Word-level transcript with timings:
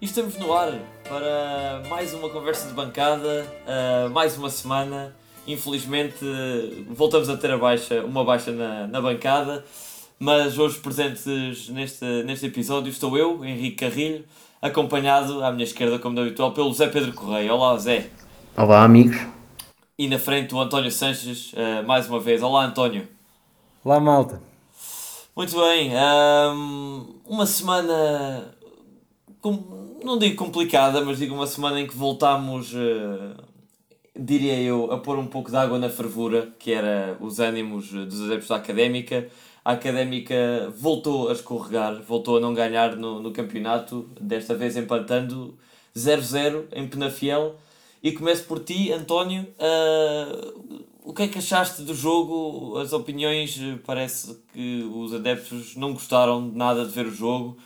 E 0.00 0.06
estamos 0.06 0.38
no 0.38 0.50
ar 0.54 0.72
para 1.06 1.82
mais 1.90 2.14
uma 2.14 2.30
conversa 2.30 2.66
de 2.66 2.72
bancada, 2.72 3.46
uh, 3.66 4.08
mais 4.08 4.34
uma 4.38 4.48
semana. 4.48 5.14
Infelizmente 5.46 6.24
voltamos 6.88 7.28
a 7.28 7.36
ter 7.36 7.50
a 7.50 7.58
baixa, 7.58 8.02
uma 8.02 8.24
baixa 8.24 8.50
na, 8.50 8.86
na 8.86 8.98
bancada, 8.98 9.62
mas 10.18 10.58
hoje 10.58 10.78
presentes 10.78 11.68
neste, 11.68 12.04
neste 12.22 12.46
episódio 12.46 12.88
estou 12.88 13.14
eu, 13.18 13.44
Henrique 13.44 13.76
Carrilho, 13.76 14.24
acompanhado 14.62 15.44
à 15.44 15.52
minha 15.52 15.64
esquerda, 15.64 15.98
como 15.98 16.14
de 16.14 16.22
habitual, 16.22 16.52
pelo 16.52 16.72
Zé 16.72 16.86
Pedro 16.86 17.12
Correia. 17.12 17.52
Olá, 17.52 17.76
Zé. 17.76 18.08
Olá, 18.56 18.82
amigos. 18.82 19.18
E 19.98 20.08
na 20.08 20.18
frente 20.18 20.54
o 20.54 20.60
António 20.60 20.90
Sanches, 20.90 21.52
uh, 21.52 21.86
mais 21.86 22.08
uma 22.08 22.20
vez. 22.20 22.42
Olá, 22.42 22.64
António. 22.64 23.06
Olá, 23.84 24.00
malta. 24.00 24.40
Muito 25.36 25.54
bem. 25.60 25.92
Um, 25.94 27.20
uma 27.26 27.44
semana 27.44 28.54
com, 29.40 29.79
não 30.04 30.18
digo 30.18 30.36
complicada, 30.36 31.00
mas 31.04 31.18
digo 31.18 31.34
uma 31.34 31.46
semana 31.46 31.80
em 31.80 31.86
que 31.86 31.96
voltámos, 31.96 32.72
uh, 32.72 33.36
diria 34.18 34.58
eu, 34.60 34.92
a 34.92 34.98
pôr 34.98 35.18
um 35.18 35.26
pouco 35.26 35.50
de 35.50 35.56
água 35.56 35.78
na 35.78 35.88
fervura, 35.88 36.52
que 36.58 36.72
era 36.72 37.16
os 37.20 37.38
ânimos 37.38 37.90
dos 37.90 38.22
adeptos 38.22 38.48
da 38.48 38.56
Académica. 38.56 39.28
A 39.64 39.72
Académica 39.72 40.72
voltou 40.76 41.28
a 41.28 41.32
escorregar, 41.32 42.02
voltou 42.02 42.38
a 42.38 42.40
não 42.40 42.54
ganhar 42.54 42.96
no, 42.96 43.20
no 43.20 43.32
campeonato, 43.32 44.08
desta 44.20 44.54
vez 44.54 44.76
empatando 44.76 45.58
0-0 45.96 46.64
em 46.72 46.88
Penafiel. 46.88 47.56
E 48.02 48.12
começo 48.12 48.44
por 48.44 48.60
ti, 48.60 48.92
António. 48.92 49.46
Uh, 49.58 50.84
o 51.04 51.12
que 51.12 51.24
é 51.24 51.28
que 51.28 51.38
achaste 51.38 51.82
do 51.82 51.94
jogo? 51.94 52.78
As 52.78 52.92
opiniões, 52.92 53.58
parece 53.84 54.38
que 54.52 54.88
os 54.94 55.12
adeptos 55.12 55.76
não 55.76 55.92
gostaram 55.92 56.40
nada 56.40 56.84
de 56.84 56.90
ver 56.90 57.06
o 57.06 57.14
jogo 57.14 57.58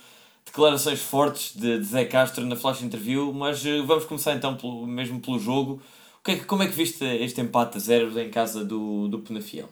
declarações 0.55 1.01
fortes 1.01 1.53
de, 1.53 1.79
de 1.79 1.85
Zé 1.85 2.05
Castro 2.05 2.45
na 2.45 2.55
flash 2.55 2.81
interview, 2.81 3.33
mas 3.33 3.63
uh, 3.65 3.85
vamos 3.85 4.05
começar 4.05 4.33
então 4.33 4.55
pelo, 4.55 4.87
mesmo 4.87 5.19
pelo 5.19 5.37
jogo. 5.37 5.81
Que 6.23 6.31
é, 6.31 6.35
como 6.37 6.63
é 6.63 6.67
que 6.67 6.71
viste 6.71 7.03
este 7.03 7.41
empate 7.41 7.75
a 7.75 7.79
zero 7.79 8.17
em 8.17 8.29
casa 8.31 8.63
do, 8.63 9.09
do 9.09 9.19
Penafiel? 9.19 9.67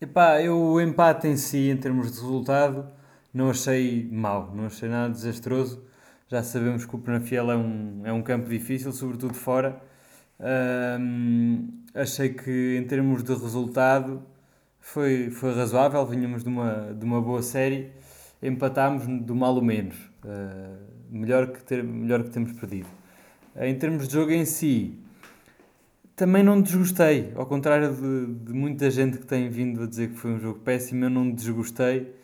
Epá, 0.00 0.42
eu 0.42 0.58
o 0.58 0.80
empate 0.80 1.28
em 1.28 1.36
si, 1.36 1.70
em 1.70 1.76
termos 1.76 2.10
de 2.10 2.20
resultado, 2.20 2.84
não 3.32 3.50
achei 3.50 4.08
mau, 4.10 4.52
não 4.52 4.66
achei 4.66 4.88
nada 4.88 5.14
desastroso. 5.14 5.80
Já 6.28 6.42
sabemos 6.42 6.84
que 6.84 6.96
o 6.96 6.98
Penafiel 6.98 7.52
é 7.52 7.56
um, 7.56 8.02
é 8.04 8.12
um 8.12 8.20
campo 8.20 8.48
difícil, 8.48 8.92
sobretudo 8.92 9.34
fora. 9.34 9.80
Achei 11.94 12.30
que 12.30 12.76
em 12.76 12.84
termos 12.84 13.22
de 13.22 13.32
resultado 13.32 14.22
foi, 14.80 15.30
foi 15.30 15.54
razoável, 15.54 16.04
vinhamos 16.04 16.42
de 16.42 16.48
uma, 16.48 16.92
de 16.92 17.04
uma 17.04 17.22
boa 17.22 17.42
série 17.42 17.92
empatámos 18.44 19.06
do 19.24 19.34
mal 19.34 19.56
o 19.56 19.62
menos. 19.62 19.96
Uh, 20.24 20.76
melhor, 21.10 21.48
que 21.48 21.62
ter, 21.64 21.82
melhor 21.82 22.22
que 22.22 22.30
temos 22.30 22.52
perdido. 22.52 22.86
Uh, 23.56 23.64
em 23.64 23.74
termos 23.74 24.06
de 24.06 24.14
jogo 24.14 24.30
em 24.30 24.44
si, 24.44 24.98
também 26.14 26.42
não 26.42 26.60
desgostei. 26.60 27.32
Ao 27.34 27.46
contrário 27.46 27.92
de, 27.94 28.34
de, 28.44 28.52
muita 28.52 28.90
gente 28.90 29.18
que 29.18 29.26
tem 29.26 29.48
vindo 29.48 29.82
a 29.82 29.86
dizer 29.86 30.10
que 30.10 30.16
foi 30.16 30.32
um 30.32 30.38
jogo 30.38 30.60
péssimo, 30.60 31.04
eu 31.04 31.10
não 31.10 31.30
desgostei. 31.30 32.14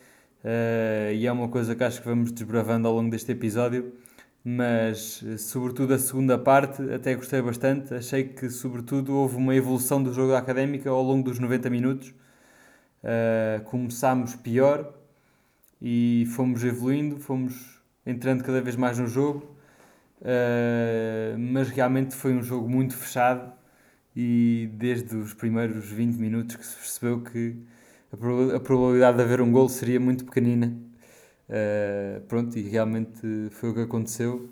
Uh, 0.43 1.13
e 1.13 1.25
é 1.25 1.31
uma 1.31 1.47
coisa 1.49 1.75
que 1.75 1.83
acho 1.83 2.01
que 2.01 2.07
vamos 2.07 2.31
desbravando 2.31 2.87
ao 2.87 2.93
longo 2.93 3.09
deste 3.09 3.31
episódio. 3.31 3.91
Mas, 4.43 5.23
sobretudo, 5.37 5.93
a 5.93 5.99
segunda 5.99 6.35
parte 6.37 6.81
até 6.91 7.13
gostei 7.15 7.41
bastante. 7.41 7.93
Achei 7.93 8.23
que, 8.23 8.49
sobretudo, 8.49 9.13
houve 9.15 9.37
uma 9.37 9.55
evolução 9.55 10.01
do 10.01 10.11
jogo 10.13 10.31
da 10.31 10.39
académica 10.39 10.89
ao 10.89 11.03
longo 11.03 11.23
dos 11.29 11.37
90 11.37 11.69
minutos. 11.69 12.13
Uh, 13.03 13.63
começámos 13.65 14.35
pior, 14.35 14.93
e 15.81 16.25
fomos 16.35 16.63
evoluindo, 16.63 17.19
fomos 17.19 17.81
entrando 18.05 18.43
cada 18.43 18.61
vez 18.61 18.75
mais 18.75 18.99
no 18.99 19.07
jogo, 19.07 19.55
uh, 20.21 21.37
mas 21.37 21.69
realmente 21.69 22.15
foi 22.15 22.33
um 22.33 22.43
jogo 22.43 22.69
muito 22.69 22.95
fechado 22.95 23.51
e 24.15 24.69
desde 24.73 25.15
os 25.15 25.33
primeiros 25.33 25.85
20 25.89 26.15
minutos 26.17 26.55
que 26.55 26.65
se 26.65 26.75
percebeu 26.75 27.21
que 27.21 27.55
a 28.13 28.59
probabilidade 28.59 29.17
de 29.17 29.23
haver 29.23 29.41
um 29.41 29.51
gol 29.51 29.69
seria 29.69 29.99
muito 29.99 30.25
pequenina. 30.25 30.75
Uh, 31.49 32.21
pronto, 32.27 32.57
e 32.57 32.61
realmente 32.61 33.49
foi 33.51 33.69
o 33.69 33.73
que 33.73 33.81
aconteceu. 33.81 34.49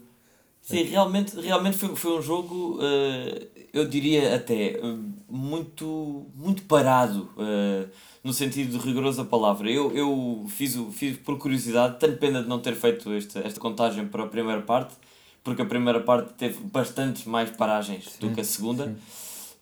Sim, 0.62 0.84
realmente, 0.84 1.40
realmente 1.40 1.78
foi, 1.78 1.96
foi 1.96 2.20
um 2.20 2.22
jogo, 2.22 2.78
uh, 2.78 3.48
eu 3.74 3.88
diria 3.88 4.36
até, 4.36 4.80
muito, 5.28 6.28
muito 6.36 6.64
parado. 6.64 7.30
Uh, 7.38 7.90
no 8.24 8.34
sentido 8.34 8.78
rigoroso 8.78 9.24
da 9.24 9.30
palavra. 9.30 9.70
Eu, 9.70 9.96
eu 9.96 10.46
fiz, 10.50 10.78
fiz 10.92 11.18
por 11.18 11.38
curiosidade, 11.38 12.00
tenho 12.00 12.18
pena 12.18 12.42
de 12.42 12.50
não 12.50 12.60
ter 12.60 12.76
feito 12.76 13.12
esta, 13.14 13.40
esta 13.40 13.60
contagem 13.60 14.08
para 14.08 14.24
a 14.24 14.28
primeira 14.28 14.62
parte, 14.62 14.96
porque 15.44 15.62
a 15.62 15.66
primeira 15.66 16.02
parte 16.02 16.34
teve 16.34 16.60
bastantes 16.64 17.26
mais 17.26 17.50
paragens 17.50 18.06
sim, 18.06 18.20
do 18.20 18.34
que 18.34 18.42
a 18.42 18.44
segunda, 18.44 18.88
sim. 18.88 18.96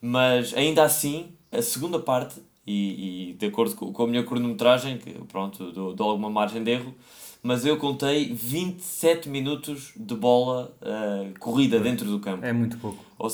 mas 0.02 0.53
ainda 0.53 0.84
assim, 0.84 1.28
a 1.52 1.62
segunda 1.62 2.00
parte, 2.00 2.36
e, 2.67 3.29
e 3.29 3.33
de 3.33 3.45
acordo 3.45 3.75
com, 3.75 3.94
com 3.94 4.03
a 4.03 4.07
minha 4.07 4.23
cronometragem, 4.23 4.97
que 4.97 5.11
pronto, 5.29 5.72
dou, 5.72 5.94
dou 5.94 6.09
alguma 6.09 6.29
margem 6.29 6.63
de 6.63 6.72
erro, 6.72 6.94
mas 7.41 7.66
eu 7.66 7.78
contei 7.78 8.33
27 8.33 9.29
minutos 9.29 9.94
de 9.95 10.13
bola 10.13 10.75
uh, 10.81 11.39
corrida 11.39 11.79
dentro 11.79 12.06
do 12.06 12.19
campo. 12.19 12.45
É 12.45 12.51
muito 12.51 12.77
pouco. 12.77 13.03
Ou, 13.17 13.31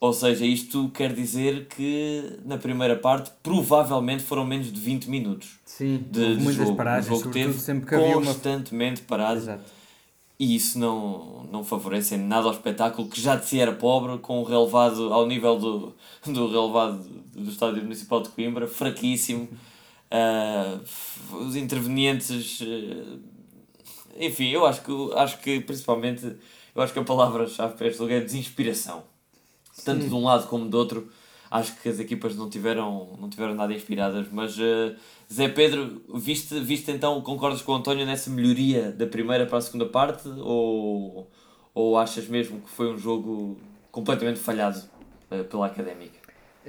ou 0.00 0.12
seja, 0.12 0.44
isto 0.44 0.90
quer 0.90 1.14
dizer 1.14 1.66
que 1.66 2.38
na 2.44 2.58
primeira 2.58 2.94
parte 2.94 3.30
provavelmente 3.42 4.22
foram 4.22 4.44
menos 4.44 4.70
de 4.70 4.78
20 4.78 5.08
minutos. 5.08 5.58
Sim, 5.64 6.04
de, 6.10 6.36
de 6.36 6.42
muitas 6.42 6.66
jogo. 6.66 6.76
paragens, 6.76 7.18
jogo 7.18 7.32
teve 7.32 7.54
sempre 7.54 7.88
que 7.88 8.12
constantemente 8.12 9.00
uma... 9.00 9.08
parado. 9.08 9.38
Exato. 9.38 9.83
E 10.44 10.56
isso 10.56 10.78
não, 10.78 11.44
não 11.50 11.64
favorece 11.64 12.16
nada 12.16 12.46
ao 12.46 12.52
espetáculo, 12.52 13.08
que 13.08 13.20
já 13.20 13.36
de 13.36 13.46
si 13.46 13.58
era 13.58 13.72
pobre, 13.72 14.18
com 14.18 14.40
o 14.40 14.44
relevado 14.44 15.12
ao 15.12 15.26
nível 15.26 15.58
do, 15.58 15.94
do 16.26 16.48
relevado 16.48 17.02
do 17.34 17.50
Estádio 17.50 17.82
Municipal 17.82 18.20
de 18.20 18.28
Coimbra, 18.28 18.68
fraquíssimo. 18.68 19.48
Uh, 20.10 20.80
os 21.46 21.56
intervenientes. 21.56 22.60
Uh, 22.60 23.20
enfim, 24.18 24.50
eu 24.50 24.66
acho 24.66 24.82
que, 24.82 24.92
acho 25.16 25.38
que 25.38 25.60
principalmente. 25.60 26.36
Eu 26.74 26.82
acho 26.82 26.92
que 26.92 26.98
a 26.98 27.04
palavra-chave 27.04 27.74
para 27.74 27.86
este 27.86 28.02
lugar 28.02 28.18
é 28.18 28.20
desinspiração 28.20 29.04
tanto 29.82 30.02
Sim. 30.02 30.08
de 30.08 30.14
um 30.14 30.24
lado 30.24 30.46
como 30.46 30.68
do 30.68 30.76
outro, 30.76 31.10
acho 31.50 31.74
que 31.80 31.88
as 31.88 31.98
equipas 31.98 32.36
não 32.36 32.48
tiveram, 32.48 33.16
não 33.18 33.28
tiveram 33.28 33.54
nada 33.54 33.72
inspiradas. 33.72 34.26
Mas 34.30 34.56
uh, 34.58 34.94
Zé 35.32 35.48
Pedro, 35.48 36.02
viste, 36.14 36.58
viste 36.60 36.90
então, 36.90 37.20
concordas 37.22 37.62
com 37.62 37.72
o 37.72 37.74
António 37.76 38.04
nessa 38.06 38.30
melhoria 38.30 38.92
da 38.92 39.06
primeira 39.06 39.46
para 39.46 39.58
a 39.58 39.60
segunda 39.60 39.86
parte? 39.86 40.28
Ou, 40.28 41.30
ou 41.74 41.98
achas 41.98 42.28
mesmo 42.28 42.60
que 42.60 42.68
foi 42.68 42.92
um 42.92 42.98
jogo 42.98 43.58
completamente 43.90 44.38
falhado 44.38 44.80
uh, 45.30 45.44
pela 45.44 45.66
académica? 45.66 46.18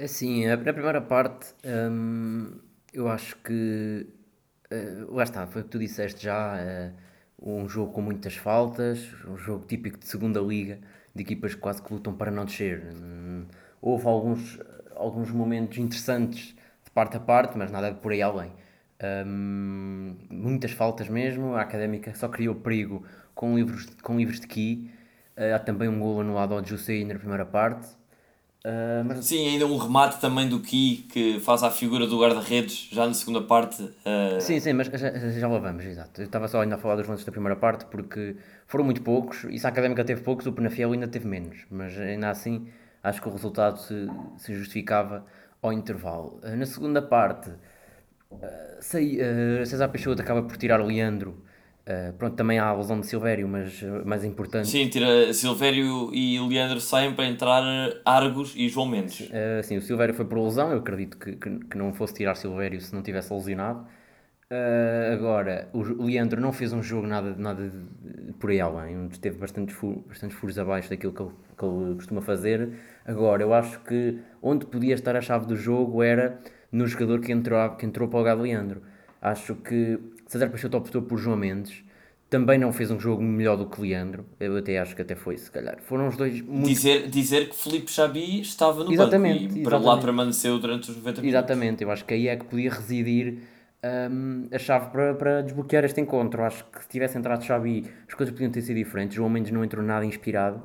Sim, 0.06 0.46
na 0.46 0.56
primeira 0.56 1.00
parte 1.00 1.54
hum, 1.64 2.52
eu 2.92 3.08
acho 3.08 3.36
que 3.36 4.06
uh, 4.72 5.14
lá 5.14 5.22
está, 5.22 5.46
foi 5.46 5.62
o 5.62 5.64
que 5.64 5.70
tu 5.70 5.78
disseste 5.78 6.24
já. 6.24 6.58
um 7.40 7.68
jogo 7.68 7.92
com 7.92 8.00
muitas 8.00 8.34
faltas, 8.34 9.06
um 9.28 9.36
jogo 9.36 9.64
típico 9.66 9.98
de 9.98 10.06
segunda 10.06 10.40
liga 10.40 10.80
de 11.14 11.22
equipas 11.22 11.54
que 11.54 11.60
quase 11.60 11.82
que 11.82 11.92
lutam 11.92 12.14
para 12.14 12.30
não 12.30 12.44
descer. 12.44 12.82
Houve 13.80 14.06
alguns, 14.06 14.58
alguns 14.94 15.30
momentos 15.30 15.78
interessantes 15.78 16.55
parte 16.96 17.18
a 17.18 17.20
parte, 17.20 17.58
mas 17.58 17.70
nada 17.70 17.92
por 17.92 18.10
aí 18.10 18.22
além. 18.22 18.50
Um, 19.26 20.16
muitas 20.30 20.70
faltas 20.70 21.10
mesmo, 21.10 21.54
a 21.54 21.60
Académica 21.60 22.14
só 22.14 22.26
criou 22.26 22.54
perigo 22.54 23.04
com 23.34 23.54
livros, 23.54 23.86
com 24.02 24.16
livros 24.16 24.40
de 24.40 24.46
Key. 24.46 24.90
Uh, 25.36 25.54
há 25.54 25.58
também 25.58 25.90
um 25.90 26.00
gol 26.00 26.22
anulado 26.22 26.54
ao 26.54 26.64
Jusei 26.64 27.04
na 27.04 27.14
primeira 27.14 27.44
parte. 27.44 27.86
Uh, 28.64 29.04
mas... 29.04 29.26
Sim, 29.26 29.46
ainda 29.46 29.66
um 29.66 29.76
remate 29.76 30.18
também 30.18 30.48
do 30.48 30.58
Ki 30.60 31.06
que 31.12 31.38
faz 31.40 31.62
a 31.62 31.70
figura 31.70 32.06
do 32.06 32.18
guarda-redes 32.18 32.88
já 32.90 33.06
na 33.06 33.12
segunda 33.12 33.42
parte. 33.42 33.82
Uh... 33.82 34.40
Sim, 34.40 34.58
sim, 34.58 34.72
mas 34.72 34.86
já, 34.86 35.10
já 35.10 35.46
lá 35.46 35.58
vamos, 35.58 35.84
exato. 35.84 36.22
Eu 36.22 36.24
estava 36.24 36.48
só 36.48 36.62
ainda 36.62 36.76
a 36.76 36.78
falar 36.78 36.96
dos 36.96 37.06
lances 37.06 37.26
da 37.26 37.30
primeira 37.30 37.56
parte 37.56 37.84
porque 37.84 38.36
foram 38.66 38.86
muito 38.86 39.02
poucos 39.02 39.44
e 39.44 39.58
se 39.58 39.66
a 39.66 39.68
Académica 39.68 40.02
teve 40.02 40.22
poucos, 40.22 40.46
o 40.46 40.52
Penafiel 40.52 40.92
ainda 40.92 41.06
teve 41.06 41.28
menos. 41.28 41.58
Mas 41.70 41.96
ainda 42.00 42.30
assim 42.30 42.66
acho 43.02 43.20
que 43.20 43.28
o 43.28 43.30
resultado 43.30 43.78
se, 43.78 44.08
se 44.38 44.54
justificava 44.54 45.26
ao 45.62 45.72
intervalo. 45.72 46.40
Uh, 46.42 46.56
na 46.56 46.66
segunda 46.66 47.02
parte, 47.02 47.50
sei, 48.80 49.18
César 49.64 49.88
Peixoto 49.88 50.20
acaba 50.20 50.42
por 50.42 50.56
tirar 50.56 50.80
o 50.80 50.86
Leandro 50.86 51.42
Uh, 51.86 52.12
pronto, 52.14 52.34
também 52.34 52.58
há 52.58 52.66
a 52.66 52.74
lesão 52.74 52.98
de 52.98 53.06
Silvério, 53.06 53.46
mas 53.46 53.80
mais 54.04 54.24
importante. 54.24 54.66
Sim, 54.66 54.88
tira 54.88 55.32
Silvério 55.32 56.12
e 56.12 56.36
Leandro 56.40 56.80
saem 56.80 57.14
para 57.14 57.26
entrar 57.26 57.62
Argos 58.04 58.54
e 58.56 58.68
João 58.68 58.88
Mendes. 58.88 59.20
Uh, 59.30 59.62
sim, 59.62 59.76
o 59.76 59.80
Silvério 59.80 60.12
foi 60.12 60.24
por 60.24 60.36
lesão, 60.42 60.72
eu 60.72 60.78
acredito 60.78 61.16
que, 61.16 61.36
que, 61.36 61.58
que 61.60 61.78
não 61.78 61.94
fosse 61.94 62.12
tirar 62.12 62.34
Silvério 62.34 62.80
se 62.80 62.92
não 62.92 63.02
tivesse 63.02 63.32
lesionado. 63.32 63.86
Uh, 64.50 65.12
agora, 65.12 65.68
o 65.72 66.04
Leandro 66.04 66.40
não 66.40 66.52
fez 66.52 66.72
um 66.72 66.82
jogo 66.82 67.06
nada, 67.06 67.36
nada 67.36 67.72
por 68.40 68.50
aí 68.50 68.60
além, 68.60 68.98
onde 68.98 69.20
teve 69.20 69.38
bastantes, 69.38 69.76
furos, 69.76 70.02
bastantes 70.08 70.36
furos 70.36 70.58
abaixo 70.58 70.90
daquilo 70.90 71.12
que 71.12 71.22
ele, 71.22 71.32
que 71.56 71.64
ele 71.64 71.94
costuma 71.94 72.20
fazer. 72.20 72.68
Agora, 73.06 73.42
eu 73.42 73.54
acho 73.54 73.80
que 73.80 74.18
onde 74.42 74.66
podia 74.66 74.94
estar 74.94 75.14
a 75.14 75.20
chave 75.20 75.46
do 75.46 75.56
jogo 75.56 76.02
era 76.02 76.40
no 76.72 76.86
jogador 76.86 77.20
que 77.20 77.32
entrou, 77.32 77.70
que 77.76 77.86
entrou 77.86 78.08
para 78.08 78.32
o 78.32 78.36
de 78.36 78.42
Leandro. 78.42 78.82
Acho 79.22 79.54
que 79.54 79.98
César 80.26 80.48
Peixoto 80.50 80.76
optou 80.76 81.02
por 81.02 81.18
João 81.18 81.36
Mendes, 81.36 81.84
também 82.28 82.58
não 82.58 82.72
fez 82.72 82.90
um 82.90 82.98
jogo 82.98 83.22
melhor 83.22 83.56
do 83.56 83.66
que 83.66 83.80
Leandro. 83.80 84.26
Eu 84.40 84.56
até 84.56 84.78
acho 84.78 84.96
que 84.96 85.02
até 85.02 85.14
foi, 85.14 85.36
se 85.36 85.50
calhar. 85.50 85.78
Foram 85.80 86.08
os 86.08 86.16
dois 86.16 86.40
muito. 86.40 86.66
Dizer, 86.66 87.08
dizer 87.08 87.48
que 87.48 87.54
Felipe 87.54 87.90
Xabi 87.90 88.40
estava 88.40 88.82
no 88.82 88.92
Exatamente, 88.92 89.46
banco 89.46 89.58
e 89.58 89.62
para 89.62 89.78
lá 89.78 89.96
permaneceu 89.98 90.58
durante 90.58 90.90
os 90.90 90.96
90 90.96 91.22
minutos. 91.22 91.24
Exatamente, 91.24 91.84
eu 91.84 91.90
acho 91.90 92.04
que 92.04 92.14
aí 92.14 92.26
é 92.26 92.36
que 92.36 92.44
podia 92.44 92.70
residir 92.70 93.38
hum, 94.10 94.48
a 94.52 94.58
chave 94.58 94.90
para, 94.90 95.14
para 95.14 95.42
desbloquear 95.42 95.84
este 95.84 96.00
encontro. 96.00 96.42
Acho 96.42 96.64
que 96.64 96.82
se 96.82 96.88
tivesse 96.88 97.16
entrado 97.16 97.44
Xabi, 97.44 97.84
as 98.08 98.14
coisas 98.14 98.34
podiam 98.34 98.50
ter 98.50 98.62
sido 98.62 98.76
diferentes. 98.76 99.14
João 99.14 99.30
Mendes 99.30 99.52
não 99.52 99.64
entrou 99.64 99.84
nada 99.84 100.04
inspirado. 100.04 100.60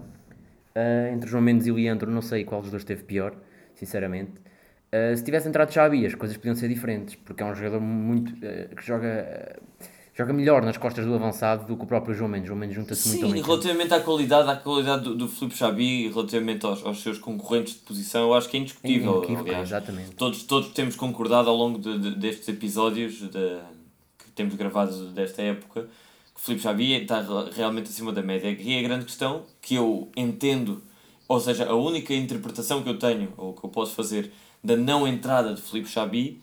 Uh, 0.76 1.14
entre 1.14 1.30
João 1.30 1.44
Mendes 1.44 1.68
e 1.68 1.72
Leandro, 1.72 2.10
não 2.10 2.22
sei 2.22 2.44
qual 2.46 2.62
dos 2.62 2.70
dois 2.72 2.82
esteve 2.84 3.04
pior, 3.04 3.34
sinceramente. 3.76 4.32
Uh, 4.94 5.16
se 5.16 5.24
tivesse 5.24 5.48
entrado 5.48 5.72
Xabi, 5.74 6.06
as 6.06 6.16
coisas 6.16 6.38
podiam 6.38 6.56
ser 6.56 6.68
diferentes, 6.70 7.16
porque 7.16 7.44
é 7.44 7.46
um 7.46 7.54
jogador 7.56 7.80
muito 7.82 8.32
uh, 8.34 8.76
que 8.76 8.86
joga, 8.86 9.60
joga 10.14 10.32
melhor 10.34 10.62
nas 10.64 10.78
costas 10.78 11.06
do 11.06 11.14
avançado 11.14 11.66
do 11.66 11.76
que 11.78 11.84
o 11.84 11.86
próprio 11.86 12.14
João 12.16 12.30
Mendes. 12.30 12.48
João 12.48 12.58
Mendes 12.60 12.76
junta-se 12.76 13.08
muito 13.10 13.26
Sim, 13.28 13.34
bem. 13.34 13.42
relativamente 13.42 13.94
à 13.94 14.00
qualidade, 14.00 14.50
à 14.50 14.56
qualidade 14.56 15.04
do, 15.04 15.16
do 15.16 15.28
Felipe 15.28 15.58
Xabi, 15.58 16.08
relativamente 16.10 16.66
aos, 16.66 16.86
aos 16.86 17.02
seus 17.04 17.18
concorrentes 17.18 17.74
de 17.74 17.80
posição, 17.82 18.24
eu 18.24 18.34
acho 18.34 18.50
que 18.50 18.56
é 18.56 18.60
indiscutível. 18.62 19.18
Inequívoco, 19.18 19.50
aliás. 19.50 19.68
exatamente. 19.70 20.12
Todos, 20.12 20.44
todos 20.44 20.70
temos 20.70 20.96
concordado 20.96 21.50
ao 21.50 21.56
longo 21.56 21.80
de, 21.80 21.98
de- 22.00 22.16
destes 22.16 22.48
episódios 22.48 23.20
de- 23.30 23.60
que 24.18 24.32
temos 24.36 24.56
gravado 24.56 25.08
desta 25.12 25.42
época 25.42 25.88
Felipe 26.44 26.64
Xabi 26.64 26.94
está 26.94 27.22
re- 27.22 27.52
realmente 27.56 27.90
acima 27.90 28.12
da 28.12 28.22
média. 28.22 28.50
E 28.50 28.80
a 28.80 28.82
grande 28.82 29.06
questão 29.06 29.44
que 29.62 29.76
eu 29.76 30.10
entendo, 30.16 30.82
ou 31.28 31.40
seja, 31.40 31.70
a 31.70 31.76
única 31.76 32.14
interpretação 32.14 32.82
que 32.82 32.90
eu 32.90 32.98
tenho, 32.98 33.32
ou 33.38 33.54
que 33.54 33.64
eu 33.64 33.70
posso 33.70 33.94
fazer, 33.94 34.32
da 34.64 34.76
não 34.76 35.08
entrada 35.08 35.54
de 35.54 35.62
Felipe 35.62 35.88
Xabi 35.90 36.42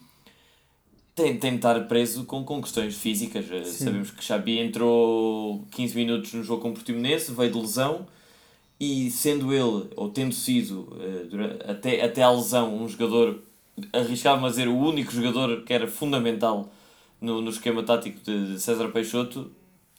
tem, 1.15 1.37
tem 1.37 1.50
de 1.53 1.56
estar 1.56 1.81
preso 1.89 2.25
com, 2.25 2.45
com 2.45 2.62
questões 2.62 2.97
físicas. 2.97 3.50
Eh, 3.50 3.65
Sabemos 3.65 4.11
que 4.12 4.23
Xabi 4.23 4.59
entrou 4.61 5.65
15 5.73 5.97
minutos 5.97 6.33
no 6.33 6.45
jogo 6.45 6.62
com 6.62 6.71
o 6.71 6.75
Portimonense, 6.75 7.33
veio 7.33 7.50
de 7.50 7.59
lesão 7.59 8.06
e 8.81 9.11
sendo 9.11 9.53
ele, 9.53 9.89
ou 9.97 10.09
tendo 10.11 10.33
sido 10.33 10.97
eh, 11.00 11.71
até, 11.73 12.05
até 12.05 12.23
à 12.23 12.31
lesão, 12.31 12.81
um 12.83 12.89
jogador, 12.89 13.43
arriscava-me 13.93 14.47
a 14.47 14.50
dizer, 14.50 14.69
o 14.69 14.77
único 14.79 15.11
jogador 15.12 15.65
que 15.65 15.73
era 15.73 15.89
fundamental 15.89 16.73
no, 17.21 17.41
no 17.43 17.50
esquema 17.50 17.83
tático 17.83 18.21
de 18.23 18.61
César 18.61 18.89
Peixoto, 18.91 19.50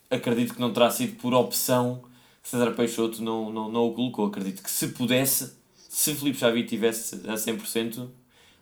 acredito 0.10 0.54
que 0.54 0.60
não 0.60 0.74
terá 0.74 0.90
sido 0.90 1.16
por 1.18 1.34
opção 1.34 2.04
que 2.42 2.50
César 2.50 2.72
Peixoto 2.72 3.22
não, 3.22 3.52
não, 3.52 3.72
não 3.72 3.88
o 3.88 3.94
colocou. 3.94 4.26
Acredito 4.28 4.64
que 4.64 4.72
se 4.72 4.90
pudesse, 4.90 5.54
se 5.76 6.16
Filipe 6.16 6.38
Xavi 6.38 6.64
tivesse 6.64 7.16
a 7.28 7.34
100%, 7.34 8.08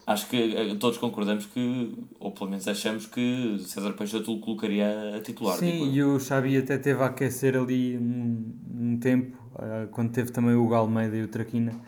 acho 0.05 0.27
que 0.27 0.55
eh, 0.55 0.75
todos 0.75 0.97
concordamos 0.97 1.45
que, 1.45 1.93
ou 2.19 2.31
pelo 2.31 2.49
menos 2.49 2.67
achamos 2.67 3.05
que 3.05 3.57
César 3.59 3.93
Peixoto 3.93 4.33
o 4.33 4.39
colocaria 4.39 5.15
a 5.15 5.21
titular. 5.21 5.57
Sim, 5.57 5.91
e 5.93 6.03
o 6.03 6.19
Xabi 6.19 6.57
até 6.57 6.77
teve 6.77 7.01
a 7.01 7.07
aquecer 7.07 7.55
ali 7.55 7.97
um, 7.97 8.53
um 8.73 8.97
tempo, 8.97 9.37
ah, 9.55 9.87
quando 9.91 10.11
teve 10.11 10.31
também 10.31 10.55
o 10.55 10.63
Hugo 10.63 10.73
Almeida 10.73 11.15
e 11.15 11.23
o 11.23 11.27
Traquina, 11.27 11.79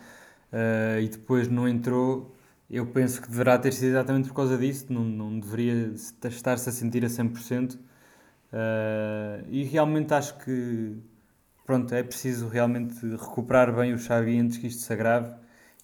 ah, 0.52 1.00
e 1.00 1.08
depois 1.08 1.48
não 1.48 1.68
entrou. 1.68 2.34
Eu 2.70 2.86
penso 2.86 3.20
que 3.20 3.28
deverá 3.28 3.58
ter 3.58 3.72
sido 3.72 3.88
exatamente 3.88 4.28
por 4.28 4.34
causa 4.34 4.56
disso, 4.56 4.86
não, 4.90 5.02
não 5.02 5.40
deveria 5.40 5.92
estar-se 6.24 6.68
a 6.68 6.72
sentir 6.72 7.04
a 7.04 7.08
100%. 7.08 7.76
Ah, 8.52 9.40
e 9.48 9.64
realmente 9.64 10.12
acho 10.14 10.36
que 10.38 10.96
pronto, 11.66 11.94
é 11.94 12.02
preciso 12.02 12.48
realmente 12.48 12.94
recuperar 13.16 13.74
bem 13.74 13.92
o 13.94 13.98
Xabi 13.98 14.38
antes 14.38 14.58
que 14.58 14.66
isto 14.66 14.82
se 14.82 14.92
agrave. 14.92 15.34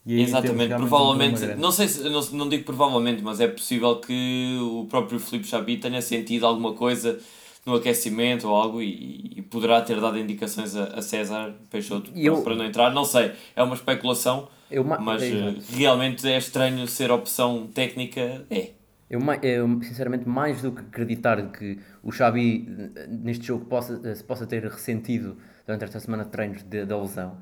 E 0.04 0.20
Exatamente, 0.22 0.72
um 0.74 0.76
provavelmente, 0.76 1.40
grande. 1.40 1.60
não 1.60 1.72
sei 1.72 1.88
se, 1.88 2.08
não, 2.08 2.20
não 2.32 2.48
digo 2.48 2.64
provavelmente, 2.64 3.22
mas 3.22 3.40
é 3.40 3.48
possível 3.48 4.00
que 4.00 4.56
o 4.62 4.86
próprio 4.86 5.18
Filipe 5.18 5.46
Xabi 5.48 5.78
tenha 5.78 6.00
sentido 6.00 6.46
alguma 6.46 6.74
coisa 6.74 7.20
no 7.66 7.74
aquecimento 7.74 8.48
ou 8.48 8.54
algo 8.54 8.80
e, 8.80 9.32
e 9.38 9.42
poderá 9.42 9.82
ter 9.82 10.00
dado 10.00 10.16
indicações 10.18 10.76
a, 10.76 10.84
a 10.98 11.02
César 11.02 11.54
Peixoto 11.70 12.12
E 12.14 12.26
eu- 12.26 12.42
para 12.42 12.54
não 12.54 12.64
entrar, 12.64 12.90
não 12.92 13.04
sei, 13.04 13.32
é 13.56 13.62
uma 13.62 13.74
especulação, 13.74 14.48
Eu, 14.70 14.84
ma- 14.84 14.98
mas 14.98 15.22
é, 15.22 15.26
eh, 15.32 15.54
realmente 15.70 16.26
é 16.28 16.38
estranho 16.38 16.86
ser 16.86 17.10
opção 17.10 17.66
técnica, 17.74 18.46
é. 18.50 18.70
Eu, 19.08 19.20
eu, 19.42 19.82
sinceramente, 19.82 20.28
mais 20.28 20.62
do 20.62 20.72
que 20.72 20.80
acreditar 20.80 21.52
que 21.52 21.78
o 22.02 22.10
Xabi 22.10 22.68
eh, 22.96 23.06
neste 23.06 23.46
jogo 23.46 23.64
possa, 23.66 24.00
eh, 24.04 24.14
se 24.14 24.24
possa 24.24 24.46
ter 24.46 24.64
ressentido 24.64 25.36
durante 25.64 25.84
esta 25.84 26.00
semana 26.00 26.24
de 26.24 26.30
treinos 26.30 26.62
da 26.64 27.00
lesão, 27.00 27.40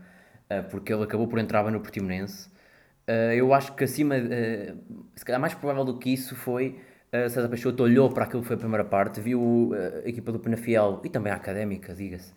eh, 0.50 0.60
porque 0.62 0.92
ele 0.92 1.04
acabou 1.04 1.26
por 1.26 1.38
entrar 1.38 1.62
bem 1.62 1.72
no 1.72 1.80
Portimonense, 1.80 2.52
eu 3.36 3.52
acho 3.52 3.74
que 3.74 3.84
acima, 3.84 4.14
se 5.14 5.24
calhar 5.26 5.38
mais 5.38 5.52
provável 5.52 5.84
do 5.84 5.98
que 5.98 6.08
isso 6.10 6.34
foi 6.34 6.80
César 7.12 7.50
Peixoto 7.50 7.82
olhou 7.82 8.10
para 8.10 8.24
aquilo 8.24 8.40
que 8.40 8.48
foi 8.48 8.56
a 8.56 8.58
primeira 8.58 8.82
parte, 8.82 9.20
viu 9.20 9.72
a 10.04 10.08
equipa 10.08 10.32
do 10.32 10.38
Penafiel 10.38 11.02
e 11.04 11.10
também 11.10 11.30
a 11.30 11.36
Académica, 11.36 11.94
diga-se, 11.94 12.32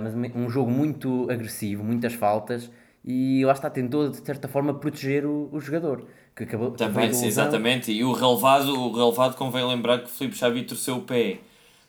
mas 0.00 0.14
um 0.14 0.48
jogo 0.48 0.70
muito 0.70 1.28
agressivo, 1.28 1.82
muitas 1.82 2.14
faltas 2.14 2.70
e 3.04 3.44
lá 3.44 3.52
está, 3.52 3.68
tentou 3.68 4.08
de 4.08 4.24
certa 4.24 4.46
forma 4.46 4.74
proteger 4.74 5.26
o, 5.26 5.48
o 5.52 5.60
jogador. 5.60 6.06
Que 6.36 6.44
acabou, 6.44 6.70
Também, 6.72 7.12
sim, 7.14 7.26
exatamente. 7.26 7.90
E 7.90 8.04
o 8.04 8.12
relevado, 8.12 8.68
o 8.78 8.92
relevado 8.92 9.36
convém 9.36 9.66
lembrar 9.66 10.00
que 10.00 10.04
o 10.04 10.08
Filipe 10.08 10.36
Xavi 10.36 10.64
torceu 10.64 10.98
o 10.98 11.00
pé 11.00 11.38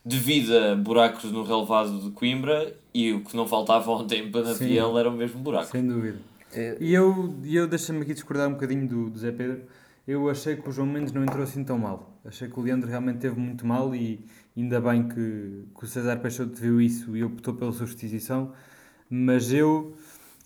devido 0.06 0.58
a 0.58 0.76
buracos 0.76 1.30
no 1.34 1.44
relevado 1.44 2.00
de 2.00 2.12
Coimbra 2.12 2.74
e 2.94 3.12
o 3.12 3.26
que 3.26 3.36
não 3.36 3.46
faltava 3.46 3.92
ontem 3.92 4.32
para 4.32 4.56
Sim. 4.56 4.68
Fiel 4.68 4.98
era 4.98 5.10
o 5.10 5.12
mesmo 5.12 5.42
buraco. 5.42 5.70
Sem 5.70 5.86
dúvida. 5.86 6.20
Eh, 6.54 6.78
E 6.80 6.94
eu, 6.94 7.36
e 7.44 7.58
eu 7.58 7.68
deixa-me 7.68 8.02
aqui 8.04 8.14
discordar 8.14 8.48
um 8.48 8.54
bocadinho 8.54 8.88
do, 8.88 9.10
do 9.10 9.20
Zé 9.20 9.34
Pedro. 9.34 9.64
Eu 10.08 10.30
achei 10.30 10.56
que 10.56 10.70
o 10.70 10.72
João 10.72 10.88
Mendes 10.88 11.12
não 11.12 11.24
entrou 11.24 11.44
assim 11.44 11.62
tão 11.66 11.78
mal. 11.78 12.18
Achei 12.24 12.48
que 12.48 12.58
o 12.58 12.64
Leandro 12.64 12.90
realmente 12.90 13.20
teve 13.20 13.38
muito 13.38 13.68
mal 13.68 13.94
e 13.94 14.22
ainda 14.56 14.80
bem 14.80 15.10
que, 15.10 15.66
que 15.78 15.84
o 15.84 15.86
César 15.86 16.16
Peixoto 16.18 16.56
viu 16.56 16.80
isso 16.80 17.18
e 17.18 17.22
optou 17.22 17.54
pela 17.54 17.74
substituição. 17.74 18.54
Mas 19.10 19.52
eu, 19.52 19.98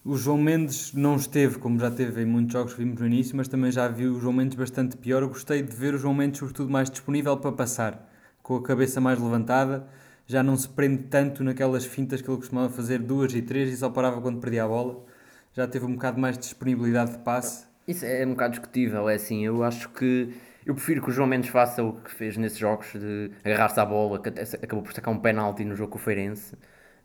o 0.03 0.15
João 0.17 0.37
Mendes 0.37 0.93
não 0.93 1.15
esteve, 1.15 1.57
como 1.59 1.79
já 1.79 1.91
teve 1.91 2.21
em 2.21 2.25
muitos 2.25 2.53
jogos 2.53 2.73
que 2.73 2.79
vimos 2.83 2.99
no 2.99 3.05
início, 3.05 3.35
mas 3.35 3.47
também 3.47 3.71
já 3.71 3.87
vi 3.87 4.07
o 4.07 4.19
João 4.19 4.33
Mendes 4.33 4.55
bastante 4.55 4.97
pior. 4.97 5.21
Eu 5.21 5.29
gostei 5.29 5.61
de 5.61 5.75
ver 5.75 5.93
o 5.93 5.97
João 5.97 6.13
Mendes, 6.13 6.39
sobretudo, 6.39 6.69
mais 6.69 6.89
disponível 6.89 7.37
para 7.37 7.51
passar, 7.51 8.09
com 8.41 8.55
a 8.55 8.63
cabeça 8.63 8.99
mais 8.99 9.19
levantada. 9.19 9.87
Já 10.27 10.41
não 10.41 10.55
se 10.57 10.69
prende 10.69 11.03
tanto 11.03 11.43
naquelas 11.43 11.85
fintas 11.85 12.21
que 12.21 12.29
ele 12.29 12.37
costumava 12.37 12.69
fazer 12.69 12.99
duas 12.99 13.33
e 13.33 13.41
três 13.41 13.71
e 13.71 13.77
só 13.77 13.89
parava 13.89 14.21
quando 14.21 14.39
perdia 14.39 14.63
a 14.63 14.67
bola 14.67 15.05
já 15.53 15.67
teve 15.67 15.85
um 15.85 15.93
bocado 15.93 16.19
mais 16.19 16.37
de 16.37 16.43
disponibilidade 16.43 17.11
de 17.11 17.17
passe. 17.19 17.65
Isso 17.87 18.05
é 18.05 18.25
um 18.25 18.31
bocado 18.31 18.51
discutível, 18.51 19.09
é 19.09 19.15
assim, 19.15 19.43
eu 19.45 19.63
acho 19.63 19.89
que 19.89 20.33
eu 20.65 20.75
prefiro 20.75 21.01
que 21.01 21.09
o 21.09 21.11
João 21.11 21.27
Mendes 21.27 21.49
faça 21.49 21.83
o 21.83 21.93
que 21.93 22.11
fez 22.11 22.37
nesses 22.37 22.57
jogos 22.57 22.91
de 22.93 23.31
agarrar-se 23.43 23.79
à 23.79 23.85
bola, 23.85 24.21
que 24.21 24.29
até 24.29 24.43
acabou 24.43 24.83
por 24.83 24.93
sacar 24.93 25.13
um 25.13 25.19
penalti 25.19 25.65
no 25.65 25.75
jogo 25.75 25.91
com 25.91 25.97
o 25.97 26.01
Feirense, 26.01 26.55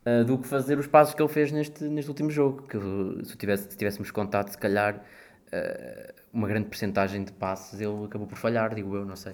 ah, 0.07 0.23
do 0.23 0.37
que 0.37 0.47
fazer 0.47 0.79
os 0.79 0.87
passos 0.87 1.13
que 1.13 1.21
ele 1.21 1.27
fez 1.27 1.51
neste, 1.51 1.83
neste 1.83 2.09
último 2.09 2.31
jogo, 2.31 2.63
que 2.63 2.77
se, 3.25 3.35
tivesse, 3.35 3.69
se 3.69 3.77
tivéssemos 3.77 4.09
contado, 4.09 4.49
se 4.49 4.57
calhar, 4.57 5.03
ah, 5.51 6.13
uma 6.31 6.47
grande 6.47 6.69
porcentagem 6.69 7.25
de 7.25 7.33
passes 7.33 7.81
ele 7.81 8.05
acabou 8.05 8.25
por 8.25 8.37
falhar, 8.37 8.73
digo 8.73 8.95
eu, 8.95 9.05
não 9.05 9.17
sei. 9.17 9.33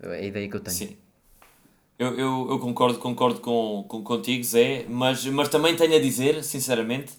É 0.00 0.14
a 0.14 0.22
ideia 0.22 0.48
que 0.48 0.54
eu 0.54 0.60
tenho. 0.60 0.76
Sim. 0.76 0.96
Eu, 1.98 2.16
eu, 2.16 2.46
eu 2.50 2.58
concordo, 2.60 3.00
concordo 3.00 3.40
com, 3.40 3.84
com, 3.88 4.04
contigo, 4.04 4.44
Zé, 4.44 4.86
mas, 4.88 5.26
mas 5.26 5.48
também 5.48 5.74
tenho 5.74 5.96
a 5.96 6.00
dizer, 6.00 6.44
sinceramente, 6.44 7.14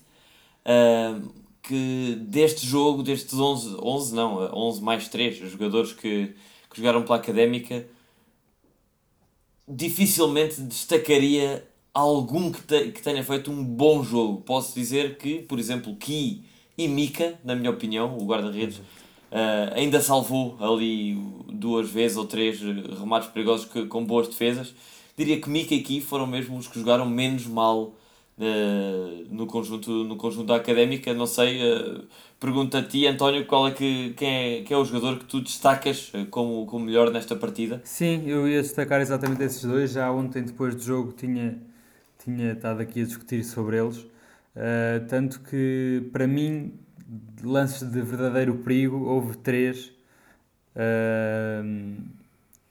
ah, 0.64 1.20
que 1.62 2.16
deste 2.22 2.66
jogo, 2.66 3.04
destes 3.04 3.38
11, 3.38 3.78
11 3.82 4.16
não, 4.16 4.40
ah, 4.44 4.56
11 4.56 4.82
mais 4.82 5.10
3 5.10 5.36
jogadores 5.52 5.92
que, 5.92 6.36
que 6.70 6.78
jogaram 6.78 7.04
pela 7.04 7.18
Académica, 7.18 7.86
dificilmente 9.68 10.62
destacaria 10.62 11.68
algum 11.94 12.52
que, 12.52 12.62
te, 12.62 12.92
que 12.92 13.02
tenha 13.02 13.24
feito 13.24 13.52
um 13.52 13.64
bom 13.64 14.04
jogo. 14.04 14.42
Posso 14.42 14.74
dizer 14.74 15.18
que, 15.18 15.40
por 15.40 15.60
exemplo, 15.60 15.96
Ki 15.96 16.44
e 16.78 16.88
Mika, 16.88 17.40
na 17.44 17.56
minha 17.56 17.70
opinião, 17.70 18.18
o 18.18 18.26
guarda-redes, 18.26 18.82
ah, 19.32 19.74
ainda 19.76 20.02
salvou 20.02 20.58
ali 20.60 21.16
duas 21.52 21.90
vezes 21.90 22.18
ou 22.18 22.26
três 22.26 22.62
eh, 22.62 22.96
remates 23.00 23.30
perigosos 23.30 23.66
que- 23.72 23.86
com 23.86 24.04
boas 24.06 24.28
defesas. 24.28 24.74
Diria 25.18 25.40
que 25.40 25.50
Mika 25.50 25.74
e 25.76 25.82
Ki 25.84 26.02
foram 26.02 26.26
mesmo 26.28 26.58
os 26.58 26.68
que 26.68 26.80
jogaram 26.80 27.06
menos 27.08 27.46
mal 27.46 27.94
eh, 28.40 29.26
no, 29.30 29.46
conjunto, 29.46 29.92
no 30.04 30.16
conjunto 30.18 30.48
da 30.48 30.56
académica. 30.56 31.14
Não 31.14 31.28
sei, 31.28 31.62
eh, 31.62 32.02
pergunto 32.40 32.76
a 32.76 32.82
ti, 32.84 33.06
António, 33.06 33.46
qual 33.46 33.68
é 33.68 33.72
que, 33.72 34.14
quem, 34.18 34.30
é, 34.60 34.62
quem 34.64 34.76
é 34.76 34.80
o 34.80 34.84
jogador 34.86 35.20
que 35.20 35.26
tu 35.26 35.40
destacas 35.42 36.12
como, 36.32 36.66
como 36.66 36.86
melhor 36.86 37.12
nesta 37.12 37.36
partida? 37.36 37.80
Sim, 37.84 38.24
eu 38.28 38.48
ia 38.48 38.62
destacar 38.62 39.02
exatamente 39.02 39.44
esses 39.44 39.64
dois. 39.64 39.92
Já 39.92 40.12
ontem, 40.12 40.44
depois 40.44 40.74
do 40.76 40.82
jogo, 40.82 41.12
tinha, 41.14 41.62
tinha 42.24 42.54
estado 42.54 42.82
aqui 42.82 43.02
a 43.02 43.06
discutir 43.06 43.44
sobre 43.44 43.78
eles. 43.78 43.98
Uh, 43.98 45.06
tanto 45.08 45.42
que, 45.42 46.10
para 46.12 46.28
mim, 46.28 46.74
lances 47.44 47.90
de 47.90 48.02
verdadeiro 48.02 48.56
perigo, 48.56 49.06
houve 49.06 49.38
três. 49.38 49.92
Uh, 50.76 51.96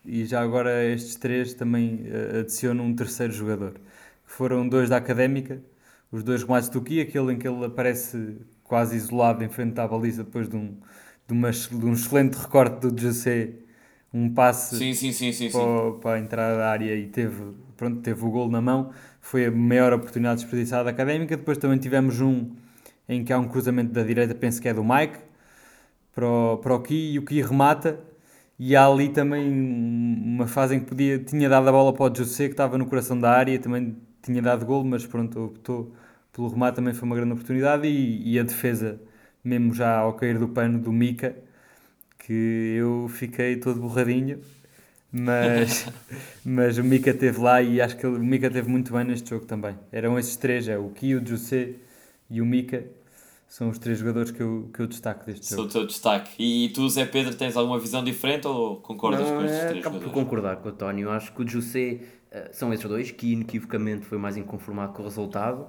e 0.05 0.25
já 0.25 0.41
agora 0.41 0.85
estes 0.85 1.17
três 1.17 1.55
também 1.55 2.07
uh, 2.07 2.41
adicionam 2.41 2.87
um 2.87 2.95
terceiro 2.95 3.33
jogador. 3.33 3.73
Que 3.73 4.33
foram 4.33 4.69
dois 4.69 4.89
da 4.89 4.97
Académica, 4.97 5.61
os 6.11 6.23
dois 6.23 6.43
remates 6.43 6.69
do 6.69 6.81
Ki, 6.81 7.01
aquele 7.01 7.33
em 7.33 7.39
que 7.39 7.47
ele 7.47 7.65
aparece 7.65 8.39
quase 8.65 8.97
isolado 8.97 9.45
em 9.45 9.49
frente 9.49 9.79
à 9.79 9.87
baliza 9.87 10.25
depois 10.25 10.49
de 10.49 10.57
um, 10.57 10.75
de 11.27 11.33
uma, 11.33 11.51
de 11.51 11.85
um 11.85 11.93
excelente 11.93 12.35
recorte 12.35 12.89
do 12.89 13.01
José, 13.01 13.51
um 14.13 14.33
passe 14.33 14.77
Sim, 14.77 14.95
sim, 14.95 15.13
sim, 15.13 15.49
para, 15.51 15.93
para 16.01 16.17
a 16.17 16.21
entrada 16.21 16.59
da 16.59 16.71
área 16.71 16.95
e 16.95 17.07
teve, 17.07 17.43
pronto, 17.77 18.01
teve 18.01 18.25
o 18.25 18.31
gol 18.31 18.51
na 18.51 18.61
mão. 18.61 18.93
foi 19.21 19.47
a 19.47 19.51
maior 19.51 19.93
oportunidade 19.93 20.43
desperdiçada 20.43 20.85
da 20.85 20.91
Académica. 20.91 21.37
Depois 21.37 21.59
também 21.59 21.79
tivemos 21.79 22.21
um 22.21 22.51
em 23.09 23.25
que 23.25 23.33
há 23.33 23.39
um 23.39 23.49
cruzamento 23.49 23.93
da 23.93 24.03
direita, 24.03 24.35
penso 24.35 24.61
que 24.61 24.69
é 24.69 24.75
do 24.75 24.85
Mike, 24.85 25.19
para 26.15 26.27
o, 26.27 26.59
para 26.59 26.75
o 26.75 26.81
Ki, 26.83 26.95
e 27.15 27.19
o 27.19 27.25
Ki 27.25 27.43
remata, 27.43 28.01
e 28.59 28.77
há 28.77 28.87
ali 28.87 29.09
também 29.09 29.51
uma 29.51 30.47
fase 30.47 30.77
em 30.77 30.81
que 30.81 30.87
podia, 30.87 31.19
tinha 31.19 31.49
dado 31.49 31.69
a 31.69 31.73
bola 31.73 31.93
para 31.93 32.13
o 32.13 32.15
José, 32.17 32.47
que 32.47 32.53
estava 32.53 32.79
no 32.79 32.87
coração 32.87 33.19
da 33.19 33.31
área, 33.33 33.59
também 33.59 33.97
tinha 34.23 34.41
dado 34.43 34.65
gol, 34.67 34.85
mas 34.85 35.07
pronto, 35.07 35.39
optou 35.47 35.93
pelo 36.33 36.49
remate, 36.49 36.77
também 36.77 36.95
foi 36.95 37.07
uma 37.07 37.17
grande 37.17 37.33
oportunidade, 37.33 37.87
e, 37.89 38.33
e 38.35 38.39
a 38.39 38.43
defesa, 38.43 39.01
mesmo 39.45 39.75
já 39.75 39.99
ao 39.99 40.15
cair 40.15 40.39
do 40.39 40.49
pano 40.49 40.79
do 40.79 40.93
Mika, 40.93 41.37
que 42.27 42.77
eu 42.79 43.09
fiquei 43.09 43.57
todo 43.57 43.81
borradinho, 43.81 44.41
mas, 45.13 45.87
mas 46.45 46.79
o 46.79 46.85
Mika 46.85 47.11
esteve 47.11 47.41
lá 47.41 47.63
e 47.63 47.81
acho 47.81 47.97
que 47.97 48.07
o 48.07 48.19
Mika 48.19 48.47
esteve 48.49 48.69
muito 48.71 48.93
bem 48.93 49.05
neste 49.05 49.31
jogo 49.31 49.47
também. 49.47 49.79
Eram 49.93 50.19
esses 50.19 50.37
três, 50.37 50.69
é 50.69 50.79
o 50.79 50.91
Ki, 50.91 51.15
o 51.17 51.27
José 51.27 51.75
e 52.31 52.41
o 52.41 52.47
Mika, 52.47 52.85
são 53.49 53.69
os 53.69 53.79
três 53.79 53.99
jogadores 53.99 54.31
que 54.31 54.41
eu, 54.43 54.71
que 54.73 54.81
eu 54.81 54.87
destaco 54.87 55.27
deste 55.27 55.47
São 55.47 55.59
jogo. 55.59 55.69
o 55.69 55.73
teu 55.73 55.87
destaque. 55.87 56.31
E 56.39 56.71
tu, 56.71 56.89
Zé 56.89 57.05
Pedro, 57.05 57.35
tens 57.35 57.57
alguma 57.57 57.79
visão 57.79 58.03
diferente 58.03 58.47
ou 58.47 58.77
concordas 58.81 59.29
Não, 59.29 59.37
com 59.37 59.45
estes 59.45 59.65
é, 59.65 59.69
três 59.69 59.81
acabo 59.81 59.99
por 60.01 60.09
jogadores? 60.09 60.25
concordar 60.25 60.57
com 60.57 60.69
o 60.69 60.73
António. 60.73 61.11
Acho 61.11 61.33
que 61.35 61.43
o 61.43 61.49
José 61.49 62.01
eh, 62.31 62.51
são 62.53 62.73
esses 62.73 62.87
dois, 62.89 63.11
que 63.11 63.33
inequivocamente 63.33 64.07
foi 64.07 64.17
mais 64.19 64.37
inconformado 64.39 64.93
com 64.95 65.03
o 65.03 65.05
resultado. 65.05 65.69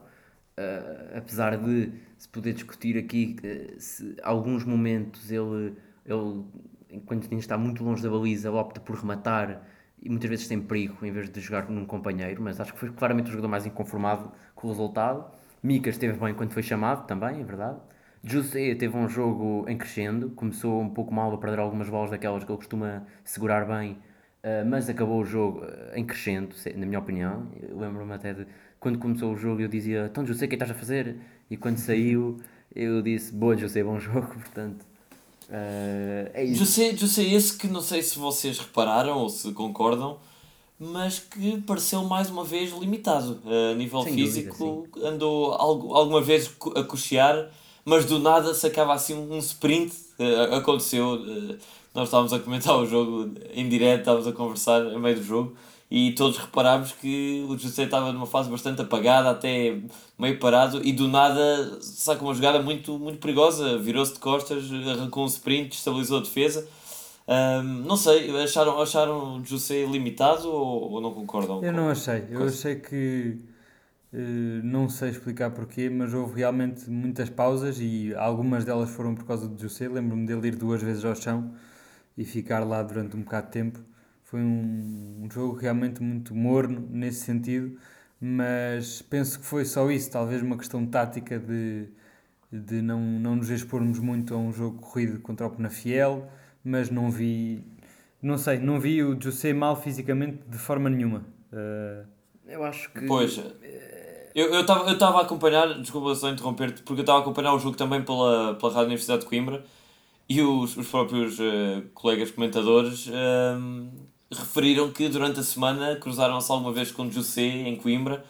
Eh, 0.55 1.13
apesar 1.17 1.57
de 1.57 1.91
se 2.17 2.29
poder 2.29 2.53
discutir 2.53 2.97
aqui 2.97 3.35
eh, 3.43 3.75
se 3.79 4.15
alguns 4.23 4.63
momentos 4.63 5.29
ele, 5.31 5.73
ele, 6.05 6.43
enquanto 6.89 7.23
ainda 7.23 7.35
está 7.35 7.57
muito 7.57 7.83
longe 7.83 8.01
da 8.03 8.09
baliza, 8.09 8.51
opta 8.51 8.79
por 8.79 8.95
rematar 8.95 9.61
e 10.01 10.09
muitas 10.09 10.29
vezes 10.29 10.47
tem 10.47 10.61
perigo 10.61 11.05
em 11.05 11.11
vez 11.11 11.29
de 11.29 11.39
jogar 11.39 11.69
num 11.69 11.85
companheiro, 11.85 12.41
mas 12.41 12.59
acho 12.59 12.73
que 12.73 12.79
foi 12.79 12.91
claramente 12.91 13.27
o 13.27 13.31
jogador 13.31 13.47
mais 13.47 13.65
inconformado 13.65 14.31
com 14.53 14.67
o 14.67 14.69
resultado. 14.69 15.25
Mika 15.61 15.89
esteve 15.89 16.17
bem 16.19 16.33
quando 16.33 16.51
foi 16.51 16.63
chamado 16.63 17.07
também, 17.07 17.39
é 17.41 17.43
verdade. 17.43 17.79
José 18.23 18.75
teve 18.75 18.95
um 18.97 19.07
jogo 19.07 19.65
em 19.67 19.77
crescendo, 19.77 20.29
começou 20.31 20.81
um 20.81 20.89
pouco 20.89 21.13
mal 21.13 21.33
a 21.33 21.37
perder 21.37 21.59
algumas 21.59 21.89
bolas 21.89 22.09
daquelas 22.11 22.43
que 22.43 22.51
ele 22.51 22.57
costuma 22.57 23.05
segurar 23.23 23.65
bem, 23.65 23.97
eh, 24.41 24.63
mas 24.63 24.89
acabou 24.89 25.21
o 25.21 25.25
jogo 25.25 25.63
eh, 25.65 25.93
em 25.99 26.05
crescendo, 26.05 26.55
na 26.75 26.85
minha 26.85 26.99
opinião. 26.99 27.49
Lembro-me 27.71 28.13
até 28.13 28.33
de 28.33 28.47
quando 28.79 28.99
começou 28.99 29.33
o 29.33 29.37
jogo 29.37 29.61
eu 29.61 29.67
dizia: 29.67 30.07
Então, 30.09 30.25
José, 30.25 30.45
o 30.45 30.49
que 30.49 30.55
é 30.55 30.57
estás 30.57 30.71
a 30.71 30.73
fazer? 30.73 31.17
E 31.49 31.57
quando 31.57 31.77
saiu, 31.77 32.39
eu 32.75 33.01
disse: 33.01 33.33
Boa, 33.33 33.55
José, 33.57 33.83
bom 33.83 33.99
jogo. 33.99 34.27
Portanto, 34.27 34.85
eh, 35.49 36.31
é 36.33 36.43
isso. 36.45 36.59
José, 36.65 36.95
José 36.95 37.23
esse 37.23 37.57
que 37.57 37.67
não 37.67 37.81
sei 37.81 38.01
se 38.01 38.17
vocês 38.19 38.57
repararam 38.59 39.17
ou 39.19 39.29
se 39.29 39.51
concordam, 39.51 40.17
mas 40.79 41.19
que 41.19 41.61
pareceu 41.61 42.03
mais 42.03 42.29
uma 42.29 42.43
vez 42.43 42.71
limitado. 42.71 43.39
Eh, 43.45 43.71
A 43.71 43.75
nível 43.75 44.03
Sem 44.03 44.15
dúvida, 44.15 44.31
físico, 44.51 44.87
andou 45.03 45.53
algo, 45.53 45.93
alguma 45.93 46.21
vez 46.21 46.49
a 46.75 46.83
cochear, 46.83 47.49
mas 47.85 48.05
do 48.05 48.19
nada 48.19 48.53
sacava 48.53 48.93
assim 48.93 49.13
um 49.13 49.37
sprint. 49.37 49.93
Eh, 50.19 50.55
aconteceu, 50.55 51.15
eh, 51.15 51.55
nós 51.93 52.05
estávamos 52.07 52.33
a 52.33 52.39
comentar 52.39 52.75
o 52.77 52.85
jogo 52.85 53.31
em 53.53 53.67
direto, 53.69 53.99
estávamos 53.99 54.27
a 54.27 54.31
conversar 54.31 54.81
a 54.81 54.99
meio 54.99 55.15
do 55.17 55.23
jogo. 55.23 55.55
E 55.95 56.11
todos 56.13 56.39
reparámos 56.39 56.91
que 56.91 57.45
o 57.47 57.55
José 57.55 57.83
estava 57.83 58.11
numa 58.11 58.25
fase 58.25 58.49
bastante 58.49 58.81
apagada, 58.81 59.29
até 59.29 59.77
meio 60.17 60.39
parado, 60.39 60.81
e 60.83 60.91
do 60.91 61.07
nada 61.07 61.79
saca 61.81 62.23
uma 62.23 62.33
jogada 62.33 62.59
muito, 62.63 62.97
muito 62.97 63.19
perigosa. 63.19 63.77
Virou-se 63.77 64.15
de 64.15 64.19
costas, 64.19 64.63
arrancou 64.91 65.23
um 65.23 65.27
sprint, 65.27 65.75
estabilizou 65.75 66.17
a 66.17 66.21
defesa. 66.21 66.67
Ahm, 67.27 67.83
não 67.85 67.95
sei, 67.95 68.35
acharam, 68.41 68.81
acharam 68.81 69.37
o 69.37 69.45
José 69.45 69.85
limitado 69.85 70.49
ou, 70.49 70.93
ou 70.93 70.99
não 70.99 71.13
concordam? 71.13 71.63
Eu 71.63 71.71
não 71.71 71.87
achei. 71.87 72.25
Eu 72.27 72.43
achei 72.43 72.77
que 72.77 73.37
eh, 74.11 74.61
não 74.63 74.89
sei 74.89 75.11
explicar 75.11 75.51
porquê, 75.51 75.91
mas 75.91 76.11
houve 76.11 76.39
realmente 76.39 76.89
muitas 76.89 77.29
pausas 77.29 77.77
e 77.79 78.15
algumas 78.15 78.65
delas 78.65 78.89
foram 78.89 79.13
por 79.13 79.25
causa 79.25 79.47
do 79.47 79.61
José. 79.61 79.87
Lembro-me 79.87 80.25
dele 80.25 80.47
ir 80.47 80.55
duas 80.55 80.81
vezes 80.81 81.05
ao 81.05 81.13
chão 81.13 81.53
e 82.17 82.25
ficar 82.25 82.61
lá 82.61 82.81
durante 82.81 83.15
um 83.15 83.21
bocado 83.21 83.45
de 83.45 83.51
tempo. 83.51 83.92
Foi 84.33 84.41
um, 84.41 85.21
um 85.25 85.29
jogo 85.31 85.53
realmente 85.53 86.01
muito 86.01 86.33
morno 86.33 86.87
nesse 86.89 87.19
sentido, 87.19 87.77
mas 88.19 88.99
penso 89.03 89.39
que 89.39 89.45
foi 89.45 89.63
só 89.63 89.91
isso, 89.91 90.09
talvez 90.09 90.41
uma 90.41 90.57
questão 90.57 90.83
tática 90.87 91.37
de, 91.37 91.87
de 92.51 92.81
não, 92.81 92.99
não 92.99 93.35
nos 93.35 93.51
expormos 93.51 93.99
muito 93.99 94.33
a 94.33 94.37
um 94.37 94.51
jogo 94.51 94.79
corrido 94.81 95.19
contra 95.19 95.45
o 95.45 95.51
Penafiel, 95.51 96.27
mas 96.65 96.89
não 96.89 97.11
vi, 97.11 97.63
não 98.23 98.35
sei, 98.39 98.57
não 98.57 98.79
vi 98.79 99.03
o 99.03 99.15
José 99.21 99.53
mal 99.53 99.79
fisicamente 99.79 100.39
de 100.49 100.57
forma 100.57 100.89
nenhuma. 100.89 101.23
Eh, 101.51 102.03
Eu 102.47 102.63
acho 102.63 102.91
que. 102.91 103.05
Pois, 103.05 103.39
eu 104.33 104.61
estava 104.61 104.87
eu 104.87 104.93
estava 104.93 105.19
a 105.19 105.21
acompanhar, 105.21 105.79
desculpa 105.79 106.15
só 106.15 106.27
interromper-te, 106.31 106.81
porque 106.81 107.01
eu 107.01 107.03
estava 107.03 107.19
a 107.19 107.21
acompanhar 107.21 107.53
o 107.53 107.59
jogo 107.59 107.77
também 107.77 108.01
pela, 108.01 108.55
pela 108.55 108.71
Rádio 108.71 108.87
Universidade 108.87 109.21
de 109.21 109.27
Coimbra 109.27 109.63
e 110.27 110.41
os, 110.41 110.75
os 110.75 110.87
próprios 110.87 111.39
eh, 111.39 111.83
colegas 111.93 112.31
comentadores 112.31 113.07
ehm, 113.13 113.89
referiram 114.37 114.91
que 114.91 115.07
durante 115.09 115.39
a 115.39 115.43
semana 115.43 115.95
cruzaram-se 115.95 116.51
alguma 116.51 116.71
vez 116.73 116.91
com 116.91 117.03
o 117.03 117.11
José 117.11 117.41
em 117.41 117.75
Coimbra 117.75 118.23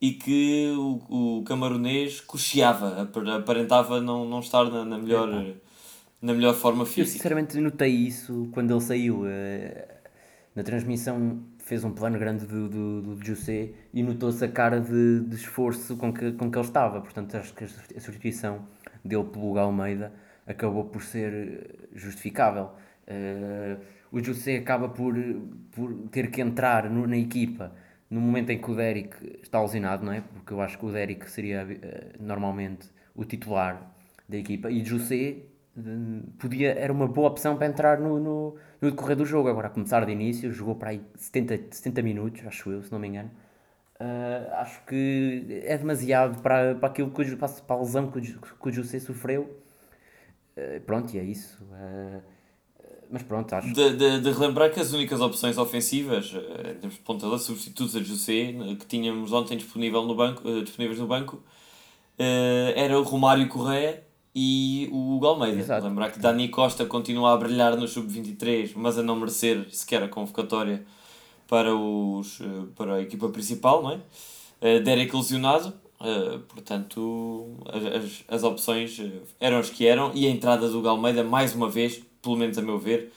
e 0.00 0.12
que 0.12 0.72
o, 0.76 1.38
o 1.38 1.44
camaronês 1.44 2.20
cocheava, 2.20 3.02
apar- 3.02 3.28
aparentava 3.28 4.00
não, 4.00 4.24
não 4.24 4.40
estar 4.40 4.64
na, 4.70 4.84
na 4.84 4.98
melhor, 4.98 5.28
na 6.20 6.34
melhor 6.34 6.54
forma 6.54 6.82
Eu 6.82 6.86
física. 6.86 7.12
sinceramente 7.18 7.58
notei 7.58 7.90
isso 7.92 8.48
quando 8.52 8.70
ele 8.72 8.80
saiu. 8.80 9.22
eh, 9.26 9.88
Na 10.54 10.62
transmissão 10.62 11.42
fez 11.58 11.82
um 11.82 11.92
plano 11.92 12.18
grande 12.18 12.44
do, 12.46 12.68
do, 12.68 13.02
do 13.16 13.24
José 13.24 13.70
e 13.92 14.02
notou-se 14.02 14.44
a 14.44 14.48
cara 14.48 14.78
de, 14.80 15.20
de 15.20 15.36
esforço 15.36 15.96
com 15.96 16.12
que, 16.12 16.32
com 16.32 16.50
que 16.50 16.58
ele 16.58 16.66
estava. 16.66 17.00
Portanto, 17.00 17.34
acho 17.36 17.54
que 17.54 17.64
a 17.64 18.00
substituição 18.00 18.66
dele 19.02 19.24
pelo 19.24 19.58
Almeida 19.58 20.12
acabou 20.46 20.84
por 20.84 21.02
ser 21.02 21.32
eh, 21.32 21.88
justificável. 21.94 22.68
Eh, 23.06 23.76
o 24.12 24.22
José 24.22 24.56
acaba 24.58 24.88
por, 24.88 25.14
por 25.72 25.92
ter 26.10 26.30
que 26.30 26.40
entrar 26.40 26.88
no- 26.90 27.06
na 27.06 27.16
equipa 27.16 27.72
no 28.10 28.20
momento 28.20 28.50
em 28.50 28.58
que 28.60 28.70
o 28.70 28.74
Derek 28.74 29.40
está 29.42 29.60
lesionado, 29.60 30.04
não 30.04 30.12
é? 30.12 30.20
Porque 30.20 30.52
eu 30.52 30.60
acho 30.60 30.78
que 30.78 30.86
o 30.86 30.92
Derek 30.92 31.28
seria 31.30 31.66
eh, 31.82 32.12
normalmente 32.20 32.88
o 33.14 33.24
titular 33.24 33.90
da 34.28 34.36
equipa 34.36 34.70
e 34.70 34.84
José 34.84 35.36
eh, 35.76 35.80
podia, 36.38 36.72
era 36.78 36.92
uma 36.92 37.08
boa 37.08 37.28
opção 37.28 37.56
para 37.56 37.66
entrar 37.66 37.98
no, 38.00 38.18
no, 38.20 38.56
no 38.80 38.90
decorrer 38.90 39.16
do 39.16 39.24
jogo. 39.26 39.48
Agora, 39.48 39.66
a 39.68 39.70
começar 39.70 40.04
de 40.04 40.12
início, 40.12 40.52
jogou 40.52 40.74
para 40.76 40.90
aí 40.90 41.00
70, 41.16 41.58
70 41.70 42.02
minutos, 42.02 42.46
acho 42.46 42.70
eu, 42.70 42.82
se 42.82 42.92
não 42.92 42.98
me 42.98 43.08
engano. 43.08 43.30
Acho 44.52 44.82
que 44.86 45.46
é 45.64 45.76
demasiado 45.76 46.40
para, 46.42 46.74
para 46.74 46.88
aquilo 46.88 47.10
que 47.10 47.36
para 47.36 47.48
a 47.68 47.78
lesão 47.78 48.10
que 48.10 48.18
o, 48.18 48.22
que 48.22 48.68
o 48.68 48.72
José 48.72 48.98
sofreu. 49.00 49.62
Pronto, 50.86 51.14
e 51.14 51.18
é 51.18 51.22
isso. 51.24 51.58
Mas 53.10 53.22
pronto, 53.22 53.52
acho 53.54 53.72
De, 53.72 53.96
de, 53.96 54.20
de 54.20 54.30
relembrar 54.30 54.72
que 54.72 54.80
as 54.80 54.92
únicas 54.92 55.20
opções 55.20 55.58
ofensivas, 55.58 56.32
eh, 56.34 56.70
em 56.70 56.74
termos 56.74 56.94
de 56.94 57.00
ponta 57.00 57.38
substitutos 57.38 57.96
a 57.96 58.00
José, 58.00 58.54
que 58.78 58.86
tínhamos 58.86 59.32
ontem 59.32 59.56
disponível 59.56 60.04
no 60.04 60.14
banco, 60.14 60.42
eh, 60.48 60.62
disponíveis 60.62 60.98
no 60.98 61.06
banco, 61.06 61.42
eh, 62.18 62.74
era 62.76 62.98
o 62.98 63.02
Romário 63.02 63.48
Correia 63.48 64.02
e 64.34 64.88
o 64.92 65.14
Hugo 65.14 65.26
Almeida. 65.26 65.60
Exato. 65.60 65.86
Lembrar 65.86 66.10
que 66.10 66.18
Dani 66.18 66.48
Costa 66.48 66.84
continua 66.86 67.34
a 67.34 67.36
brilhar 67.36 67.76
no 67.76 67.86
Sub-23, 67.86 68.72
mas 68.76 68.98
a 68.98 69.02
não 69.02 69.16
merecer 69.16 69.66
sequer 69.70 70.02
a 70.02 70.08
convocatória 70.08 70.84
para, 71.48 71.74
os, 71.74 72.40
para 72.74 72.94
a 72.94 73.02
equipa 73.02 73.28
principal, 73.28 73.82
não 73.82 73.92
é? 73.92 74.80
Derek 74.80 75.14
lesionado, 75.14 75.74
eh, 76.04 76.38
portanto 76.48 77.56
as, 77.66 78.24
as, 78.28 78.42
opções 78.42 79.00
eram 79.40 79.58
as 79.58 79.70
que 79.70 79.86
eram 79.86 80.10
e 80.14 80.26
a 80.26 80.30
entrada 80.30 80.68
do 80.68 80.78
Hugo 80.78 80.88
Almeida, 80.88 81.24
mais 81.24 81.54
uma 81.54 81.70
vez, 81.70 82.02
pelo 82.24 82.36
menos 82.36 82.58
a 82.58 82.62
meu 82.62 82.78
ver, 82.78 83.12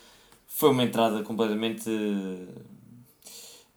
foi 0.48 0.70
uma 0.70 0.84
entrada 0.84 1.24
completamente. 1.24 1.90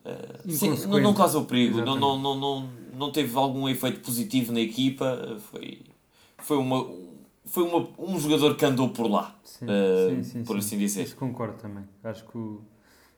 eh, 0.05 0.41
sim, 0.49 0.71
não, 0.87 0.99
não 1.01 1.15
causou 1.15 1.45
perigo, 1.45 1.77
não, 1.81 1.97
Exatamente. 1.97 2.01
não, 2.01 2.19
não, 2.19 2.41
não, 2.63 2.71
não 2.99 3.13
teve 3.13 3.37
algum 3.37 3.69
efeito 3.69 4.01
positivo 4.01 4.53
na 4.53 4.61
equipa. 4.61 5.39
Foi, 5.51 5.83
foi, 6.39 6.57
uma, 6.57 6.87
foi 7.45 7.63
uma, 7.65 7.89
um 7.99 8.19
jogador 8.19 8.57
que 8.57 8.65
andou 8.65 8.89
por 8.91 9.09
lá, 9.11 9.39
Sim, 9.45 9.67
eh, 9.69 10.09
sim, 10.09 10.23
sim, 10.25 10.45
por 10.45 10.55
sim. 10.55 10.59
assim 10.59 10.79
dizer. 10.79 11.03
Isso 11.05 11.17
concordo 11.17 11.59
também. 11.59 11.85
Acho 12.03 12.25
que 12.27 12.57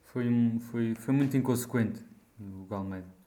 foi, 0.04 0.28
um- 0.28 0.60
foi, 0.60 0.94
foi 0.94 1.14
muito 1.14 1.36
inconsequente 1.36 2.00
o 2.40 2.66
Galmeida. 2.68 3.21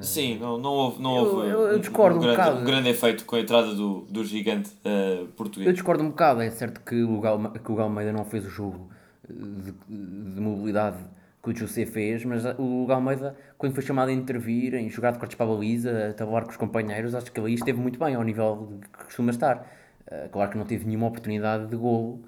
Sim, 0.00 0.38
não, 0.38 0.56
não 0.58 0.70
houve, 0.70 1.02
não 1.02 1.16
Eu- 1.16 1.22
houve 1.36 1.48
eu- 1.48 1.60
eu 1.72 1.78
discordo 1.78 2.16
um 2.16 2.20
grande, 2.22 2.36
bocado. 2.38 2.58
um 2.60 2.64
grande 2.64 2.88
efeito 2.88 3.24
com 3.26 3.36
a 3.36 3.40
entrada 3.40 3.74
do, 3.74 4.00
do 4.08 4.24
gigante 4.24 4.70
Eu 4.84 5.26
português. 5.36 5.72
discordo 5.74 6.02
um 6.02 6.08
bocado, 6.08 6.40
é 6.40 6.50
certo 6.50 6.80
que 6.80 7.02
o, 7.02 7.20
Gal, 7.20 7.38
que 7.52 7.70
o 7.70 7.74
Galmeida 7.74 8.10
não 8.12 8.24
fez 8.24 8.46
o 8.46 8.48
jogo 8.50 8.88
de, 9.28 9.72
de 9.72 10.40
mobilidade 10.40 10.96
que 11.42 11.50
o 11.50 11.54
José 11.56 11.84
fez, 11.84 12.24
mas 12.24 12.44
o 12.58 12.86
Galmeida, 12.86 13.36
quando 13.58 13.74
foi 13.74 13.82
chamado 13.82 14.08
a 14.08 14.12
intervir, 14.12 14.74
em 14.74 14.88
jogar 14.88 15.10
de 15.12 15.18
cortes 15.18 15.36
para 15.36 15.44
a 15.44 15.54
baliza, 15.54 16.08
a 16.08 16.14
tabular 16.14 16.44
com 16.44 16.50
os 16.50 16.56
companheiros, 16.56 17.14
acho 17.14 17.30
que 17.30 17.38
ali 17.38 17.52
esteve 17.52 17.78
muito 17.78 17.98
bem, 17.98 18.14
ao 18.14 18.22
nível 18.22 18.78
que 18.98 19.04
costuma 19.04 19.30
estar. 19.30 19.70
Eh, 20.06 20.28
Claro 20.32 20.50
que 20.50 20.56
não 20.58 20.64
teve 20.64 20.86
nenhuma 20.86 21.08
oportunidade 21.08 21.66
de 21.66 21.76
golo, 21.76 22.22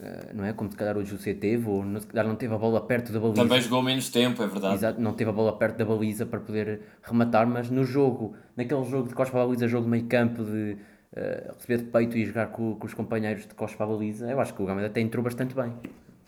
eh, 0.00 0.30
não 0.32 0.44
é? 0.44 0.52
Como 0.52 0.70
se 0.70 0.76
calhar 0.76 0.96
o 0.96 1.04
José 1.04 1.34
teve, 1.34 1.68
ou 1.68 1.82
se 2.00 2.06
calhar 2.06 2.26
não 2.26 2.36
teve 2.36 2.54
a 2.54 2.58
bola 2.58 2.80
perto 2.80 3.12
da 3.12 3.18
baliza. 3.18 3.42
Também 3.42 3.60
jogou 3.60 3.82
menos 3.82 4.08
tempo, 4.10 4.42
é 4.42 4.46
verdade. 4.46 4.74
Exato, 4.74 5.00
não 5.00 5.12
teve 5.12 5.30
a 5.30 5.32
bola 5.32 5.52
perto 5.56 5.76
da 5.76 5.84
baliza 5.84 6.24
para 6.24 6.38
poder 6.38 6.82
rematar, 7.02 7.46
mas 7.46 7.68
no 7.68 7.84
jogo, 7.84 8.34
naquele 8.56 8.84
jogo 8.84 9.08
de 9.08 9.14
costas 9.14 9.30
para 9.30 9.42
a 9.42 9.46
baliza, 9.46 9.66
jogo 9.66 9.84
de 9.84 9.90
meio 9.90 10.06
campo, 10.06 10.44
de 10.44 10.76
uh, 11.12 11.52
receber 11.54 11.78
de 11.78 11.84
peito 11.90 12.16
e 12.16 12.24
jogar 12.24 12.46
com, 12.46 12.76
com 12.76 12.86
os 12.86 12.94
companheiros 12.94 13.42
de 13.42 13.54
costas 13.54 13.76
para 13.76 13.86
a 13.86 13.88
baliza, 13.88 14.30
eu 14.30 14.40
acho 14.40 14.54
que 14.54 14.62
o 14.62 14.66
Gama 14.66 14.84
até 14.86 15.00
entrou 15.00 15.24
bastante 15.24 15.54
bem. 15.54 15.72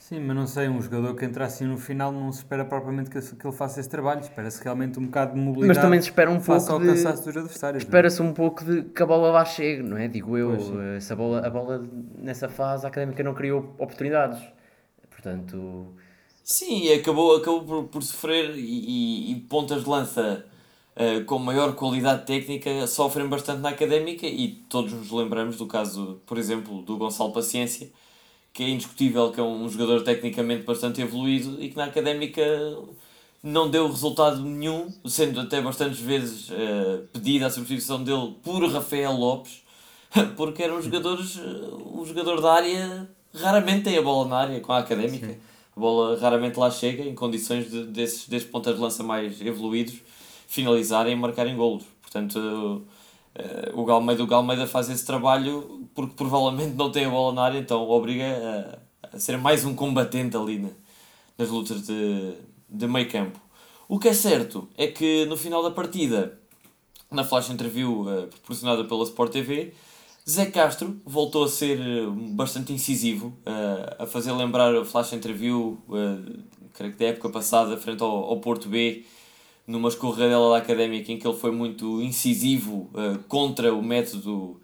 Sim, 0.00 0.19
mas 0.21 0.35
não 0.35 0.47
sei, 0.47 0.66
um 0.66 0.80
jogador 0.80 1.14
que 1.14 1.26
entra 1.26 1.45
assim 1.45 1.66
no 1.66 1.76
final 1.76 2.11
não 2.11 2.33
se 2.33 2.38
espera 2.38 2.64
propriamente 2.64 3.11
que, 3.11 3.21
que 3.21 3.47
ele 3.47 3.54
faça 3.54 3.78
esse 3.78 3.88
trabalho, 3.88 4.21
espera-se 4.21 4.64
realmente 4.64 4.99
um 4.99 5.04
bocado 5.04 5.35
de 5.35 5.38
mobilidade. 5.38 5.69
Mas 5.69 5.78
também 5.78 6.00
se 6.00 6.09
espera 6.09 6.30
um 6.30 6.40
pouco 6.40 6.73
ao 6.73 6.80
cansaço 6.80 7.23
dos 7.23 7.37
adversários. 7.37 7.83
É? 7.83 7.87
Espera-se 7.87 8.21
um 8.23 8.33
pouco 8.33 8.64
de 8.64 8.83
que 8.83 9.02
a 9.02 9.07
bola 9.07 9.30
lá 9.30 9.45
chegue, 9.45 9.83
não 9.83 9.99
é? 9.99 10.09
Digo 10.09 10.38
eu, 10.38 10.57
essa 10.97 11.14
bola, 11.14 11.47
a 11.47 11.50
bola 11.50 11.87
nessa 12.19 12.49
fase 12.49 12.87
a 12.87 12.88
Académica 12.88 13.23
não 13.23 13.35
criou 13.35 13.75
oportunidades. 13.78 14.42
Portanto... 15.11 15.95
Sim, 16.42 16.92
acabou, 16.95 17.37
acabou 17.37 17.62
por, 17.62 17.85
por 17.85 18.02
sofrer 18.02 18.57
e, 18.57 18.59
e, 18.59 19.33
e 19.33 19.40
pontas 19.42 19.85
de 19.85 19.88
lança 19.88 20.45
uh, 20.97 21.25
com 21.26 21.38
maior 21.38 21.76
qualidade 21.76 22.26
técnica 22.26 22.87
sofrem 22.87 23.28
bastante 23.28 23.61
na 23.61 23.69
Académica 23.69 24.26
e 24.26 24.49
todos 24.69 24.92
nos 24.92 25.12
lembramos 25.12 25.59
do 25.59 25.66
caso, 25.66 26.21
por 26.26 26.38
exemplo, 26.38 26.83
do 26.83 26.97
Gonçalo 26.97 27.33
Paciência, 27.33 27.92
que 28.52 28.62
é 28.62 28.69
indiscutível 28.69 29.30
que 29.30 29.40
é 29.40 29.42
um 29.42 29.69
jogador 29.69 30.02
tecnicamente 30.02 30.64
bastante 30.64 31.00
evoluído 31.00 31.62
e 31.62 31.71
que 31.71 31.76
na 31.76 31.85
académica 31.85 32.42
não 33.42 33.71
deu 33.71 33.88
resultado 33.88 34.40
nenhum, 34.42 34.92
sendo 35.07 35.40
até 35.40 35.61
bastantes 35.62 36.00
vezes 36.00 36.50
uh, 36.50 37.07
pedida 37.12 37.47
a 37.47 37.50
substituição 37.50 38.02
dele 38.02 38.35
por 38.42 38.62
Rafael 38.71 39.12
Lopes, 39.12 39.62
porque 40.37 40.62
era 40.62 40.75
um 40.75 40.83
jogador, 40.83 41.19
um 41.19 42.04
jogador 42.04 42.40
da 42.40 42.52
área, 42.52 43.09
raramente 43.35 43.85
tem 43.85 43.97
a 43.97 44.02
bola 44.02 44.28
na 44.28 44.37
área 44.37 44.61
com 44.61 44.73
a 44.73 44.78
académica. 44.78 45.28
Sim. 45.28 45.37
A 45.76 45.80
bola 45.80 46.19
raramente 46.19 46.59
lá 46.59 46.71
chega 46.71 47.02
em 47.02 47.14
condições 47.14 47.71
de, 47.71 47.85
desses, 47.85 48.28
desses 48.28 48.49
pontas 48.49 48.75
de 48.75 48.80
lança 48.80 49.02
mais 49.02 49.40
evoluídos 49.40 49.95
finalizarem 50.47 51.12
e 51.12 51.16
marcarem 51.16 51.57
golos. 51.57 51.85
Portanto, 52.02 52.38
Uh, 52.38 53.00
o 53.75 53.84
Galmeida, 53.84 54.22
o 54.22 54.26
Galmeida 54.26 54.66
faz 54.66 54.90
esse 54.90 55.06
trabalho 55.06 55.88
porque 55.94 56.14
provavelmente 56.14 56.75
não 56.75 56.90
tem 56.90 57.04
a 57.04 57.10
bola 57.10 57.32
na 57.34 57.42
área, 57.42 57.58
então 57.58 57.88
obriga 57.88 58.78
a, 59.02 59.16
a 59.16 59.18
ser 59.18 59.37
mais 59.38 59.64
um 59.64 59.75
combatente 59.75 60.37
ali 60.37 60.58
na, 60.58 60.68
nas 61.38 61.49
lutas 61.49 61.87
de, 61.87 62.34
de 62.68 62.87
meio 62.87 63.08
campo. 63.08 63.40
O 63.88 63.99
que 63.99 64.08
é 64.08 64.14
certo 64.14 64.68
é 64.76 64.87
que 64.87 65.25
no 65.26 65.37
final 65.37 65.62
da 65.62 65.70
partida, 65.70 66.38
na 67.10 67.25
flash 67.25 67.50
interview 67.50 68.02
uh, 68.02 68.26
proporcionada 68.28 68.84
pela 68.84 69.02
Sport 69.04 69.32
TV, 69.32 69.75
Zé 70.28 70.46
Castro 70.46 71.00
voltou 71.04 71.44
a 71.44 71.49
ser 71.49 71.80
eh, 71.80 72.06
bastante 72.34 72.72
incisivo, 72.72 73.28
uh, 73.46 74.02
a 74.04 74.06
fazer 74.06 74.30
lembrar 74.32 74.72
a 74.76 74.84
flash 74.84 75.12
interview, 75.12 75.78
creio 76.75 76.92
que 76.92 76.99
da 76.99 77.06
época 77.06 77.30
passada, 77.30 77.76
frente 77.76 78.02
ao, 78.02 78.25
ao 78.25 78.38
Porto 78.38 78.68
B, 78.68 79.04
numa 79.70 79.88
escorregadela 79.88 80.50
da 80.50 80.56
académica 80.58 81.12
em 81.12 81.18
que 81.18 81.26
ele 81.26 81.36
foi 81.36 81.50
muito 81.52 82.02
incisivo 82.02 82.90
uh, 82.92 83.18
contra 83.28 83.72
o 83.72 83.82
método, 83.82 84.60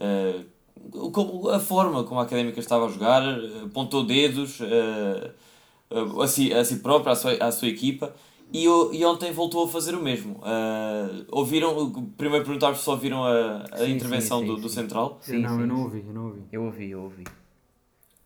uh, 0.00 1.50
a 1.50 1.60
forma 1.60 2.04
como 2.04 2.20
a 2.20 2.24
académica 2.24 2.58
estava 2.58 2.86
a 2.86 2.88
jogar, 2.88 3.22
apontou 3.64 4.04
dedos 4.04 4.60
uh, 4.60 6.20
a, 6.20 6.26
si, 6.26 6.52
a 6.52 6.64
si 6.64 6.76
próprio, 6.76 7.12
à 7.12 7.16
sua, 7.16 7.32
à 7.34 7.52
sua 7.52 7.68
equipa. 7.68 8.14
E, 8.50 8.64
e 8.64 9.04
ontem 9.04 9.30
voltou 9.30 9.64
a 9.64 9.68
fazer 9.68 9.94
o 9.94 10.02
mesmo. 10.02 10.40
ouviram, 11.30 11.92
primeiro 12.16 12.46
perguntar-vos 12.46 12.80
se 12.80 12.88
ouviram 12.88 13.22
a, 13.22 13.64
a 13.70 13.76
sim, 13.76 13.92
intervenção 13.92 14.40
sim, 14.40 14.46
sim, 14.46 14.54
do, 14.54 14.60
do 14.62 14.68
Central. 14.70 15.18
Sim, 15.20 15.40
não, 15.40 15.60
eu 15.60 15.66
não 15.66 15.82
ouvi, 15.82 15.98
eu 16.06 16.14
não 16.14 16.24
ouvi. 16.28 16.40
Eu 16.50 16.64
ouvi, 16.64 16.90
eu 16.90 17.02
ouvi. 17.02 17.24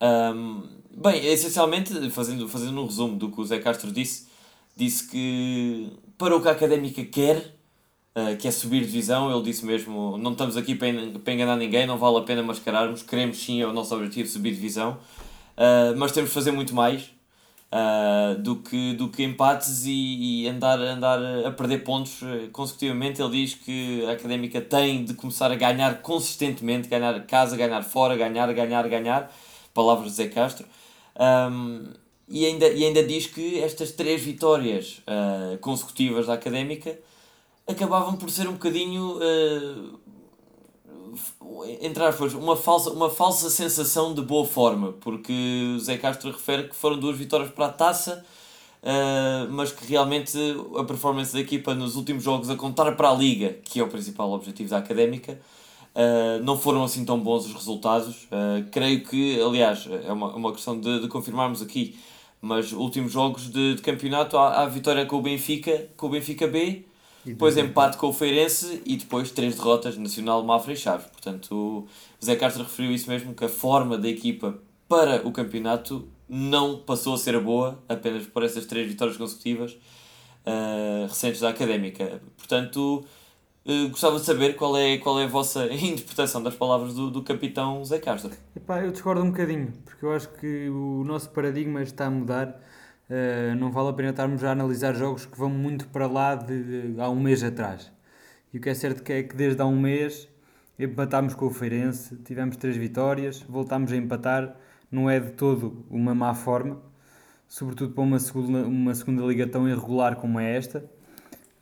Um, 0.00 0.62
bem, 0.96 1.26
essencialmente, 1.26 2.08
fazendo, 2.10 2.48
fazendo 2.48 2.80
um 2.80 2.86
resumo 2.86 3.16
do 3.16 3.32
que 3.32 3.40
o 3.40 3.44
Zé 3.44 3.58
Castro 3.58 3.90
disse, 3.90 4.28
disse 4.76 5.08
que 5.08 5.92
para 6.22 6.36
o 6.36 6.40
que 6.40 6.46
a 6.46 6.52
Académica 6.52 7.04
quer, 7.04 7.36
uh, 8.14 8.36
que 8.38 8.46
é 8.46 8.50
subir 8.52 8.82
divisão, 8.82 9.28
ele 9.34 9.42
disse 9.42 9.66
mesmo, 9.66 10.16
não 10.16 10.30
estamos 10.30 10.56
aqui 10.56 10.72
para, 10.72 10.88
enganar 11.32 11.56
ninguém, 11.56 11.84
não 11.84 11.98
vale 11.98 12.18
a 12.18 12.20
pena 12.20 12.44
mascararmos, 12.44 13.02
queremos 13.02 13.42
sim, 13.42 13.60
é 13.60 13.66
o 13.66 13.72
nosso 13.72 13.92
objetivo 13.92 14.28
subir 14.28 14.52
divisão, 14.52 14.98
uh, 15.56 15.98
mas 15.98 16.12
temos 16.12 16.30
de 16.30 16.34
fazer 16.34 16.52
muito 16.52 16.76
mais 16.76 17.10
uh, 17.72 18.40
do, 18.40 18.54
que, 18.54 18.94
do 18.94 19.08
que 19.08 19.24
empates 19.24 19.84
e, 19.84 20.44
e, 20.44 20.48
andar, 20.48 20.78
andar 20.78 21.18
a 21.44 21.50
perder 21.50 21.78
pontos 21.78 22.20
consecutivamente. 22.52 23.20
Ele 23.20 23.44
diz 23.44 23.54
que 23.54 24.06
a 24.06 24.12
Académica 24.12 24.60
tem 24.60 25.04
de 25.04 25.14
começar 25.14 25.50
a 25.50 25.56
ganhar 25.56 26.02
consistentemente, 26.02 26.86
ganhar 26.86 27.20
casa, 27.26 27.56
ganhar 27.56 27.82
fora, 27.82 28.14
ganhar, 28.16 28.46
ganhar, 28.54 28.88
ganhar, 28.88 29.28
palavras 29.74 30.10
de 30.10 30.18
Zé 30.18 30.28
Castro. 30.28 30.66
Um, 31.18 32.00
e 32.32 32.46
ainda, 32.46 32.66
e 32.68 32.82
ainda 32.82 33.02
diz 33.02 33.26
que 33.26 33.60
estas 33.60 33.92
três 33.92 34.22
vitórias 34.22 35.02
uh, 35.06 35.58
consecutivas 35.58 36.28
da 36.28 36.32
Académica 36.32 36.98
acabavam 37.66 38.16
por 38.16 38.30
ser 38.30 38.48
um 38.48 38.52
bocadinho, 38.52 39.18
uh, 39.18 39.98
entre 41.82 42.02
aspas, 42.02 42.32
uma 42.32 42.56
falsa, 42.56 42.88
uma 42.88 43.10
falsa 43.10 43.50
sensação 43.50 44.14
de 44.14 44.22
boa 44.22 44.46
forma, 44.46 44.94
porque 44.94 45.74
o 45.76 45.78
Zé 45.78 45.98
Castro 45.98 46.30
refere 46.30 46.68
que 46.68 46.74
foram 46.74 46.98
duas 46.98 47.18
vitórias 47.18 47.50
para 47.50 47.66
a 47.66 47.72
taça, 47.72 48.24
uh, 48.82 49.52
mas 49.52 49.70
que 49.70 49.84
realmente 49.84 50.38
a 50.78 50.84
performance 50.84 51.34
da 51.34 51.40
equipa 51.40 51.74
nos 51.74 51.96
últimos 51.96 52.24
jogos 52.24 52.48
a 52.48 52.56
contar 52.56 52.90
para 52.92 53.10
a 53.10 53.14
Liga, 53.14 53.58
que 53.62 53.78
é 53.78 53.82
o 53.82 53.88
principal 53.88 54.32
objetivo 54.32 54.70
da 54.70 54.78
Académica, 54.78 55.38
Uh, 55.94 56.42
não 56.42 56.56
foram 56.56 56.82
assim 56.82 57.04
tão 57.04 57.20
bons 57.20 57.44
os 57.44 57.52
resultados. 57.52 58.26
Creio 58.70 59.04
que, 59.04 59.38
aliás, 59.42 59.86
é 60.06 60.10
uma, 60.10 60.34
uma 60.34 60.50
questão 60.50 60.80
de, 60.80 61.00
de 61.00 61.06
confirmarmos 61.06 61.60
aqui 61.60 61.94
mas 62.42 62.72
últimos 62.72 63.12
jogos 63.12 63.48
de, 63.48 63.76
de 63.76 63.82
campeonato 63.82 64.36
há, 64.36 64.62
há 64.62 64.66
vitória 64.66 65.06
com 65.06 65.16
o 65.16 65.22
Benfica, 65.22 65.88
com 65.96 66.08
o 66.08 66.10
Benfica 66.10 66.48
B, 66.48 66.84
depois 67.24 67.56
empate 67.56 67.96
com 67.96 68.08
o 68.08 68.12
Feirense 68.12 68.82
e 68.84 68.96
depois 68.96 69.30
três 69.30 69.54
derrotas 69.54 69.96
Nacional, 69.96 70.42
Mafra 70.42 70.72
e 70.72 70.76
Chaves. 70.76 71.06
Portanto, 71.06 71.86
o 72.20 72.24
Zé 72.24 72.34
Castro 72.34 72.64
referiu 72.64 72.92
isso 72.92 73.08
mesmo, 73.08 73.32
que 73.32 73.44
a 73.44 73.48
forma 73.48 73.96
da 73.96 74.08
equipa 74.08 74.58
para 74.88 75.26
o 75.26 75.30
campeonato 75.30 76.08
não 76.28 76.78
passou 76.78 77.14
a 77.14 77.18
ser 77.18 77.38
boa 77.38 77.80
apenas 77.88 78.26
por 78.26 78.42
essas 78.42 78.66
três 78.66 78.88
vitórias 78.88 79.16
consecutivas 79.16 79.72
uh, 80.44 81.06
recentes 81.06 81.40
da 81.40 81.50
Académica. 81.50 82.20
Portanto, 82.36 83.04
Uh, 83.64 83.90
gostava 83.90 84.18
de 84.18 84.24
saber 84.24 84.56
qual 84.56 84.76
é, 84.76 84.98
qual 84.98 85.20
é 85.20 85.24
a 85.24 85.28
vossa 85.28 85.66
interpretação 85.72 86.42
das 86.42 86.54
palavras 86.54 86.94
do, 86.94 87.10
do 87.10 87.22
capitão 87.22 87.84
Zé 87.84 88.00
Castro. 88.00 88.32
Epá, 88.56 88.82
eu 88.82 88.90
discordo 88.90 89.22
um 89.22 89.30
bocadinho, 89.30 89.72
porque 89.84 90.04
eu 90.04 90.12
acho 90.12 90.28
que 90.30 90.68
o 90.68 91.04
nosso 91.04 91.30
paradigma 91.30 91.80
está 91.82 92.06
a 92.06 92.10
mudar. 92.10 92.60
Uh, 93.08 93.54
não 93.56 93.70
vale 93.70 93.90
a 93.90 93.92
pena 93.92 94.10
estarmos 94.10 94.42
a 94.42 94.50
analisar 94.50 94.94
jogos 94.94 95.26
que 95.26 95.38
vão 95.38 95.48
muito 95.50 95.86
para 95.88 96.06
lá 96.08 96.34
de, 96.34 96.92
de, 96.94 97.00
há 97.00 97.08
um 97.08 97.20
mês 97.20 97.44
atrás. 97.44 97.92
E 98.52 98.58
o 98.58 98.60
que 98.60 98.68
é 98.68 98.74
certo 98.74 99.02
que 99.02 99.12
é 99.12 99.22
que 99.22 99.36
desde 99.36 99.62
há 99.62 99.66
um 99.66 99.78
mês 99.78 100.28
empatámos 100.78 101.34
com 101.34 101.46
o 101.46 101.50
Feirense, 101.50 102.16
tivemos 102.24 102.56
três 102.56 102.76
vitórias, 102.76 103.40
voltámos 103.48 103.92
a 103.92 103.96
empatar, 103.96 104.56
não 104.90 105.08
é 105.08 105.20
de 105.20 105.30
todo 105.32 105.84
uma 105.88 106.14
má 106.14 106.34
forma, 106.34 106.82
sobretudo 107.46 107.94
para 107.94 108.02
uma 108.02 108.18
segunda, 108.18 108.66
uma 108.66 108.94
segunda 108.94 109.24
liga 109.24 109.46
tão 109.46 109.68
irregular 109.68 110.16
como 110.16 110.40
é 110.40 110.56
esta. 110.56 110.84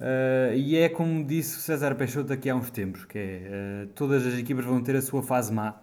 Uh, 0.01 0.57
e 0.57 0.77
é 0.79 0.89
como 0.89 1.23
disse 1.23 1.59
o 1.59 1.61
César 1.61 1.95
Peixoto 1.95 2.33
aqui 2.33 2.49
há 2.49 2.57
uns 2.57 2.71
tempos, 2.71 3.05
que 3.05 3.19
é, 3.19 3.85
uh, 3.85 3.87
todas 3.89 4.27
as 4.27 4.39
equipas 4.39 4.65
vão 4.65 4.83
ter 4.83 4.97
a 4.97 5.03
sua 5.03 5.23
fase 5.23 5.53
má 5.53 5.75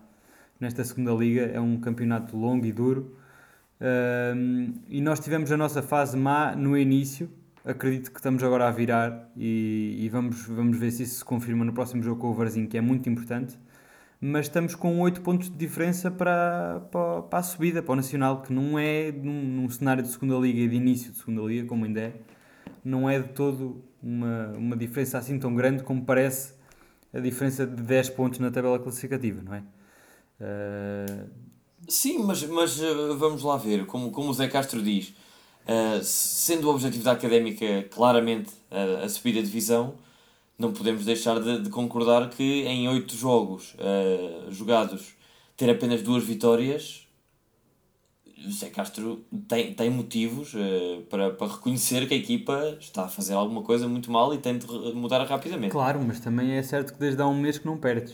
nesta 0.59 0.83
segunda 0.83 1.11
liga, 1.11 1.43
é 1.43 1.59
um 1.59 1.79
campeonato 1.79 2.35
longo 2.35 2.65
e 2.65 2.71
duro, 2.71 3.15
uh, 3.79 4.73
e 4.89 5.01
nós 5.01 5.19
tivemos 5.19 5.51
a 5.51 5.57
nossa 5.57 5.83
fase 5.83 6.17
má 6.17 6.55
no 6.55 6.75
início, 6.75 7.29
acredito 7.63 8.11
que 8.11 8.17
estamos 8.17 8.43
agora 8.43 8.67
a 8.67 8.71
virar 8.71 9.29
e, 9.37 9.97
e, 9.99 10.09
vamos, 10.09 10.47
vamos 10.47 10.79
ver 10.79 10.89
se 10.89 11.03
isso 11.03 11.19
se 11.19 11.25
confirma 11.25 11.63
no 11.63 11.71
próximo 11.71 12.01
jogo 12.01 12.19
com 12.19 12.31
o 12.31 12.33
Varzinho, 12.33 12.67
que 12.67 12.75
é 12.75 12.81
muito 12.81 13.07
importante, 13.07 13.55
mas 14.19 14.47
estamos 14.47 14.73
com 14.73 14.99
8 14.99 15.21
pontos 15.21 15.47
de 15.47 15.55
diferença 15.55 16.09
para, 16.09 16.81
para, 16.91 17.21
para 17.21 17.37
a 17.37 17.43
subida, 17.43 17.83
para 17.83 17.93
o 17.93 17.95
Nacional, 17.95 18.41
que 18.41 18.51
não 18.51 18.79
é 18.79 19.11
num, 19.11 19.43
num 19.43 19.69
cenário 19.69 20.01
de 20.01 20.09
segunda 20.09 20.35
liga 20.37 20.59
e 20.59 20.67
de 20.67 20.75
início 20.75 21.11
de 21.11 21.19
segunda 21.19 21.43
liga, 21.43 21.67
como 21.67 21.85
ainda 21.85 21.99
é, 21.99 22.13
não 22.83 23.07
é 23.07 23.19
de 23.19 23.29
todo 23.29 23.83
uma, 24.07 24.47
uma 24.57 24.77
diferença 24.77 25.17
assim 25.17 25.37
tão 25.37 25.53
grande 25.53 25.83
como 25.83 26.05
parece 26.05 26.53
a 27.13 27.19
diferença 27.19 27.67
de 27.67 27.81
10 27.81 28.09
pontos 28.11 28.39
na 28.39 28.49
tabela 28.49 28.79
classificativa, 28.79 29.41
não 29.41 29.53
é? 29.53 29.63
Uh... 30.39 31.47
Sim, 31.87 32.23
mas, 32.23 32.43
mas 32.43 32.81
eh, 32.81 32.93
vamos 33.17 33.43
lá 33.43 33.55
ver, 33.55 33.85
como, 33.85 34.11
como 34.11 34.29
o 34.29 34.33
Zé 34.33 34.47
Castro 34.49 34.81
diz, 34.81 35.09
uh, 35.09 36.03
sendo 36.03 36.67
o 36.67 36.71
objetivo 36.71 37.03
da 37.03 37.13
académica 37.13 37.83
claramente 37.89 38.49
uh, 38.69 39.05
a 39.05 39.09
subir 39.09 39.37
a 39.39 39.41
divisão, 39.41 39.95
não 40.59 40.73
podemos 40.73 41.05
deixar 41.05 41.39
de, 41.39 41.61
de 41.61 41.69
concordar 41.69 42.29
que 42.29 42.63
em 42.65 42.89
8 42.89 43.15
jogos 43.15 43.75
jogados 44.49 45.13
ter 45.55 45.69
apenas 45.69 46.01
duas 46.01 46.23
vitórias 46.23 47.06
José 48.37 48.69
Castro 48.69 49.25
tem, 49.47 49.73
tem 49.73 49.89
motivos 49.89 50.53
uh, 50.53 51.01
para, 51.09 51.31
para 51.31 51.47
reconhecer 51.47 52.07
que 52.07 52.13
a 52.13 52.17
equipa 52.17 52.77
está 52.79 53.05
a 53.05 53.07
fazer 53.07 53.33
alguma 53.33 53.63
coisa 53.63 53.87
muito 53.87 54.11
mal 54.11 54.33
e 54.33 54.37
tem 54.37 54.57
de 54.57 54.67
mudar 54.93 55.23
rapidamente. 55.25 55.71
Claro, 55.71 55.99
mas 56.05 56.19
também 56.19 56.51
é 56.51 56.61
certo 56.61 56.93
que 56.93 56.99
desde 56.99 57.21
há 57.21 57.27
um 57.27 57.39
mês 57.39 57.57
que 57.57 57.65
não 57.65 57.77
perdes. 57.77 58.13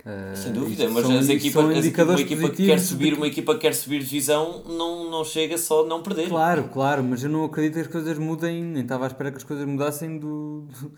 Uh, 0.00 0.36
Sem 0.36 0.52
dúvida, 0.52 0.88
mas 0.90 1.08
as 1.08 1.28
equipas, 1.28 1.64
as, 1.64 1.86
uma 2.08 2.20
equipa 2.20 2.50
que 2.50 2.66
quer 2.66 2.80
subir, 2.80 3.14
uma 3.14 3.26
equipa 3.26 3.54
que 3.54 3.60
quer 3.60 3.74
subir 3.74 4.00
divisão 4.00 4.64
não, 4.66 5.08
não 5.08 5.24
chega 5.24 5.56
só 5.56 5.84
a 5.84 5.86
não 5.86 6.02
perder. 6.02 6.28
Claro, 6.28 6.64
claro, 6.64 7.04
mas 7.04 7.22
eu 7.22 7.30
não 7.30 7.44
acredito 7.44 7.74
que 7.74 7.80
as 7.80 7.86
coisas 7.86 8.18
mudem, 8.18 8.64
nem 8.64 8.82
estava 8.82 9.04
à 9.04 9.06
espera 9.06 9.30
que 9.30 9.36
as 9.36 9.44
coisas 9.44 9.64
mudassem 9.64 10.18
do, 10.18 10.66
do 10.80 10.92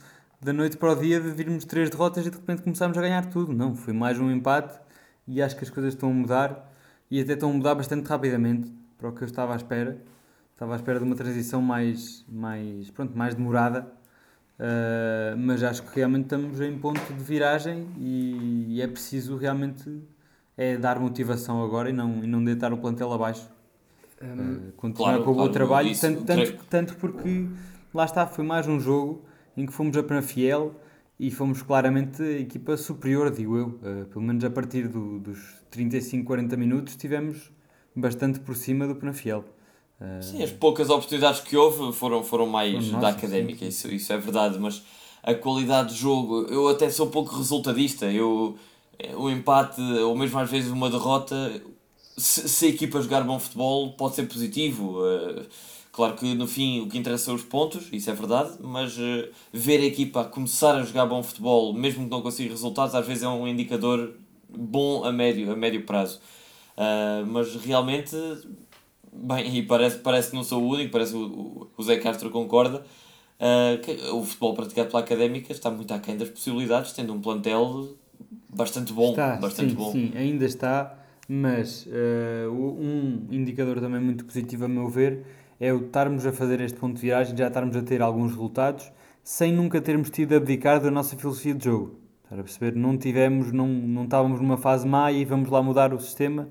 da 0.44 0.52
noite 0.52 0.76
para 0.76 0.92
o 0.92 0.94
dia 0.94 1.18
de 1.18 1.30
virmos 1.30 1.64
três 1.64 1.88
derrotas 1.88 2.26
e 2.26 2.30
de 2.30 2.36
repente 2.36 2.62
começámos 2.62 2.98
a 2.98 3.00
ganhar 3.00 3.30
tudo. 3.30 3.52
Não, 3.52 3.74
foi 3.74 3.94
mais 3.94 4.20
um 4.20 4.30
empate 4.30 4.78
e 5.26 5.40
acho 5.40 5.56
que 5.56 5.64
as 5.64 5.70
coisas 5.70 5.94
estão 5.94 6.10
a 6.10 6.12
mudar 6.12 6.73
e 7.14 7.20
até 7.20 7.34
estão 7.34 7.50
a 7.50 7.52
mudar 7.52 7.76
bastante 7.76 8.08
rapidamente 8.08 8.72
para 8.98 9.08
o 9.08 9.12
que 9.12 9.22
eu 9.22 9.26
estava 9.26 9.52
à 9.52 9.56
espera. 9.56 10.02
Estava 10.52 10.72
à 10.72 10.76
espera 10.76 10.98
de 10.98 11.04
uma 11.04 11.14
transição 11.14 11.62
mais, 11.62 12.24
mais, 12.28 12.90
pronto, 12.90 13.16
mais 13.16 13.36
demorada, 13.36 13.86
uh, 14.58 15.38
mas 15.38 15.62
acho 15.62 15.84
que 15.84 15.94
realmente 15.94 16.24
estamos 16.24 16.60
em 16.60 16.76
ponto 16.76 17.00
de 17.12 17.22
viragem 17.22 17.86
e, 17.98 18.66
e, 18.68 18.82
é 18.82 18.88
preciso 18.88 19.36
realmente 19.36 20.02
é 20.56 20.76
dar 20.76 20.98
motivação 20.98 21.62
agora 21.62 21.88
e 21.88 21.92
não, 21.92 22.24
e 22.24 22.26
não 22.26 22.42
deitar 22.42 22.72
o 22.72 22.78
plantel 22.78 23.12
abaixo. 23.12 23.48
Uh, 24.20 24.72
continuar 24.72 25.10
claro, 25.10 25.24
com 25.24 25.30
o 25.30 25.34
claro, 25.34 25.48
bom 25.48 25.52
trabalho, 25.52 25.88
isso, 25.90 26.00
tanto, 26.00 26.24
tanto, 26.24 26.64
tanto 26.68 26.96
porque 26.96 27.46
lá 27.92 28.06
está, 28.06 28.26
foi 28.26 28.44
mais 28.44 28.66
um 28.66 28.80
jogo 28.80 29.24
em 29.56 29.64
que 29.66 29.72
fomos 29.72 29.96
a 29.96 30.02
Penafiel 30.02 30.74
e 31.26 31.30
fomos 31.30 31.62
claramente 31.62 32.22
a 32.22 32.38
equipa 32.40 32.76
superior, 32.76 33.30
digo 33.30 33.56
eu. 33.56 33.66
Uh, 33.66 34.04
pelo 34.06 34.22
menos 34.22 34.44
a 34.44 34.50
partir 34.50 34.88
do, 34.88 35.18
dos 35.18 35.38
35, 35.70 36.26
40 36.26 36.56
minutos 36.56 36.92
estivemos 36.92 37.50
bastante 37.96 38.40
por 38.40 38.54
cima 38.54 38.86
do 38.86 38.94
Penafiel. 38.94 39.42
Uh, 39.98 40.22
sim, 40.22 40.42
as 40.42 40.52
poucas 40.52 40.90
oportunidades 40.90 41.40
que 41.40 41.56
houve 41.56 41.96
foram, 41.96 42.22
foram 42.22 42.46
mais 42.46 42.88
foram 42.88 43.00
da 43.00 43.08
académica, 43.08 43.64
isso, 43.64 43.88
isso 43.88 44.12
é 44.12 44.18
verdade, 44.18 44.58
mas 44.58 44.82
a 45.22 45.34
qualidade 45.34 45.94
de 45.94 46.00
jogo, 46.00 46.42
eu 46.50 46.68
até 46.68 46.90
sou 46.90 47.06
um 47.06 47.10
pouco 47.10 47.34
resultadista. 47.34 48.04
Eu, 48.12 48.58
eh, 48.98 49.16
o 49.16 49.30
empate, 49.30 49.80
ou 49.80 50.14
mesmo 50.14 50.38
às 50.38 50.50
vezes 50.50 50.70
uma 50.70 50.90
derrota, 50.90 51.62
se, 52.18 52.46
se 52.46 52.66
a 52.66 52.68
equipa 52.68 53.00
jogar 53.00 53.22
bom 53.22 53.38
futebol, 53.40 53.92
pode 53.92 54.16
ser 54.16 54.26
positivo. 54.26 55.00
Uh, 55.00 55.46
Claro 55.94 56.14
que 56.14 56.34
no 56.34 56.48
fim 56.48 56.80
o 56.80 56.88
que 56.88 56.98
interessa 56.98 57.26
são 57.26 57.36
os 57.36 57.44
pontos, 57.44 57.88
isso 57.92 58.10
é 58.10 58.12
verdade, 58.12 58.54
mas 58.60 58.98
uh, 58.98 59.28
ver 59.52 59.80
a 59.80 59.84
equipa 59.84 60.24
começar 60.24 60.74
a 60.74 60.82
jogar 60.82 61.06
bom 61.06 61.22
futebol, 61.22 61.72
mesmo 61.72 62.02
que 62.02 62.10
não 62.10 62.20
consiga 62.20 62.50
resultados, 62.50 62.96
às 62.96 63.06
vezes 63.06 63.22
é 63.22 63.28
um 63.28 63.46
indicador 63.46 64.12
bom 64.48 65.04
a 65.04 65.12
médio, 65.12 65.52
a 65.52 65.54
médio 65.54 65.84
prazo. 65.84 66.20
Uh, 66.76 67.24
mas 67.28 67.54
realmente, 67.54 68.16
bem, 69.12 69.56
e 69.56 69.62
parece, 69.62 69.98
parece 69.98 70.30
que 70.30 70.36
não 70.36 70.42
sou 70.42 70.64
o 70.64 70.68
único, 70.68 70.90
parece 70.90 71.12
que 71.12 71.18
o, 71.18 71.70
o 71.76 71.82
Zé 71.84 71.96
Castro 71.98 72.28
concorda, 72.28 72.84
uh, 73.38 73.80
que 73.80 73.92
o 74.10 74.24
futebol 74.24 74.52
praticado 74.52 74.88
pela 74.90 75.00
académica 75.00 75.52
está 75.52 75.70
muito 75.70 75.94
aquém 75.94 76.16
das 76.16 76.28
possibilidades, 76.28 76.92
tendo 76.92 77.14
um 77.14 77.20
plantel 77.20 77.94
bastante 78.52 78.92
bom. 78.92 79.10
Está, 79.10 79.36
bastante 79.36 79.70
sim, 79.70 79.76
bom. 79.76 79.92
sim, 79.92 80.10
ainda 80.16 80.44
está, 80.44 80.98
mas 81.28 81.86
um 82.50 83.28
indicador 83.30 83.80
também 83.80 84.00
muito 84.00 84.24
positivo 84.24 84.64
a 84.64 84.68
meu 84.68 84.88
ver 84.88 85.24
é 85.64 85.72
o 85.72 85.86
estarmos 85.86 86.26
a 86.26 86.32
fazer 86.32 86.60
este 86.60 86.78
ponto 86.78 86.96
de 86.96 87.02
viragem, 87.02 87.36
já 87.36 87.48
estarmos 87.48 87.76
a 87.76 87.82
ter 87.82 88.02
alguns 88.02 88.32
resultados, 88.32 88.90
sem 89.22 89.52
nunca 89.52 89.80
termos 89.80 90.10
tido 90.10 90.34
a 90.34 90.36
abdicar 90.36 90.80
da 90.80 90.90
nossa 90.90 91.16
filosofia 91.16 91.54
de 91.54 91.64
jogo. 91.64 91.98
Estás 92.24 92.40
a 92.40 92.42
perceber? 92.42 92.76
Não 92.78 92.96
tivemos, 92.98 93.52
não, 93.52 93.68
não 93.68 94.04
estávamos 94.04 94.40
numa 94.40 94.56
fase 94.56 94.86
má 94.86 95.10
e 95.12 95.24
vamos 95.24 95.50
lá 95.50 95.62
mudar 95.62 95.94
o 95.94 96.00
sistema 96.00 96.48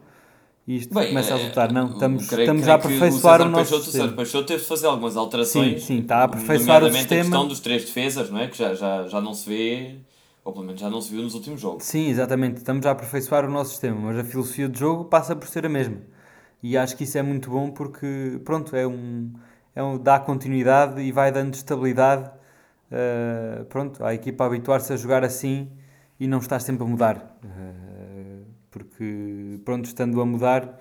e 0.65 0.77
isto 0.77 0.93
Bem, 0.93 1.09
começa 1.09 1.33
a 1.33 1.37
resultar. 1.37 1.73
Não, 1.73 1.91
estamos, 1.91 2.27
creio, 2.27 2.41
estamos 2.43 2.61
creio 2.61 2.73
a 2.73 2.79
aperfeiçoar 2.79 3.41
o, 3.41 3.45
o 3.45 3.49
nosso 3.49 3.69
Peixoto, 3.69 3.83
sistema. 3.83 4.11
O 4.11 4.15
Peixoto 4.15 4.45
teve 4.45 4.61
de 4.61 4.67
fazer 4.67 4.87
algumas 4.87 5.17
alterações. 5.17 5.81
Sim, 5.81 5.95
sim, 5.95 5.99
está 5.99 6.17
a 6.17 6.23
aperfeiçoar 6.23 6.83
o 6.83 6.91
sistema. 6.91 7.21
a 7.21 7.23
questão 7.23 7.47
dos 7.47 7.59
três 7.59 7.83
defesas, 7.83 8.29
não 8.29 8.39
é? 8.39 8.47
Que 8.47 8.57
já, 8.57 8.73
já, 8.73 9.07
já 9.07 9.19
não 9.19 9.33
se 9.33 9.47
vê, 9.47 9.97
ou 10.43 10.53
pelo 10.53 10.65
menos 10.65 10.79
já 10.79 10.89
não 10.89 11.01
se 11.01 11.11
viu 11.11 11.21
nos 11.21 11.33
últimos 11.33 11.59
jogos. 11.59 11.83
Sim, 11.83 12.07
exatamente. 12.07 12.57
Estamos 12.57 12.85
a 12.85 12.91
aperfeiçoar 12.91 13.45
o 13.45 13.51
nosso 13.51 13.71
sistema, 13.71 13.99
mas 13.99 14.17
a 14.17 14.23
filosofia 14.23 14.69
de 14.69 14.79
jogo 14.79 15.05
passa 15.05 15.35
por 15.35 15.47
ser 15.47 15.65
a 15.65 15.69
mesma. 15.69 15.97
E 16.63 16.77
acho 16.77 16.95
que 16.95 17.03
isso 17.03 17.17
é 17.17 17.21
muito 17.21 17.51
bom 17.51 17.69
porque, 17.69 18.39
pronto, 18.45 18.73
é 18.73 18.87
um, 18.87 19.33
é 19.75 19.83
um 19.83 19.97
dá 19.97 20.17
continuidade 20.17 21.01
e 21.01 21.11
vai 21.11 21.29
dando 21.29 21.53
estabilidade 21.53 22.31
uh, 22.89 23.65
pronto, 23.65 24.03
à 24.03 24.13
equipa 24.13 24.45
a 24.45 24.47
habituar-se 24.47 24.93
a 24.93 24.95
jogar 24.95 25.25
assim 25.25 25.69
e 26.17 26.25
não 26.25 26.37
estar 26.37 26.61
sempre 26.61 26.85
a 26.85 26.87
mudar. 26.87 27.37
Uh, 27.43 28.45
porque, 28.71 29.59
pronto, 29.65 29.85
estando 29.85 30.21
a 30.21 30.25
mudar, 30.25 30.79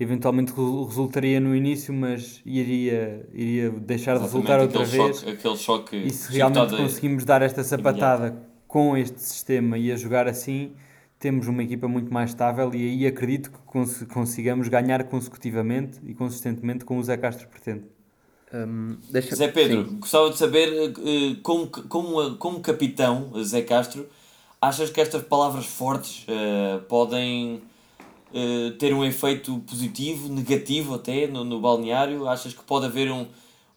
eventualmente 0.00 0.54
resultaria 0.88 1.38
no 1.38 1.54
início, 1.54 1.92
mas 1.92 2.40
iria, 2.46 3.28
iria 3.34 3.70
deixar 3.70 4.16
de 4.16 4.22
resultar 4.22 4.58
outra 4.58 4.84
vez. 4.84 5.18
Choque, 5.18 5.30
aquele 5.30 5.56
choque 5.56 5.96
e 5.96 6.10
se 6.10 6.32
realmente 6.32 6.74
conseguimos 6.74 7.26
dar 7.26 7.42
esta 7.42 7.62
sapatada 7.62 8.28
imediato. 8.28 8.46
com 8.66 8.96
este 8.96 9.20
sistema 9.20 9.76
e 9.76 9.92
a 9.92 9.96
jogar 9.96 10.26
assim 10.26 10.72
temos 11.20 11.46
uma 11.46 11.62
equipa 11.62 11.86
muito 11.86 12.12
mais 12.12 12.30
estável 12.30 12.74
e 12.74 12.78
aí 12.78 13.06
acredito 13.06 13.50
que 13.50 13.58
cons 13.66 14.02
consigamos 14.12 14.68
ganhar 14.68 15.04
consecutivamente 15.04 16.00
e 16.06 16.14
consistentemente 16.14 16.84
como 16.84 16.98
o 16.98 17.04
Zé 17.04 17.16
Castro 17.18 17.46
pretende. 17.46 17.84
Um, 18.52 18.96
Zé 19.12 19.46
Pedro, 19.48 19.88
Sim. 19.88 19.96
gostava 19.98 20.30
de 20.30 20.38
saber, 20.38 20.68
eh, 20.72 21.36
como, 21.42 21.68
como, 21.68 22.36
como 22.36 22.60
capitão, 22.60 23.30
Zé 23.44 23.62
Castro, 23.62 24.08
achas 24.60 24.90
que 24.90 25.00
estas 25.00 25.22
palavras 25.22 25.66
fortes 25.66 26.24
uh, 26.24 26.80
podem 26.88 27.62
uh, 28.32 28.70
ter 28.78 28.92
um 28.92 29.04
efeito 29.04 29.58
positivo, 29.60 30.28
negativo 30.28 30.94
até, 30.94 31.28
no, 31.28 31.44
no 31.44 31.60
balneário? 31.60 32.26
Achas 32.26 32.52
que 32.52 32.64
pode 32.64 32.86
haver 32.86 33.12
um, 33.12 33.26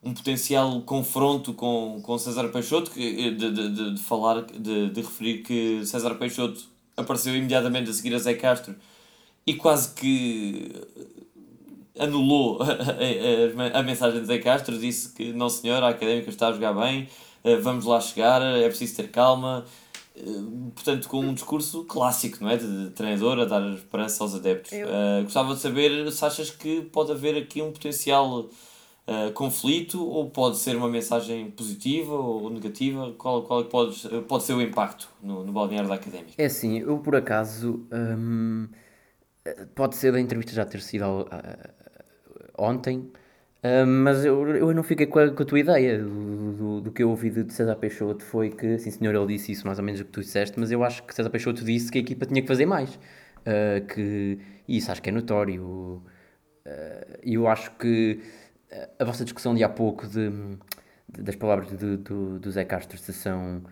um 0.02 0.14
potencial 0.14 0.82
confronto 0.82 1.54
com, 1.54 2.02
com 2.02 2.18
César 2.18 2.48
Peixoto? 2.48 2.92
De, 2.96 3.32
de, 3.36 3.52
de, 3.52 3.94
de 3.94 4.02
falar, 4.02 4.42
de, 4.42 4.90
de 4.90 5.02
referir 5.02 5.44
que 5.44 5.86
César 5.86 6.16
Peixoto 6.16 6.73
apareceu 6.96 7.36
imediatamente 7.36 7.90
a 7.90 7.94
seguir 7.94 8.14
a 8.16 8.20
Zé 8.20 8.34
Castro 8.34 8.76
e 9.46 9.56
quase 9.56 9.94
que 9.94 10.72
anulou 11.98 12.62
a, 12.64 13.76
a, 13.76 13.80
a, 13.80 13.84
mensagem 13.84 14.22
de 14.22 14.28
Zé 14.28 14.40
Castro, 14.40 14.78
disse 14.78 15.14
que 15.14 15.34
não 15.34 15.50
senhor, 15.50 15.84
a 15.84 15.90
académica 15.90 16.30
está 16.30 16.48
a 16.48 16.52
jogar 16.52 16.74
bem, 16.74 17.08
eh, 17.44 17.58
vamos 17.58 17.86
lá 17.86 18.00
chegar, 18.00 18.42
é 18.42 18.68
preciso 18.68 18.96
ter 18.96 19.10
calma. 19.10 19.66
Eh, 20.16 20.22
portanto, 20.74 21.08
com 21.08 21.20
um 21.20 21.34
discurso 21.34 21.84
clássico, 21.86 22.44
não 22.44 22.50
é? 22.50 22.58
De, 22.58 22.86
de 22.86 22.90
treinador 22.92 23.40
a 23.40 23.46
dar 23.46 23.62
esperança 23.74 24.24
aos 24.24 24.36
adeptos. 24.36 24.72
Eu... 24.72 24.88
Uh, 24.88 25.24
gostava 25.24 25.54
de 25.54 25.60
saber 25.60 26.12
se 26.12 26.26
achas 26.26 26.50
que 26.50 26.82
pode 26.82 27.12
haver 27.12 27.38
aqui 27.38 27.62
um 27.62 27.72
potencial 27.72 28.50
uh, 29.08 29.32
conflito 29.34 30.04
ou 30.04 30.30
pode 30.30 30.58
ser 30.58 30.76
uma 30.76 30.90
mensagem 30.90 31.50
positiva 31.52 32.14
ou 32.14 32.50
negativa? 32.50 33.14
Qual, 33.18 33.44
qual 33.44 33.62
é 33.62 33.64
pode, 33.66 34.08
pode 34.28 34.44
ser 34.44 34.54
o 34.54 34.62
impacto 34.62 35.10
no, 35.22 35.44
no 35.44 35.52
balneário 35.52 35.90
da 35.90 35.96
Académica? 35.96 36.34
É 36.38 36.46
assim, 36.46 36.80
eu 36.80 36.98
por 37.00 37.16
acaso. 37.16 37.86
Hum, 37.92 38.68
pode 39.76 39.96
ser 39.96 40.12
da 40.12 40.20
entrevista 40.20 40.54
já 40.54 40.66
ter 40.66 40.82
sido 40.82 41.04
uh, 41.04 41.28
ontem, 42.58 43.00
uh, 43.64 43.86
mas 43.86 44.24
eu, 44.24 44.48
eu 44.56 44.74
não 44.74 44.84
fiquei 44.84 45.06
com 45.06 45.20
a, 45.20 45.30
com 45.30 45.44
a 45.44 45.46
tua 45.46 45.60
ideia 45.60 46.00
do, 46.00 46.54
do, 46.54 46.82
do, 46.82 46.92
que 46.92 47.04
eu 47.04 47.10
ouvi 47.10 47.30
de 47.30 47.54
César 47.54 47.76
Peixoto. 47.76 48.24
Foi 48.24 48.50
que, 48.50 48.78
sim 48.80 48.92
senhor, 48.92 49.14
ele 49.16 49.28
disse 49.28 49.52
isso 49.52 49.66
mais 49.66 49.80
ou 49.80 49.86
menos 49.86 50.02
o 50.02 50.06
que 50.06 50.12
tu 50.12 50.22
disseste, 50.22 50.60
mas 50.60 50.72
eu 50.72 50.84
acho 50.84 51.04
que 51.04 51.14
César 51.14 51.30
Peixoto 51.30 51.64
disse 51.64 51.92
que 51.92 51.98
a 51.98 52.02
equipa 52.02 52.26
tinha 52.26 52.42
que 52.42 52.48
fazer 52.48 52.66
mais. 52.66 52.96
Uh, 52.96 53.86
que, 53.94 54.40
e 54.68 54.78
isso 54.78 54.92
acho 54.92 55.02
que 55.02 55.10
é 55.10 55.14
notório. 55.14 56.02
E 57.22 57.34
eu 57.34 57.46
acho 57.46 57.72
que 57.72 58.22
a 59.00 59.04
vossa 59.06 59.24
discussão 59.24 59.54
de 59.54 59.64
há 59.64 59.70
pouco 59.70 60.08
de, 60.08 60.30
de 61.10 61.22
das 61.22 61.36
palavras 61.36 61.72
do, 61.72 61.98
do, 61.98 62.40
do, 62.40 62.52
Zé 62.52 62.66
Castro 62.66 62.98
se 62.98 63.14
são, 63.14 63.64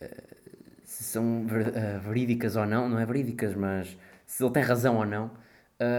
eh, 0.00 0.24
se 0.84 1.04
são 1.04 1.46
eh, 1.50 1.98
verídicas 1.98 2.56
ou 2.56 2.66
não, 2.66 2.88
não 2.88 2.98
é 2.98 3.06
verídicas, 3.06 3.54
mas 3.54 3.96
se 4.26 4.42
ele 4.42 4.52
tem 4.52 4.62
razão 4.62 4.96
ou 4.96 5.06
não, 5.06 5.30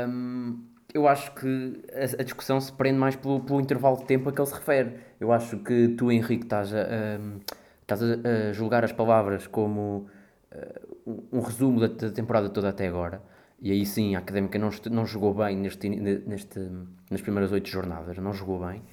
hum, 0.07 0.63
eu 0.93 1.07
acho 1.07 1.33
que 1.33 1.83
a, 1.93 2.21
a, 2.21 2.23
discussão 2.23 2.61
se 2.61 2.71
prende 2.71 2.99
mais 2.99 3.15
pelo, 3.15 3.39
pelo 3.39 3.59
intervalo 3.59 3.97
de 3.97 4.05
tempo 4.05 4.29
a 4.29 4.31
que 4.31 4.39
ele 4.39 4.47
se 4.47 4.53
refere. 4.53 4.97
Eu 5.19 5.31
acho 5.31 5.57
que 5.59 5.89
tu, 5.89 6.11
Henrique, 6.11 6.43
estás 6.43 6.73
a, 6.73 6.81
a 6.81 7.19
estás 7.81 8.01
a, 8.03 8.49
a, 8.49 8.53
julgar 8.53 8.83
as 8.83 8.91
palavras 8.91 9.47
como 9.47 10.07
uh, 10.51 11.27
um 11.31 11.41
resumo 11.41 11.79
da, 11.79 11.87
da 11.87 12.11
temporada 12.11 12.49
toda 12.49 12.69
até 12.69 12.87
agora 12.87 13.21
e 13.63 13.71
aí 13.71 13.85
sim, 13.85 14.13
a 14.13 14.19
Académica 14.19 14.59
não, 14.59 14.69
não 14.91 15.05
jogou 15.05 15.33
bem 15.33 15.55
neste, 15.55 15.87
neste, 15.89 16.59
nas 17.09 17.21
primeiras 17.21 17.49
oito 17.53 17.69
jornadas, 17.69 18.17
não 18.17 18.33
jogou 18.33 18.59
bem. 18.67 18.83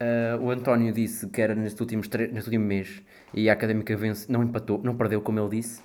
Uh, 0.00 0.40
o 0.40 0.50
António 0.52 0.92
disse 0.92 1.28
que 1.28 1.42
era 1.42 1.52
neste, 1.52 1.80
últimos 1.80 2.08
neste 2.08 2.48
último 2.48 2.64
mês 2.64 3.02
e 3.34 3.50
a 3.50 3.52
Académica 3.54 3.96
vence, 3.96 4.30
não 4.30 4.44
empatou, 4.44 4.80
não 4.84 4.96
perdeu 4.96 5.20
como 5.20 5.40
ele 5.40 5.48
disse 5.48 5.82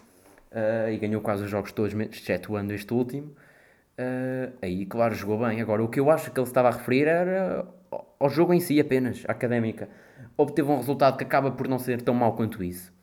uh, 0.52 0.92
e 0.92 0.98
ganhou 1.00 1.22
quase 1.22 1.44
os 1.44 1.50
jogos 1.50 1.72
todos, 1.72 1.96
excetuando 1.96 2.72
este 2.72 2.94
último. 2.94 3.36
Uh, 3.98 4.54
aí, 4.62 4.86
claro, 4.86 5.16
jogou 5.16 5.40
bem. 5.40 5.60
Agora, 5.60 5.84
o 5.84 5.90
que 5.90 6.00
eu 6.00 6.12
acho 6.12 6.30
que 6.30 6.40
ele 6.40 6.48
estava 6.48 6.68
a 6.68 6.72
referir 6.72 7.08
era 7.08 7.66
ao 8.20 8.30
jogo 8.30 8.54
em 8.54 8.60
si 8.60 8.80
apenas. 8.80 9.24
A 9.28 9.32
Académica 9.32 9.90
obteve 10.38 10.70
um 10.70 10.78
resultado 10.78 11.18
que 11.18 11.24
acaba 11.24 11.50
por 11.50 11.68
não 11.68 11.80
ser 11.80 12.00
tão 12.04 12.14
mau 12.14 12.36
quanto 12.36 12.64
isso. 12.64 12.94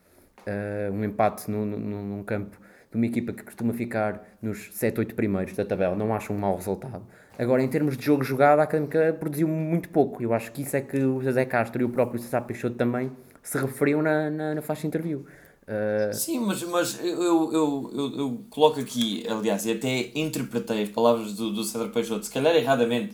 um 0.93 1.03
empate 1.03 1.51
no, 1.51 1.65
no, 1.65 1.77
num 1.77 2.23
campo 2.23 2.57
de 2.93 2.97
uma 2.97 3.07
equipa 3.07 3.33
que 3.33 3.43
costuma 3.43 3.73
ficar 3.73 4.23
nos 4.39 4.69
7, 4.71 4.99
8 4.99 5.15
primeiros 5.15 5.55
da 5.55 5.65
tabela, 5.65 5.95
não 5.95 6.13
acho 6.13 6.31
um 6.31 6.37
mau 6.37 6.55
resultado. 6.55 7.01
Agora, 7.37 7.63
em 7.63 7.67
termos 7.67 7.97
de 7.97 8.05
jogo 8.05 8.23
jogado, 8.23 8.59
a 8.59 8.63
Académica 8.63 9.17
produziu 9.19 9.47
muito 9.47 9.89
pouco. 9.89 10.21
Eu 10.21 10.33
acho 10.33 10.51
que 10.51 10.61
isso 10.61 10.77
é 10.77 10.81
que 10.81 10.97
o 10.97 11.19
José 11.19 11.43
Castro 11.45 11.81
e 11.81 11.85
o 11.85 11.89
próprio 11.89 12.19
César 12.19 12.41
Peixoto 12.41 12.75
também 12.75 13.11
se 13.41 13.57
referiam 13.57 14.03
na, 14.03 14.29
na, 14.29 14.55
na 14.55 14.61
faixa 14.61 14.85
interview. 14.85 15.25
Uh... 15.63 16.13
Sim, 16.13 16.41
mas, 16.41 16.61
mas 16.63 17.03
eu, 17.03 17.23
eu, 17.23 17.51
eu, 17.51 18.13
eu, 18.17 18.45
coloco 18.51 18.79
aqui, 18.79 19.25
aliás, 19.27 19.65
e 19.65 19.71
até 19.71 20.11
interpretei 20.13 20.83
as 20.83 20.89
palavras 20.89 21.33
do, 21.33 21.51
do 21.51 21.63
César 21.63 21.89
Peixoto, 21.89 22.25
se 22.25 22.31
calhar 22.31 22.55
erradamente, 22.55 23.13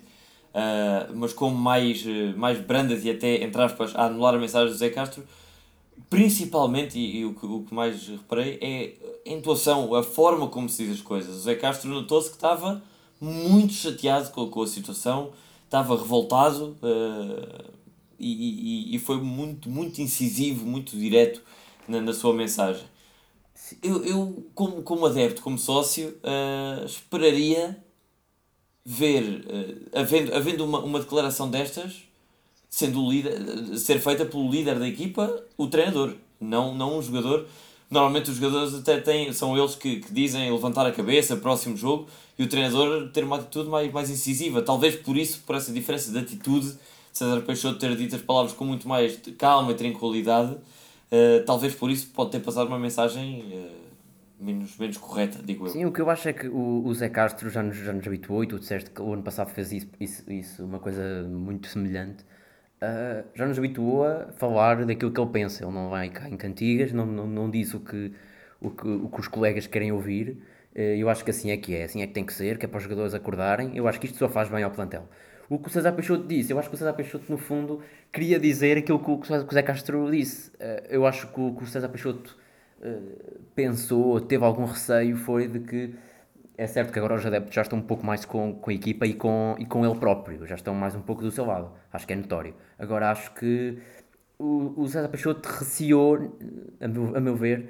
uh, 0.49 1.15
mas 1.15 1.31
como 1.31 1.55
mais, 1.55 2.03
mais 2.35 2.59
brandas 2.59 3.05
e 3.05 3.11
até, 3.11 3.41
entre 3.43 3.61
aspas, 3.61 3.95
a 3.95 4.07
anular 4.07 4.35
a 4.35 4.39
mensagem 4.39 4.73
do 4.73 4.77
Zé 4.77 4.89
Castro, 4.89 5.23
principalmente, 6.09 6.99
e, 6.99 7.19
e 7.19 7.25
o, 7.25 7.29
o 7.29 7.63
que 7.63 7.73
mais 7.73 8.05
reparei, 8.09 8.59
é 8.61 8.93
a 9.29 9.31
intuação, 9.31 9.93
a 9.93 10.01
forma 10.01 10.47
como 10.47 10.67
se 10.67 10.85
diz 10.85 10.95
as 10.95 11.01
coisas. 11.01 11.35
O 11.35 11.39
Zé 11.39 11.55
Castro 11.55 11.89
notou-se 11.89 12.29
que 12.29 12.35
estava 12.35 12.81
muito 13.21 13.73
chateado 13.73 14.31
com, 14.31 14.49
com 14.49 14.61
a 14.63 14.67
situação, 14.67 15.31
estava 15.65 15.95
revoltado 15.95 16.75
uh, 16.81 17.71
e, 18.17 18.91
e, 18.91 18.95
e 18.95 18.99
foi 18.99 19.17
muito, 19.17 19.69
muito 19.69 20.01
incisivo, 20.01 20.65
muito 20.65 20.97
direto 20.97 21.41
na, 21.87 22.01
na 22.01 22.13
sua 22.13 22.33
mensagem. 22.33 22.83
Eu, 23.83 24.03
eu 24.03 24.43
como, 24.55 24.81
como 24.81 25.05
adepto, 25.05 25.43
como 25.43 25.57
sócio, 25.59 26.17
uh, 26.23 26.85
esperaria 26.85 27.77
ver, 28.83 29.45
uh, 29.45 29.99
havendo, 29.99 30.33
havendo 30.33 30.65
uma, 30.65 30.79
uma 30.79 30.99
declaração 30.99 31.49
destas, 31.51 32.03
sendo 32.67 33.03
o 33.03 33.11
líder, 33.11 33.77
ser 33.77 33.99
feita 33.99 34.25
pelo 34.25 34.49
líder 34.49 34.79
da 34.79 34.87
equipa, 34.87 35.43
o 35.55 35.67
treinador, 35.67 36.15
não, 36.39 36.73
não 36.73 36.97
um 36.97 37.01
jogador. 37.01 37.47
Normalmente 37.89 38.29
os 38.29 38.37
jogadores 38.37 38.75
até 38.75 38.99
têm, 38.99 39.33
são 39.33 39.57
eles 39.57 39.73
que, 39.73 40.01
que 40.01 40.13
dizem 40.13 40.51
levantar 40.51 40.85
a 40.85 40.91
cabeça, 40.91 41.35
próximo 41.35 41.75
jogo, 41.75 42.07
e 42.37 42.43
o 42.43 42.47
treinador 42.47 43.09
ter 43.09 43.23
uma 43.23 43.37
atitude 43.37 43.67
mais, 43.67 43.91
mais 43.91 44.09
incisiva. 44.11 44.61
Talvez 44.61 44.95
por 44.95 45.17
isso, 45.17 45.41
por 45.41 45.55
essa 45.55 45.71
diferença 45.71 46.11
de 46.11 46.19
atitude, 46.19 46.77
César 47.11 47.41
Peixoto 47.41 47.79
ter 47.79 47.95
dito 47.95 48.15
as 48.15 48.21
palavras 48.21 48.53
com 48.53 48.63
muito 48.63 48.87
mais 48.87 49.19
calma 49.37 49.71
e 49.71 49.75
tranquilidade, 49.75 50.53
uh, 50.53 51.43
talvez 51.45 51.73
por 51.73 51.89
isso 51.89 52.11
pode 52.13 52.31
ter 52.31 52.39
passado 52.39 52.67
uma 52.67 52.77
mensagem 52.77 53.41
uh, 53.41 54.43
menos, 54.43 54.77
menos 54.77 54.97
correta, 54.97 55.39
digo 55.43 55.65
eu. 55.65 55.71
Sim, 55.71 55.85
o 55.85 55.91
que 55.91 55.99
eu 55.99 56.09
acho 56.11 56.29
é 56.29 56.33
que 56.33 56.47
o, 56.47 56.85
o 56.85 56.93
Zé 56.93 57.09
Castro 57.09 57.49
já 57.49 57.63
nos, 57.63 57.75
já 57.75 57.91
nos 57.91 58.05
habituou, 58.05 58.43
e 58.43 58.47
tu 58.47 58.59
disseste 58.59 58.91
que 58.91 59.01
o 59.01 59.13
ano 59.13 59.23
passado 59.23 59.49
fez 59.49 59.71
isso, 59.71 59.87
isso, 59.99 60.31
isso 60.31 60.63
uma 60.63 60.79
coisa 60.79 61.23
muito 61.27 61.67
semelhante 61.67 62.23
uh, 62.81 63.25
já 63.33 63.45
nos 63.45 63.57
habituou 63.57 64.05
a 64.05 64.27
falar 64.37 64.85
daquilo 64.85 65.11
que 65.11 65.19
ele 65.19 65.29
pensa. 65.29 65.63
Ele 65.63 65.73
não 65.73 65.89
vai 65.89 66.09
cá 66.09 66.29
em 66.29 66.37
cantigas, 66.37 66.91
não, 66.91 67.05
não, 67.05 67.27
não 67.27 67.49
diz 67.49 67.73
o 67.73 67.79
que, 67.79 68.13
o, 68.59 68.69
que, 68.69 68.87
o 68.87 69.09
que 69.09 69.19
os 69.19 69.27
colegas 69.27 69.67
querem 69.67 69.91
ouvir. 69.91 70.41
Uh, 70.75 70.79
eu 70.97 71.09
acho 71.09 71.23
que 71.23 71.31
assim 71.31 71.51
é 71.51 71.57
que 71.57 71.75
é, 71.75 71.83
assim 71.83 72.01
é 72.01 72.07
que 72.07 72.13
tem 72.13 72.25
que 72.25 72.33
ser, 72.33 72.57
que 72.57 72.65
é 72.65 72.69
para 72.69 72.77
os 72.77 72.83
jogadores 72.83 73.13
acordarem. 73.13 73.75
Eu 73.75 73.87
acho 73.87 73.99
que 73.99 74.05
isto 74.05 74.17
só 74.17 74.29
faz 74.29 74.49
bem 74.49 74.63
ao 74.63 74.71
plantel. 74.71 75.07
O 75.49 75.57
que 75.57 75.67
o 75.67 75.71
César 75.71 75.93
Peixoto 75.93 76.27
disse, 76.27 76.53
eu 76.53 76.59
acho 76.59 76.69
que 76.69 76.75
o 76.75 76.77
César 76.77 76.93
Peixoto, 76.93 77.25
no 77.27 77.37
fundo, 77.37 77.81
queria 78.13 78.39
dizer 78.39 78.77
aquilo 78.77 78.99
que 78.99 79.09
o, 79.09 79.17
que 79.17 79.31
o 79.33 79.53
Zé 79.53 79.63
Castro 79.63 80.09
disse. 80.11 80.49
Uh, 80.51 80.85
eu 80.89 81.05
acho 81.05 81.27
que 81.27 81.39
o, 81.39 81.55
que 81.55 81.63
o 81.63 81.67
César 81.67 81.89
Peixoto 81.89 82.37
pensou, 83.53 84.21
teve 84.21 84.45
algum 84.45 84.63
receio, 84.63 85.17
foi 85.17 85.49
de 85.49 85.59
que 85.59 85.93
é 86.59 86.67
certo 86.67 86.91
que 86.91 86.99
agora 86.99 87.15
os 87.15 87.25
adeptos 87.25 87.55
já 87.55 87.61
estão 87.61 87.79
um 87.79 87.81
pouco 87.81 88.05
mais 88.05 88.25
com, 88.25 88.53
com 88.53 88.69
a 88.69 88.73
equipa 88.73 89.07
e 89.07 89.13
com, 89.13 89.55
e 89.57 89.65
com 89.65 89.85
ele 89.85 89.97
próprio, 89.97 90.45
já 90.45 90.55
estão 90.55 90.75
mais 90.75 90.93
um 90.93 91.01
pouco 91.01 91.21
do 91.21 91.31
seu 91.31 91.45
lado, 91.45 91.71
acho 91.91 92.05
que 92.05 92.11
é 92.11 92.15
notório. 92.17 92.53
Agora 92.77 93.09
acho 93.09 93.33
que 93.33 93.79
o, 94.37 94.73
o 94.75 94.85
César 94.85 95.07
Peixoto 95.07 95.47
receou, 95.47 96.37
a 96.81 96.87
meu, 96.87 97.15
a 97.15 97.21
meu 97.21 97.35
ver, 97.37 97.69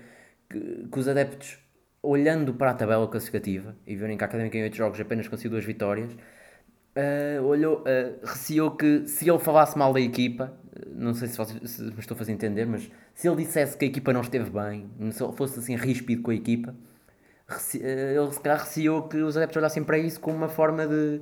que, 0.50 0.88
que, 0.92 1.00
os 1.00 1.08
adeptos, 1.08 1.60
olhando 2.02 2.52
para 2.56 2.72
a 2.72 2.74
tabela 2.74 3.08
classificativa 3.08 3.76
e 3.86 3.96
verem 3.96 4.18
que 4.18 4.24
a 4.24 4.28
Académica 4.28 4.58
em 4.58 4.64
8 4.64 4.76
jogos 4.76 5.00
apenas 5.00 5.28
conseguiu 5.28 5.52
duas 5.52 5.66
vitórias, 5.66 6.12
uh, 6.14 7.44
olhou, 7.44 7.82
uh, 7.82 8.26
receou 8.26 8.72
que 8.72 9.06
se 9.06 9.30
ele 9.30 9.38
falasse 9.38 9.78
mal 9.78 9.94
da 9.94 10.02
equipa, 10.02 10.52
não 10.96 11.14
sei 11.14 11.28
se, 11.28 11.68
se 11.68 11.84
me 11.84 12.00
estou 12.00 12.16
a 12.16 12.18
fazer 12.18 12.32
entender, 12.32 12.66
mas 12.66 12.90
se 13.14 13.30
ele 13.30 13.44
dissesse 13.44 13.78
que 13.78 13.86
a 13.86 13.88
equipa 13.88 14.12
não 14.12 14.22
esteve 14.22 14.50
bem, 14.50 14.90
se 15.12 15.20
fosse 15.34 15.60
assim 15.60 15.76
ríspido 15.76 16.24
com 16.24 16.32
a 16.32 16.36
equipa 16.36 16.74
eh, 16.74 16.89
ele 17.76 18.32
se 18.32 18.40
calhar 18.40 18.60
receou 18.60 19.04
que 19.04 19.18
os 19.18 19.36
adeptos 19.36 19.58
olhassem 19.58 19.84
para 19.84 19.98
isso 19.98 20.20
como 20.20 20.38
uma 20.38 20.50
forma 20.50 20.88
de, 20.88 21.22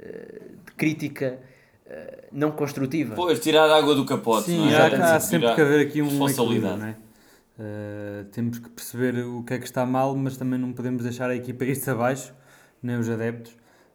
eh, 0.00 0.40
de 0.66 0.72
crítica 0.72 1.38
eh, 1.86 2.24
não 2.32 2.50
construtiva. 2.52 3.14
Pois, 3.14 3.40
tirar 3.40 3.70
água 3.70 3.94
do 3.94 4.04
capote. 4.04 4.46
Sim, 4.46 4.72
é? 4.72 4.76
há, 4.76 5.16
há 5.16 5.20
sempre 5.20 5.54
que 5.54 5.60
haver 5.60 5.86
aqui 5.86 6.02
um 6.02 6.28
equilíbrio, 6.28 6.76
não 6.76 6.86
é? 6.86 6.96
Uh, 7.60 8.24
temos 8.32 8.58
que 8.58 8.70
perceber 8.70 9.18
o 9.22 9.42
que 9.42 9.52
é 9.52 9.58
que 9.58 9.66
está 9.66 9.84
mal, 9.84 10.16
mas 10.16 10.34
também 10.38 10.58
não 10.58 10.72
podemos 10.72 11.02
deixar 11.02 11.28
a 11.28 11.36
equipa 11.36 11.62
ir-se 11.66 11.90
abaixo, 11.90 12.32
nem 12.82 12.96
os 12.96 13.08
adeptos. 13.08 13.52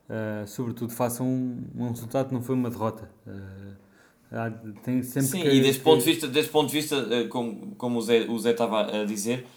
Uh, 0.08 0.46
sobretudo 0.46 0.94
façam 0.94 1.26
um, 1.26 1.64
um 1.76 1.90
resultado 1.90 2.28
que 2.28 2.34
não 2.34 2.44
foi 2.44 2.54
uma 2.54 2.70
derrota. 2.70 3.10
Uh, 3.26 3.74
tem 4.84 5.02
sempre 5.02 5.30
Sim, 5.30 5.42
que, 5.42 5.50
e 5.50 5.62
desse, 5.62 5.80
que... 5.80 5.84
Ponto 5.84 6.04
de 6.04 6.06
vista, 6.06 6.28
desse 6.28 6.50
ponto 6.50 6.68
de 6.68 6.74
vista, 6.74 7.28
como, 7.30 7.76
como 7.76 7.98
o, 7.98 8.02
Zé, 8.02 8.28
o 8.30 8.38
Zé 8.38 8.52
estava 8.52 9.02
a 9.02 9.06
dizer, 9.06 9.48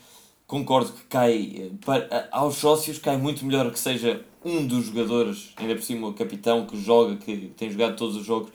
concordo 0.48 0.92
que 0.92 1.04
cai 1.04 1.52
eh, 1.56 1.70
para, 1.84 2.28
aos 2.32 2.56
sócios 2.56 2.98
cai 2.98 3.18
muito 3.18 3.44
melhor 3.44 3.70
que 3.70 3.78
seja 3.78 4.22
um 4.42 4.66
dos 4.66 4.86
jogadores, 4.86 5.52
ainda 5.56 5.74
por 5.74 5.82
cima 5.82 6.08
o 6.08 6.14
capitão 6.14 6.64
que 6.66 6.80
joga, 6.80 7.16
que 7.16 7.52
tem 7.56 7.70
jogado 7.70 7.96
todos 7.96 8.16
os 8.16 8.24
jogos, 8.24 8.48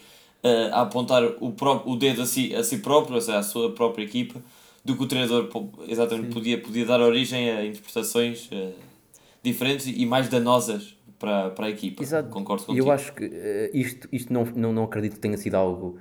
uh, 0.43 0.73
a 0.73 0.81
apontar 0.81 1.23
o, 1.39 1.51
próprio, 1.51 1.93
o 1.93 1.95
dedo 1.95 2.23
a 2.23 2.25
si, 2.25 2.53
a 2.55 2.63
si 2.63 2.79
próprio, 2.79 3.15
ou 3.15 3.21
seja, 3.21 3.37
à 3.37 3.43
sua 3.43 3.71
própria 3.73 4.03
equipa, 4.03 4.41
do 4.83 4.97
que 4.97 5.03
o 5.03 5.07
treinador 5.07 5.47
exatamente 5.87 6.33
podia, 6.33 6.59
podia 6.59 6.85
dar 6.85 6.99
origem 6.99 7.51
a 7.51 7.63
interpretações 7.63 8.49
uh, 8.51 8.73
diferentes 9.43 9.85
e 9.85 10.03
mais 10.05 10.27
danosas 10.29 10.97
para, 11.19 11.51
para 11.51 11.67
a 11.67 11.69
equipa. 11.69 12.01
Exato. 12.01 12.29
Concordo 12.29 12.65
contigo. 12.65 12.87
Eu 12.87 12.91
acho 12.91 13.13
que 13.13 13.25
uh, 13.25 13.69
isto, 13.71 14.09
isto 14.11 14.33
não, 14.33 14.45
não, 14.55 14.73
não 14.73 14.83
acredito 14.85 15.13
que 15.13 15.19
tenha 15.19 15.37
sido 15.37 15.55
algo 15.55 15.99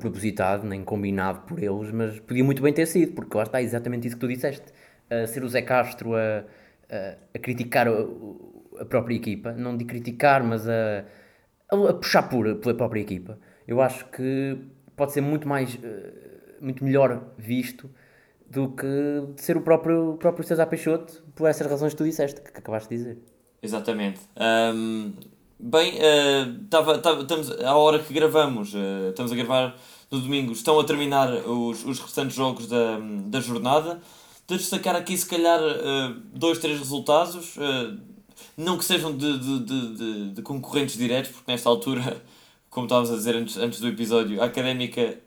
propositado, 0.00 0.66
nem 0.66 0.82
combinado 0.82 1.42
por 1.46 1.62
eles, 1.62 1.92
mas 1.92 2.18
podia 2.18 2.42
muito 2.42 2.60
bem 2.60 2.72
ter 2.72 2.86
sido, 2.86 3.12
porque 3.12 3.36
lá 3.36 3.44
está 3.44 3.62
exatamente 3.62 4.08
isso 4.08 4.16
que 4.16 4.20
tu 4.20 4.26
disseste 4.26 4.64
a 5.10 5.26
ser 5.26 5.44
o 5.44 5.48
Zé 5.48 5.62
Castro 5.62 6.14
a, 6.14 6.44
a, 6.90 7.16
a 7.34 7.38
criticar 7.38 7.88
a, 7.88 7.92
a, 8.80 8.84
própria 8.84 9.14
equipa, 9.14 9.52
não 9.52 9.76
de 9.76 9.84
criticar, 9.84 10.42
mas 10.42 10.68
a, 10.68 11.04
a, 11.70 11.94
puxar 11.94 12.24
por, 12.24 12.56
pela 12.56 12.74
própria 12.74 13.00
equipa. 13.00 13.38
Eu 13.66 13.80
acho 13.80 14.06
que 14.06 14.58
pode 14.96 15.12
ser 15.12 15.20
muito 15.20 15.48
mais, 15.48 15.78
eh, 15.82 16.56
muito 16.60 16.84
melhor 16.84 17.32
visto 17.36 17.90
do 18.48 18.70
que 18.70 18.86
de 19.34 19.42
ser 19.42 19.56
o 19.56 19.60
próprio, 19.60 20.12
o 20.12 20.16
próprio 20.16 20.46
César 20.46 20.66
Peixoto, 20.66 21.22
por 21.34 21.48
essas 21.48 21.66
razões 21.66 21.92
que 21.92 21.98
tu 21.98 22.04
disseste, 22.04 22.40
que 22.40 22.48
acabaste 22.48 22.88
de 22.88 22.96
dizer. 22.96 23.18
Exatamente. 23.60 24.20
Um, 24.36 25.12
bem, 25.58 25.94
uh, 25.94 26.64
tava, 26.70 26.98
tava, 26.98 27.22
estamos, 27.22 27.50
à 27.60 27.76
hora 27.76 27.98
que 27.98 28.14
gravamos, 28.14 28.72
uh, 28.74 29.10
estamos 29.10 29.32
a 29.32 29.34
gravar 29.34 29.76
no 30.10 30.20
domingo, 30.20 30.52
estão 30.52 30.78
a 30.78 30.84
terminar 30.84 31.32
os, 31.32 31.84
os 31.84 31.98
restantes 31.98 32.36
jogos 32.36 32.68
da, 32.68 32.98
da 33.26 33.40
jornada 33.40 34.00
de 34.46 34.56
destacar 34.56 34.94
aqui 34.94 35.16
se 35.16 35.26
calhar 35.26 35.60
uh, 35.60 36.14
dois, 36.32 36.58
três 36.58 36.78
resultados, 36.78 37.56
uh, 37.56 37.98
não 38.56 38.78
que 38.78 38.84
sejam 38.84 39.16
de, 39.16 39.38
de, 39.38 39.58
de, 39.60 40.30
de, 40.30 40.42
concorrentes 40.42 40.96
diretos, 40.96 41.32
porque 41.32 41.50
nesta 41.50 41.68
altura, 41.68 42.22
como 42.70 42.86
estávamos 42.86 43.10
a 43.10 43.16
dizer 43.16 43.34
antes, 43.34 43.56
antes 43.56 43.80
do 43.80 43.88
episódio, 43.88 44.40
a 44.40 44.46
académica 44.46 45.18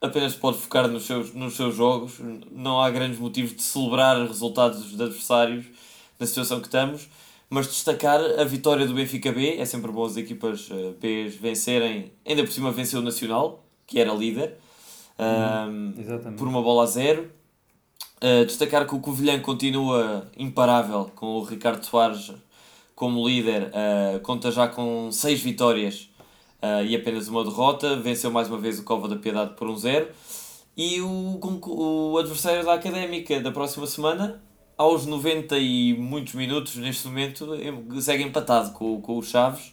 apenas 0.00 0.34
pode 0.34 0.58
focar 0.58 0.88
nos 0.88 1.04
seus, 1.04 1.32
nos 1.32 1.54
seus 1.54 1.74
jogos, 1.74 2.20
não 2.50 2.82
há 2.82 2.90
grandes 2.90 3.18
motivos 3.18 3.54
de 3.54 3.62
celebrar 3.62 4.20
resultados 4.26 4.82
dos 4.90 5.00
adversários 5.00 5.66
na 6.18 6.26
situação 6.26 6.60
que 6.60 6.66
estamos, 6.66 7.08
mas 7.48 7.68
destacar 7.68 8.20
a 8.20 8.44
vitória 8.44 8.86
do 8.86 8.94
Benfica 8.94 9.30
B, 9.30 9.56
é 9.56 9.64
sempre 9.64 9.90
bom 9.92 10.04
as 10.04 10.16
equipas 10.16 10.68
uh, 10.70 10.96
B 11.00 11.28
vencerem, 11.28 12.12
ainda 12.26 12.42
por 12.42 12.52
cima 12.52 12.72
venceu 12.72 12.98
o 12.98 13.02
Nacional, 13.02 13.64
que 13.86 14.00
era 14.00 14.12
líder, 14.12 14.56
hum, 15.68 16.34
por 16.36 16.48
uma 16.48 16.60
bola 16.60 16.82
a 16.82 16.86
zero 16.86 17.30
Destacar 18.46 18.86
que 18.86 18.94
o 18.94 19.00
Covilhã 19.00 19.38
continua 19.40 20.26
imparável 20.38 21.10
com 21.14 21.26
o 21.36 21.42
Ricardo 21.42 21.84
Soares 21.84 22.32
como 22.94 23.26
líder, 23.26 23.70
uh, 23.70 24.20
conta 24.20 24.50
já 24.50 24.68
com 24.68 25.10
6 25.10 25.40
vitórias 25.40 26.08
uh, 26.62 26.84
e 26.84 26.94
apenas 26.94 27.28
uma 27.28 27.44
derrota, 27.44 27.96
venceu 27.96 28.30
mais 28.30 28.48
uma 28.48 28.58
vez 28.58 28.78
o 28.78 28.84
Cova 28.84 29.08
da 29.08 29.16
Piedade 29.16 29.54
por 29.54 29.68
1-0 29.68 30.06
um 30.06 30.08
e 30.76 31.00
o, 31.00 31.40
o 31.66 32.18
adversário 32.18 32.64
da 32.64 32.74
Académica 32.74 33.40
da 33.40 33.50
próxima 33.50 33.86
semana, 33.86 34.42
aos 34.76 35.06
90 35.06 35.56
e 35.58 35.94
muitos 35.94 36.34
minutos 36.34 36.76
neste 36.76 37.06
momento, 37.06 37.48
segue 38.00 38.24
empatado 38.24 38.72
com, 38.72 39.00
com 39.00 39.18
o 39.18 39.22
Chaves, 39.22 39.72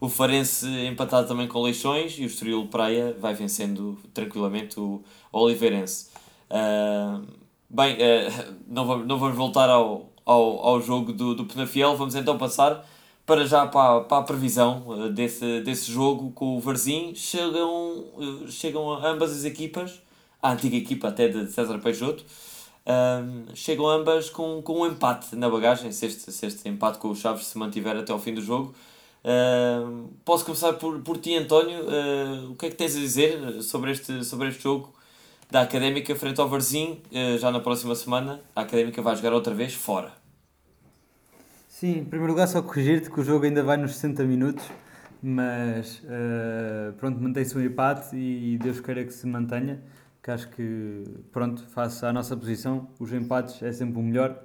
o 0.00 0.08
Farense 0.08 0.68
empatado 0.86 1.26
também 1.26 1.48
com 1.48 1.62
Leixões 1.62 2.16
e 2.18 2.22
o 2.22 2.26
Estoril 2.26 2.66
Praia 2.66 3.16
vai 3.18 3.34
vencendo 3.34 3.98
tranquilamente 4.12 4.78
o 4.78 5.02
Oliveirense. 5.32 6.10
Uh, 6.50 7.45
Bem, 7.68 7.96
uh, 7.96 8.54
não, 8.68 8.86
vamos, 8.86 9.06
não 9.08 9.18
vamos 9.18 9.36
voltar 9.36 9.68
ao, 9.68 10.12
ao, 10.24 10.66
ao 10.66 10.80
jogo 10.80 11.12
do, 11.12 11.34
do 11.34 11.46
Penafiel, 11.46 11.96
vamos 11.96 12.14
então 12.14 12.38
passar 12.38 12.86
para 13.26 13.44
já 13.44 13.66
para, 13.66 14.02
para 14.02 14.18
a 14.18 14.22
previsão 14.22 14.84
uh, 14.86 15.10
desse, 15.10 15.62
desse 15.62 15.90
jogo 15.90 16.30
com 16.30 16.56
o 16.56 16.60
Varzim. 16.60 17.12
Chegam, 17.16 18.04
uh, 18.16 18.48
chegam 18.48 18.92
ambas 19.04 19.32
as 19.32 19.44
equipas, 19.44 20.00
a 20.40 20.52
antiga 20.52 20.76
equipa 20.76 21.08
até 21.08 21.26
de 21.26 21.50
César 21.50 21.78
Peixoto, 21.80 22.24
chegam 23.52 23.88
ambas 23.88 24.30
com, 24.30 24.62
com 24.62 24.82
um 24.82 24.86
empate 24.86 25.34
na 25.34 25.50
bagagem, 25.50 25.90
se 25.90 26.06
este, 26.06 26.30
se 26.30 26.46
este 26.46 26.68
empate 26.68 26.98
com 26.98 27.08
o 27.08 27.16
Chaves 27.16 27.46
se 27.46 27.58
mantiver 27.58 27.96
até 27.96 28.12
ao 28.12 28.18
fim 28.20 28.32
do 28.32 28.40
jogo. 28.40 28.76
posso 30.24 30.44
começar 30.44 30.74
por, 30.74 31.00
por 31.00 31.18
ti, 31.18 31.34
António. 31.34 31.80
o 32.48 32.54
que 32.54 32.66
é 32.66 32.70
que 32.70 32.76
tens 32.76 32.94
a 32.94 33.00
dizer 33.00 33.60
sobre 33.60 33.90
este, 33.90 34.24
sobre 34.24 34.50
este 34.50 34.62
jogo? 34.62 34.95
Da 35.50 35.62
Académica 35.62 36.14
frente 36.16 36.40
ao 36.40 36.48
Varzim, 36.48 37.02
uh, 37.12 37.38
já 37.38 37.50
na 37.50 37.60
próxima 37.60 37.94
semana. 37.94 38.40
A 38.54 38.62
Académica 38.62 39.00
vai 39.00 39.14
jogar 39.14 39.32
outra 39.32 39.54
vez 39.54 39.74
fora. 39.74 40.12
Sim, 41.68 41.98
em 41.98 42.04
primeiro 42.04 42.32
lugar, 42.32 42.48
só 42.48 42.62
corrigir-te 42.62 43.10
que 43.10 43.20
o 43.20 43.24
jogo 43.24 43.44
ainda 43.44 43.62
vai 43.62 43.76
nos 43.76 43.94
60 43.94 44.24
minutos, 44.24 44.64
mas 45.22 46.02
uh, 46.04 46.92
pronto, 46.94 47.20
mantém-se 47.20 47.56
um 47.56 47.60
empate 47.60 48.16
e 48.16 48.58
Deus 48.58 48.80
queira 48.80 49.04
que 49.04 49.12
se 49.12 49.26
mantenha. 49.26 49.82
Que 50.22 50.30
acho 50.30 50.48
que, 50.48 51.04
pronto, 51.30 51.62
face 51.66 52.04
à 52.04 52.12
nossa 52.12 52.36
posição, 52.36 52.88
os 52.98 53.12
empates 53.12 53.62
é 53.62 53.70
sempre 53.72 54.00
o 54.00 54.02
melhor 54.02 54.42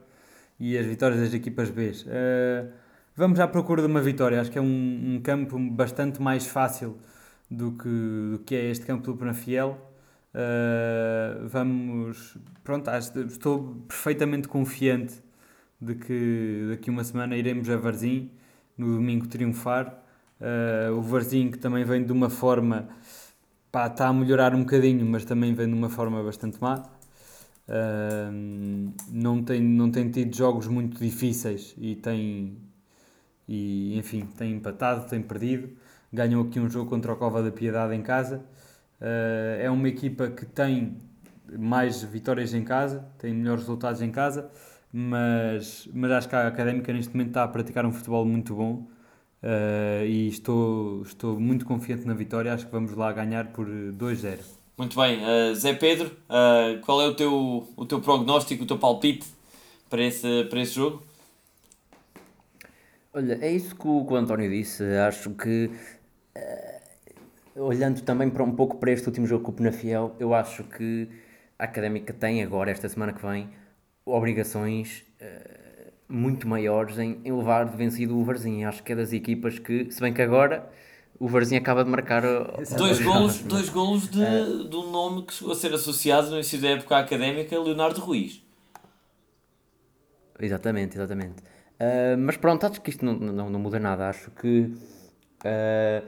e 0.60 0.78
as 0.78 0.86
vitórias 0.86 1.20
das 1.20 1.34
equipas 1.34 1.72
B. 1.72 1.92
Uh, 2.06 2.72
vamos 3.16 3.40
à 3.40 3.48
procura 3.48 3.82
de 3.82 3.88
uma 3.88 4.02
vitória. 4.02 4.40
Acho 4.40 4.52
que 4.52 4.60
é 4.60 4.62
um, 4.62 5.16
um 5.16 5.22
campo 5.24 5.58
bastante 5.58 6.22
mais 6.22 6.46
fácil 6.46 6.98
do 7.50 7.72
que, 7.72 7.90
do 7.90 8.40
que 8.46 8.56
é 8.56 8.70
este 8.70 8.86
campo 8.86 9.04
do 9.04 9.18
Penafiel. 9.18 9.91
Uh, 10.34 11.48
vamos, 11.48 12.38
pronto, 12.64 12.90
estou 12.90 13.84
perfeitamente 13.88 14.48
confiante 14.48 15.22
de 15.80 15.96
que 15.96 16.68
daqui 16.70 16.90
uma 16.90 17.04
semana 17.04 17.36
iremos 17.36 17.70
a 17.70 17.76
Varzim, 17.76 18.32
no 18.78 18.96
domingo 18.96 19.28
triunfar. 19.28 20.02
Uh, 20.40 20.98
o 20.98 21.02
Varzim 21.02 21.52
que 21.52 21.58
também 21.58 21.84
vem 21.84 22.04
de 22.04 22.12
uma 22.12 22.30
forma, 22.30 22.88
pá, 23.72 23.88
está 23.88 24.08
a 24.08 24.14
melhorar 24.14 24.56
um 24.56 24.62
bocadinho, 24.62 25.06
mas 25.06 25.26
também 25.26 25.54
vem 25.54 25.68
de 25.68 25.74
uma 25.74 25.90
forma 25.90 26.24
bastante 26.24 26.60
má. 26.62 26.84
Uh, 27.68 28.92
não, 29.12 29.44
tem, 29.44 29.62
não 29.62 29.92
tem 29.92 30.10
tido 30.10 30.36
jogos 30.36 30.68
muito 30.68 31.00
difíceis 31.00 31.76
e 31.78 31.96
tem, 31.96 32.58
e, 33.48 33.98
enfim, 33.98 34.28
tem 34.38 34.54
empatado, 34.54 35.10
tem 35.10 35.22
perdido. 35.22 35.70
Ganhou 36.12 36.46
aqui 36.46 36.60
um 36.60 36.70
jogo 36.70 36.90
contra 36.90 37.14
o 37.14 37.16
Cova 37.16 37.42
da 37.42 37.52
Piedade 37.52 37.94
em 37.96 38.02
casa. 38.02 38.44
Uh, 39.02 39.60
é 39.60 39.70
uma 39.70 39.88
equipa 39.90 40.30
que 40.30 40.46
tem 40.46 40.98
mais 41.58 42.04
vitórias 42.04 42.54
em 42.54 42.64
casa, 42.64 43.06
tem 43.18 43.34
melhores 43.34 43.64
resultados 43.64 44.02
em 44.02 44.12
casa 44.12 44.50
mas, 44.94 45.88
mas 45.94 46.12
acho 46.12 46.30
que 46.30 46.36
a 46.36 46.48
Académica 46.48 46.92
neste 46.92 47.14
momento 47.14 47.30
está 47.30 47.44
a 47.44 47.48
praticar 47.48 47.86
um 47.86 47.92
futebol 47.92 48.26
muito 48.26 48.54
bom 48.54 48.88
uh, 49.42 50.06
e 50.06 50.28
estou, 50.28 51.02
estou 51.04 51.40
muito 51.40 51.66
confiante 51.66 52.06
na 52.06 52.14
vitória. 52.14 52.54
Acho 52.54 52.66
que 52.66 52.72
vamos 52.72 52.94
lá 52.94 53.12
ganhar 53.14 53.48
por 53.48 53.68
2-0. 53.68 54.40
Muito 54.78 55.00
bem, 55.00 55.20
uh, 55.22 55.56
Zé 55.56 55.74
Pedro, 55.74 56.08
uh, 56.08 56.82
qual 56.82 57.02
é 57.02 57.08
o 57.08 57.14
teu, 57.14 57.70
o 57.76 57.86
teu 57.86 58.02
prognóstico, 58.02 58.64
o 58.64 58.68
teu 58.68 58.78
palpite 58.78 59.28
para 59.90 60.04
esse, 60.04 60.46
para 60.46 60.62
esse 60.62 60.74
jogo? 60.74 61.04
Olha, 63.14 63.38
é 63.42 63.52
isso 63.52 63.76
que 63.76 63.88
o, 63.88 64.06
que 64.06 64.14
o 64.14 64.16
António 64.16 64.50
disse. 64.50 64.84
Acho 64.84 65.32
que, 65.32 65.70
olhando 67.56 68.02
também 68.02 68.30
para 68.30 68.44
um 68.44 68.56
pouco 68.56 68.78
para 68.78 68.92
este 68.92 69.08
último 69.08 69.28
jogo 69.28 69.44
com 69.44 69.52
o 69.52 69.54
Penafiel, 69.54 70.16
eu 70.20 70.34
acho 70.34 70.64
que 70.64 71.10
a 71.58 71.66
Académica 71.66 72.14
tem 72.14 72.42
agora, 72.42 72.72
esta 72.72 72.88
semana 72.90 73.14
que 73.14 73.22
vem, 73.26 73.50
obrigações 74.06 75.04
uh, 75.22 75.92
muito 76.08 76.48
maiores 76.48 76.98
em, 76.98 77.20
em 77.24 77.32
levar 77.32 77.66
de 77.66 77.78
vencido 77.78 78.18
o 78.18 78.24
Varzim. 78.24 78.64
Acho 78.64 78.82
que 78.84 78.92
é 78.92 78.96
das 78.96 79.14
equipas 79.14 79.60
que, 79.60 79.92
se 79.92 80.02
bem 80.02 80.14
que 80.14 80.22
agora 80.22 80.68
o 81.20 81.28
Varzim 81.28 81.56
acaba 81.56 81.84
de 81.84 81.90
marcar 81.90 82.24
dois 82.78 83.00
golos, 83.00 83.40
dois 83.44 83.70
golos 83.70 84.10
de, 84.10 84.20
uh, 84.20 84.68
de 84.68 84.76
um 84.76 84.90
nome 84.90 85.24
que 85.24 85.34
chegou 85.34 85.54
a 85.54 85.56
ser 85.56 85.74
associado 85.74 86.30
no 86.30 86.36
início 86.36 86.60
da 86.60 86.70
época 86.70 86.98
académica, 86.98 87.60
Leonardo 87.60 88.02
Ruiz. 88.02 88.44
Exatamente, 90.40 90.98
exatamente. 90.98 91.44
Uh, 91.80 92.18
mas 92.18 92.38
pronto, 92.38 92.66
acho 92.66 92.82
que 92.82 92.90
isto 92.90 93.06
não, 93.06 93.14
não, 93.14 93.50
não 93.50 93.60
muda 93.60 93.80
nada. 93.80 94.10
Acho 94.10 94.32
que 94.32 94.74
uh, 95.46 96.08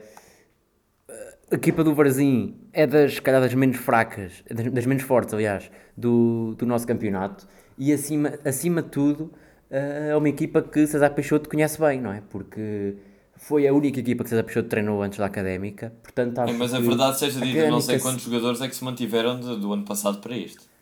a 1.50 1.54
equipa 1.54 1.84
do 1.84 1.94
Varzim 1.94 2.56
é 2.72 2.86
das, 2.86 3.20
calhar, 3.20 3.40
das 3.40 3.54
menos 3.54 3.76
fracas, 3.76 4.42
das, 4.50 4.72
das 4.72 4.86
menos 4.86 5.02
fortes, 5.02 5.34
aliás, 5.34 5.70
do, 5.96 6.54
do 6.56 6.66
nosso 6.66 6.86
campeonato 6.86 7.46
e 7.78 7.92
acima, 7.92 8.34
acima 8.44 8.82
de 8.82 8.88
tudo 8.88 9.32
eh, 9.70 10.10
é 10.10 10.16
uma 10.16 10.28
equipa 10.28 10.62
que 10.62 10.86
César 10.86 11.10
Peixoto 11.10 11.48
conhece 11.48 11.78
bem, 11.80 12.00
não 12.00 12.12
é? 12.12 12.22
Porque 12.30 12.94
foi 13.36 13.66
a 13.66 13.72
única 13.72 14.00
equipa 14.00 14.24
que 14.24 14.30
César 14.30 14.44
Peixoto 14.44 14.68
treinou 14.68 15.02
antes 15.02 15.18
da 15.18 15.26
Académica, 15.26 15.92
portanto 16.02 16.40
é, 16.40 16.52
Mas 16.52 16.72
a 16.72 16.80
verdade 16.80 17.18
seja 17.18 17.40
dita, 17.40 17.68
não 17.68 17.80
sei 17.80 17.98
quantos 17.98 18.24
jogadores 18.24 18.60
é 18.60 18.68
que 18.68 18.76
se 18.76 18.84
mantiveram 18.84 19.38
de, 19.38 19.56
do 19.56 19.72
ano 19.72 19.84
passado 19.84 20.20
para 20.20 20.36
este. 20.36 20.72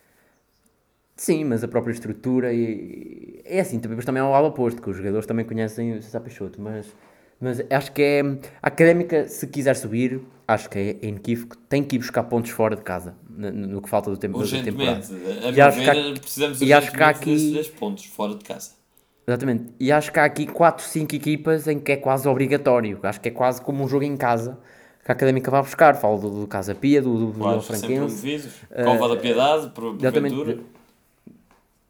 Sim, 1.16 1.44
mas 1.44 1.62
a 1.62 1.68
própria 1.68 1.92
estrutura 1.92 2.53
e... 2.53 3.40
É 3.44 3.61
assim, 3.61 3.79
depois 3.79 4.05
também 4.05 4.20
é 4.20 4.25
ao 4.25 4.33
lado 4.33 4.46
oposto, 4.46 4.81
que 4.83 4.90
os 4.90 4.96
jogadores 4.96 5.27
também 5.27 5.44
conhecem 5.44 5.96
o 5.96 6.03
César 6.03 6.20
Peixoto, 6.20 6.61
mas 6.61 6.87
mas 7.42 7.61
acho 7.68 7.90
que 7.90 8.00
é. 8.00 8.20
A 8.62 8.68
académica, 8.68 9.26
se 9.26 9.48
quiser 9.48 9.74
subir, 9.74 10.20
acho 10.46 10.70
que 10.70 10.78
é 10.78 11.07
inequívoco, 11.07 11.57
tem 11.68 11.83
que 11.83 11.96
ir 11.96 11.98
buscar 11.98 12.22
pontos 12.22 12.52
fora 12.52 12.76
de 12.76 12.83
casa, 12.83 13.16
no, 13.28 13.83
que 13.83 13.88
falta 13.88 14.09
do 14.09 14.16
tempo 14.16 14.38
da 14.38 14.62
temporada. 14.62 15.02
A 15.44 15.50
e 15.50 15.61
acho 15.61 15.81
que 15.81 15.90
há, 15.90 16.20
precisamos 16.20 16.62
e 16.62 16.72
acho 16.72 16.92
que 16.92 17.02
aqui 17.02 17.70
pontos 17.76 18.05
fora 18.05 18.37
de 18.37 18.44
casa. 18.44 18.70
Exatamente. 19.26 19.74
E 19.81 19.90
acho 19.90 20.12
que 20.12 20.20
há 20.20 20.24
aqui 20.24 20.46
4, 20.46 20.85
5 20.85 21.16
equipas 21.16 21.66
em 21.66 21.81
que 21.81 21.92
é 21.92 21.96
quase 21.96 22.28
obrigatório. 22.28 23.00
Acho 23.02 23.20
que 23.20 23.28
é 23.28 23.33
quase 23.33 23.61
como 23.61 23.83
um 23.83 23.88
jogo 23.88 24.05
em 24.05 24.16
casa 24.16 24.59
que 25.05 25.11
a 25.11 25.14
Académica 25.14 25.50
vai 25.50 25.62
buscar. 25.62 25.96
Falo 25.96 26.18
do, 26.18 26.40
do 26.42 26.46
Casa 26.46 26.76
Pia, 26.76 27.02
do, 27.02 27.33
do 27.33 27.38
claro, 27.38 27.61
Franquense. 27.61 28.37
Uh, 28.70 28.85
Cova 28.85 29.14
da 29.14 29.20
Piedade, 29.20 29.70
por, 29.70 29.96
exatamente. 29.96 30.61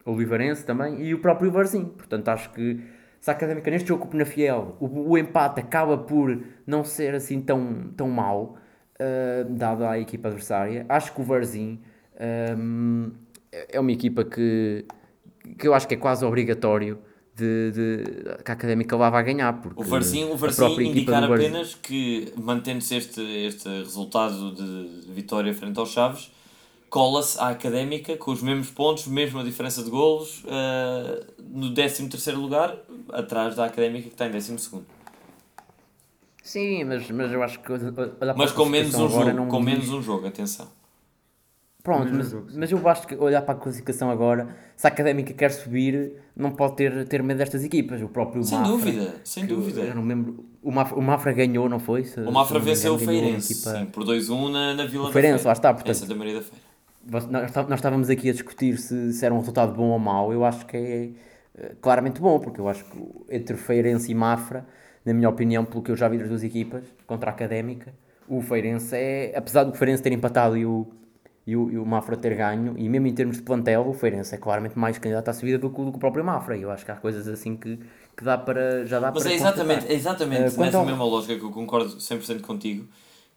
O 0.05 0.17
Livarense 0.17 0.65
também 0.65 1.03
e 1.03 1.15
o 1.15 1.19
próprio 1.19 1.51
Varzim. 1.51 1.85
Portanto, 1.85 2.29
acho 2.29 2.51
que 2.53 2.81
se 3.23 3.31
a 3.31 3.35
Académica 3.35 3.71
neste 3.71 3.89
jogo 3.89 4.03
com 4.03 4.09
o 4.09 4.11
Penafiel, 4.11 4.77
o, 4.81 5.13
o 5.13 5.17
empate 5.17 5.61
acaba 5.61 5.97
por 5.97 6.43
não 6.67 6.83
ser 6.83 7.15
assim 7.15 7.41
tão, 7.41 7.93
tão 7.97 8.11
mau, 8.11 8.59
uh, 8.99 9.49
dado 9.49 9.85
à 9.85 9.97
equipa 9.97 10.27
adversária. 10.27 10.85
Acho 10.89 11.15
que 11.15 11.21
o 11.21 11.25
Varzim 11.25 11.79
um, 12.59 13.13
é 13.53 13.79
uma 13.79 13.93
equipa 13.93 14.25
que, 14.25 14.85
que 15.57 15.69
eu 15.69 15.73
acho 15.73 15.87
que 15.87 15.95
é 15.95 15.97
quase 15.97 16.25
obrigatório 16.25 16.99
de, 17.37 17.71
de, 17.71 18.05
que 18.45 18.51
a 18.51 18.55
Académica 18.55 18.97
lá 18.97 19.09
vai 19.09 19.23
ganhar. 19.23 19.53
Porque 19.53 19.81
o 19.81 19.85
Varzim, 19.85 20.25
o 20.25 20.37
Varzim 20.37 20.83
indicar 20.83 21.23
apenas 21.23 21.77
que, 21.77 22.33
mantendo-se 22.37 22.97
este, 22.97 23.21
este 23.47 23.69
resultado 23.69 24.53
de 24.53 25.13
vitória 25.13 25.55
frente 25.55 25.79
aos 25.79 25.93
Chaves, 25.93 26.33
cola-se 26.93 27.41
à 27.41 27.49
Académica 27.49 28.19
com 28.19 28.31
os 28.33 28.43
mesmos 28.43 28.69
pontos, 28.69 29.07
mesma 29.07 29.43
diferença 29.43 29.83
de 29.83 29.89
golos, 29.89 30.45
uh, 30.45 31.25
no 31.43 31.73
13 31.73 32.33
lugar, 32.33 32.77
atrás 33.11 33.57
da 33.57 33.65
Académica 33.65 34.09
que 34.09 34.15
está 34.15 34.27
em 34.27 34.31
12 34.31 34.59
Sim, 36.43 36.85
mas, 36.85 37.11
mas 37.11 37.33
eu 37.33 37.43
acho 37.43 37.61
que. 37.61 37.73
Mas 38.37 38.53
com 38.53 38.67
menos 38.67 38.95
um 38.95 39.09
jogo, 39.09 39.33
não... 39.33 39.49
com 39.49 39.59
menos 39.59 39.89
um 39.89 40.03
jogo, 40.03 40.27
atenção. 40.27 40.69
Pronto, 41.83 42.13
mas, 42.13 42.33
mas 42.55 42.71
eu 42.71 42.87
acho 42.87 43.07
que 43.07 43.17
olhar 43.17 43.41
para 43.41 43.55
a 43.55 43.57
classificação 43.57 44.11
agora, 44.11 44.55
se 44.77 44.87
a 44.87 44.91
Académica 44.91 45.33
quer 45.33 45.51
subir, 45.51 46.13
não 46.37 46.53
pode 46.53 46.77
ter, 46.77 47.09
ter 47.09 47.23
medo 47.23 47.39
destas 47.39 47.65
equipas. 47.65 48.03
O 48.03 48.09
próprio 48.09 48.45
sem 48.45 48.59
Mafra. 48.59 48.71
Sem 48.71 48.77
dúvida, 48.77 49.21
sem 49.25 49.47
dúvida. 49.47 49.81
Eu 49.81 49.95
não 49.95 50.05
lembro. 50.05 50.45
O 50.63 50.71
Mafra, 50.71 50.99
o 50.99 51.03
Mafra 51.03 51.33
ganhou, 51.33 51.71
não 51.71 51.81
foi? 51.81 52.05
Se, 52.05 52.21
o 52.21 52.31
Mafra 52.31 52.59
venceu 52.59 52.95
o 52.95 52.99
Feirense, 52.99 53.55
equipa... 53.55 53.79
sim, 53.79 53.87
por 53.87 54.05
2-1 54.05 54.51
na, 54.51 54.75
na 54.75 54.85
Vila 54.85 55.05
o 55.05 55.07
da 55.07 55.13
Feirense, 55.13 55.47
lá 55.47 55.55
está, 55.55 55.73
portanto. 55.73 55.91
Essa 55.91 56.07
da 56.07 56.15
Maria 56.15 56.35
da 56.35 56.43
Feira 56.43 56.62
nós 57.09 57.51
estávamos 57.75 58.09
aqui 58.09 58.31
a 58.31 58.33
discutir 58.33 58.79
se, 58.79 59.13
se, 59.13 59.25
era 59.25 59.35
um 59.35 59.39
resultado 59.39 59.75
bom 59.75 59.91
ou 59.91 59.99
mau. 59.99 60.33
Eu 60.33 60.45
acho 60.45 60.65
que 60.67 60.77
é 60.77 61.11
eh, 61.59 61.75
claramente 61.81 62.21
bom, 62.21 62.39
porque 62.39 62.61
eu 62.61 62.69
acho 62.69 62.85
que 62.85 62.99
entre 63.31 63.57
Feirense 63.57 64.11
e 64.11 64.15
Mafra, 64.15 64.67
na 65.05 65.13
minha 65.13 65.29
opinião, 65.29 65.65
pelo 65.65 65.83
que 65.83 65.91
eu 65.91 65.97
já 65.97 66.09
vi 66.09 66.19
das 66.19 66.29
duas 66.29 66.45
equipas, 66.45 66.85
contra 67.07 67.31
a 67.31 67.33
Académica, 67.33 67.93
o 68.29 68.41
Feirense 68.41 68.95
é, 68.95 69.33
apesar 69.37 69.65
do 69.65 69.75
Feirense 69.75 70.03
ter 70.03 70.13
empatado 70.13 70.57
e 70.57 70.65
o, 70.65 70.87
e 71.47 71.57
o, 71.57 71.71
e 71.73 71.79
o 71.79 71.85
Mafra 71.85 72.17
ter 72.17 72.37
ganho, 72.37 72.75
e 72.79 72.89
mesmo 72.89 73.09
em 73.09 73.15
termos 73.15 73.37
de 73.37 73.43
plantel, 73.43 73.89
o 73.89 73.93
Feirense 73.93 74.35
é 74.35 74.39
claramente 74.39 74.79
mais 74.79 74.97
candidato 74.99 75.29
à 75.29 75.33
subida 75.33 75.59
do 75.59 75.71
que, 75.71 75.81
o 75.81 75.93
próprio 75.93 76.25
Mafra. 76.25 76.57
E 76.57 76.63
eu 76.63 76.71
acho 76.71 76.85
que 76.85 76.93
há 76.93 76.97
coisas 76.97 77.27
assim 77.27 77.57
que, 77.57 77.81
que 78.17 78.23
dá 78.23 78.39
para, 78.39 78.87
já 78.87 79.01
dá 79.01 79.11
Mas 79.11 79.25
para 79.25 79.33
é 79.33 79.35
exatamente, 79.35 79.87
é 79.89 79.95
exatamente 79.95 80.57
uh, 80.57 80.61
nessa 80.61 80.79
ao... 80.79 80.87
mesma 80.87 81.05
lógica 81.05 81.37
que 81.37 81.45
eu 81.45 81.51
concordo 81.51 81.97
100% 81.97 82.41
contigo 82.43 82.87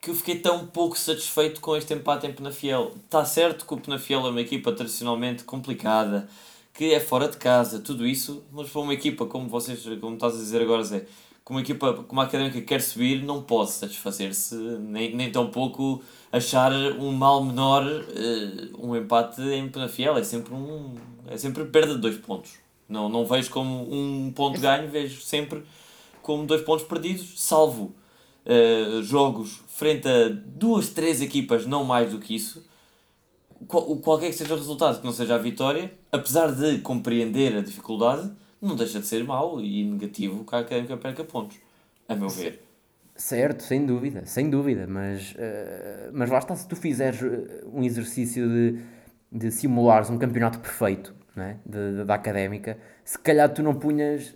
que 0.06 0.12
eu 0.12 0.15
fiquei 0.15 0.38
tão 0.38 0.68
pouco 0.68 0.96
satisfeito 0.96 1.60
com 1.60 1.76
este 1.76 1.91
empate 1.96 2.28
em 2.28 2.32
Penafiel. 2.32 2.91
Está 3.06 3.26
certo 3.26 3.65
que 3.65 3.74
o 3.74 3.78
Penafiel 3.78 4.28
é 4.28 4.30
uma 4.30 4.39
equipa 4.39 4.72
tradicionalmente 4.72 5.43
complicada, 5.43 6.30
que 6.76 6.93
é 6.93 6.99
fora 6.99 7.28
de 7.28 7.38
casa, 7.38 7.80
tudo 7.80 8.06
isso, 8.06 8.43
mas 8.51 8.70
para 8.70 8.82
uma 8.82 8.93
equipa, 8.93 9.26
como 9.26 9.49
vocês, 9.49 9.84
como 9.99 10.14
estás 10.14 10.36
a 10.36 10.38
dizer 10.38 10.62
agora, 10.62 10.84
Zé, 10.84 11.08
como 11.43 11.58
uma 11.58 11.64
equipa 11.64 11.91
como 12.08 12.22
a 12.22 12.26
Académica 12.26 12.60
que 12.60 12.68
quer 12.68 12.84
subir, 12.84 13.24
não 13.24 13.41
pode 13.41 13.72
satisfazer-se, 13.72 14.53
nem, 14.56 15.16
nem 15.16 15.32
tão 15.32 15.49
pouco 15.49 16.03
achar 16.32 16.72
um 16.99 17.12
mal 17.12 17.43
menor 17.43 17.84
uh, 17.84 18.88
um 18.88 18.95
empate 18.95 19.41
em 19.41 19.68
Penafiel. 19.70 20.20
É 20.20 20.24
sempre, 20.24 20.53
um, 20.53 20.93
é 21.28 21.36
sempre 21.36 21.66
perda 21.66 21.95
de 21.95 22.01
dois 22.01 22.18
pontos. 22.18 22.51
Não, 22.88 23.10
não 23.10 23.26
vejo 23.26 23.49
como 23.49 23.91
um 23.91 24.32
ponto 24.32 24.60
ganho, 24.62 24.88
vejo 24.88 25.20
sempre 25.22 25.64
como 26.22 26.45
dois 26.45 26.62
pontos 26.62 26.86
perdidos, 26.86 27.41
salvo 27.41 27.95
uh, 28.46 29.04
jogos 29.04 29.62
frente 29.68 30.08
a 30.08 30.30
duas, 30.30 30.89
três 30.89 31.22
equipas, 31.22 31.66
não 31.66 31.84
mais 31.84 32.12
do 32.12 32.20
que 32.20 32.36
isso, 32.36 32.66
qual, 33.68 33.96
qualquer 33.98 34.28
que 34.28 34.36
seja 34.36 34.54
o 34.54 34.58
resultado, 34.58 35.00
que 35.00 35.06
não 35.06 35.14
seja 35.14 35.36
a 35.36 35.38
vitória, 35.38 35.91
apesar 36.12 36.52
de 36.52 36.80
compreender 36.80 37.58
a 37.58 37.62
dificuldade, 37.62 38.32
não 38.62 38.76
deixa 38.76 39.00
de 39.00 39.08
ser 39.08 39.24
mau 39.24 39.62
e 39.62 39.84
negativo 39.84 40.43
que 40.43 40.56
a 40.56 40.60
Académica 40.60 40.98
perca 40.98 41.24
pontos, 41.24 41.58
a 42.08 42.16
meu 42.16 42.30
ver. 42.30 42.64
Certo, 43.16 43.64
sem 43.64 43.86
dúvida, 43.86 44.26
sem 44.26 44.50
dúvida, 44.50 44.86
mas, 44.88 45.32
uh, 45.34 46.12
mas 46.12 46.30
lá 46.30 46.39
está, 46.39 46.56
se 46.56 46.68
tu 46.68 46.76
fizeres 46.76 47.22
eh, 47.22 47.64
um 47.72 47.82
exercício 47.82 48.46
de, 48.50 48.80
de 49.32 49.52
simulares 49.52 50.10
um 50.10 50.18
campeonato 50.18 50.60
perfeito 50.60 51.16
é? 51.38 51.56
de, 51.66 51.98
de, 51.98 52.04
da 52.04 52.16
académica, 52.16 52.78
se 53.06 53.18
calhar 53.18 53.54
tu 53.54 53.64
não 53.64 53.74
punhas 53.74 54.34
uh, 54.34 54.36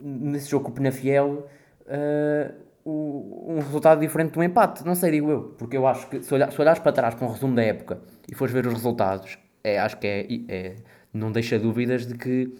nesse 0.00 0.50
jogo 0.50 0.64
com 0.64 0.70
o 0.70 0.74
Penafiel 0.74 1.46
uh, 1.88 2.54
um 2.86 3.56
resultado 3.56 4.00
diferente 4.00 4.32
de 4.32 4.38
um 4.38 4.42
empate, 4.42 4.84
não 4.84 4.94
sei, 4.94 5.10
digo 5.10 5.30
eu, 5.30 5.42
porque 5.58 5.76
eu 5.76 5.86
acho 5.86 6.08
que 6.08 6.22
se, 6.22 6.32
olhar, 6.32 6.50
se 6.50 6.60
olhares 6.60 6.80
para 6.80 6.92
trás 6.92 7.14
para 7.14 7.26
um 7.26 7.30
resumo 7.30 7.54
da 7.54 7.62
época 7.62 8.00
e 8.30 8.34
fores 8.34 8.52
ver 8.52 8.66
os 8.66 8.72
resultados, 8.72 9.38
é, 9.62 9.78
acho 9.78 9.98
que 9.98 10.06
é, 10.06 10.26
é 10.48 10.76
não 11.12 11.30
deixa 11.30 11.58
dúvidas 11.58 12.06
de 12.06 12.14
que 12.16 12.52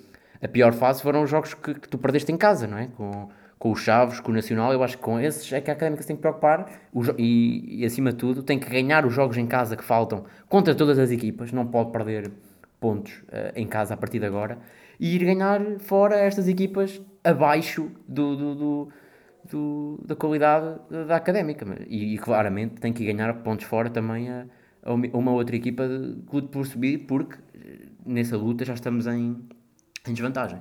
a 0.43 0.49
pior 0.49 0.73
fase 0.73 1.03
foram 1.03 1.23
os 1.23 1.31
jogos 1.31 1.55
que, 1.55 1.75
que 1.75 1.89
tu 1.89 1.99
perdeste 1.99 2.31
em 2.31 2.37
casa, 2.37 2.67
não 2.67 2.79
é? 2.79 2.89
Com, 2.89 3.29
com 3.59 3.73
os 3.73 3.81
Chaves, 3.81 4.21
com 4.21 4.31
o 4.31 4.35
Nacional, 4.35 4.73
eu 4.73 4.83
acho 4.83 4.97
que 4.97 5.03
com 5.03 5.19
esses 5.19 5.53
é 5.53 5.61
que 5.61 5.71
a 5.71 5.75
Académica 5.75 6.03
se 6.03 6.09
tem 6.09 6.17
que 6.17 6.23
preocupar 6.23 6.71
e, 7.17 7.81
e, 7.81 7.85
acima 7.85 8.13
de 8.13 8.17
tudo, 8.17 8.43
tem 8.43 8.59
que 8.59 8.71
ganhar 8.71 9.05
os 9.05 9.13
jogos 9.13 9.37
em 9.37 9.47
casa 9.47 9.77
que 9.77 9.85
faltam 9.85 10.25
contra 10.49 10.75
todas 10.75 10.99
as 10.99 11.11
equipas, 11.11 11.51
não 11.51 11.67
pode 11.67 11.91
perder 11.91 12.31
pontos 12.79 13.13
uh, 13.29 13.53
em 13.57 13.67
casa 13.67 13.95
a 13.95 13.97
partir 13.97 14.21
de 14.21 14.27
agora 14.27 14.59
e 15.01 15.17
ir 15.17 15.25
ganhar 15.25 15.61
fora 15.81 16.17
estas 16.17 16.47
equipas 16.47 17.01
abaixo 17.25 17.91
do, 18.07 18.37
do, 18.37 18.55
do, 18.55 18.89
do 19.51 20.01
da 20.05 20.15
qualidade 20.17 20.79
da 21.07 21.17
Académica 21.17 21.67
e, 21.87 22.15
e, 22.15 22.19
claramente 22.19 22.77
tem 22.81 22.93
que 22.93 23.05
ganhar 23.05 23.33
pontos 23.43 23.67
fora 23.67 23.91
também 23.91 24.29
a, 24.31 24.47
a 24.83 24.93
uma 24.93 25.33
outra 25.33 25.57
equipa 25.57 25.87
de 25.87 26.17
luta 26.33 26.49
por 26.49 26.67
subir 26.67 27.07
porque 27.07 27.39
eh, 27.55 27.87
nessa 28.07 28.37
luta 28.37 28.65
já 28.65 28.75
estamos 28.75 29.07
em, 29.07 29.37
em 30.07 30.13
desvantagem. 30.13 30.61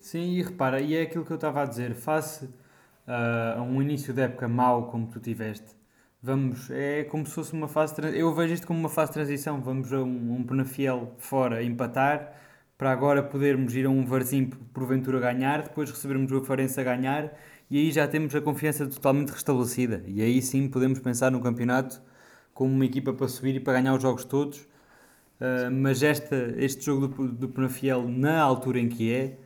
Sim, 0.00 0.32
e 0.34 0.42
repara, 0.42 0.80
e 0.80 0.94
é 0.94 1.02
aquilo 1.02 1.24
que 1.24 1.32
eu 1.32 1.36
estava 1.36 1.62
a 1.62 1.66
dizer, 1.66 1.94
face 1.94 2.44
uh, 2.44 3.58
a 3.58 3.62
um 3.62 3.82
início 3.82 4.14
de 4.14 4.22
época 4.22 4.48
mau 4.48 4.88
como 4.90 5.06
tu 5.08 5.18
tiveste, 5.18 5.76
vamos, 6.22 6.70
é 6.70 7.04
como 7.04 7.26
se 7.26 7.34
fosse 7.34 7.52
uma 7.52 7.68
fase, 7.68 7.94
eu 8.16 8.32
vejo 8.34 8.54
isto 8.54 8.66
como 8.66 8.78
uma 8.78 8.88
fase 8.88 9.10
de 9.10 9.14
transição, 9.14 9.60
vamos 9.60 9.92
a 9.92 9.98
um, 9.98 10.36
um 10.36 10.44
Penafiel 10.44 11.14
fora 11.18 11.62
empatar, 11.62 12.32
para 12.78 12.92
agora 12.92 13.22
podermos 13.24 13.74
ir 13.74 13.86
a 13.86 13.90
um 13.90 14.06
Varzim 14.06 14.46
porventura 14.46 15.18
ganhar, 15.18 15.62
depois 15.62 15.90
recebermos 15.90 16.30
o 16.30 16.44
Farense 16.44 16.80
a 16.80 16.84
ganhar, 16.84 17.34
e 17.70 17.78
aí 17.78 17.90
já 17.90 18.06
temos 18.08 18.34
a 18.34 18.40
confiança 18.40 18.86
totalmente 18.86 19.30
restabelecida, 19.30 20.02
e 20.06 20.22
aí 20.22 20.40
sim 20.40 20.68
podemos 20.68 20.98
pensar 21.00 21.30
no 21.30 21.40
campeonato 21.40 22.00
como 22.54 22.72
uma 22.72 22.84
equipa 22.84 23.12
para 23.12 23.28
subir 23.28 23.54
e 23.54 23.60
para 23.60 23.74
ganhar 23.74 23.94
os 23.94 24.02
jogos 24.02 24.24
todos, 24.24 24.60
uh, 24.60 25.70
mas 25.70 26.02
esta, 26.02 26.54
este 26.56 26.84
jogo 26.84 27.06
do, 27.06 27.28
do 27.28 27.48
Penafiel, 27.48 28.08
na 28.08 28.40
altura 28.40 28.80
em 28.80 28.88
que 28.88 29.12
é, 29.12 29.38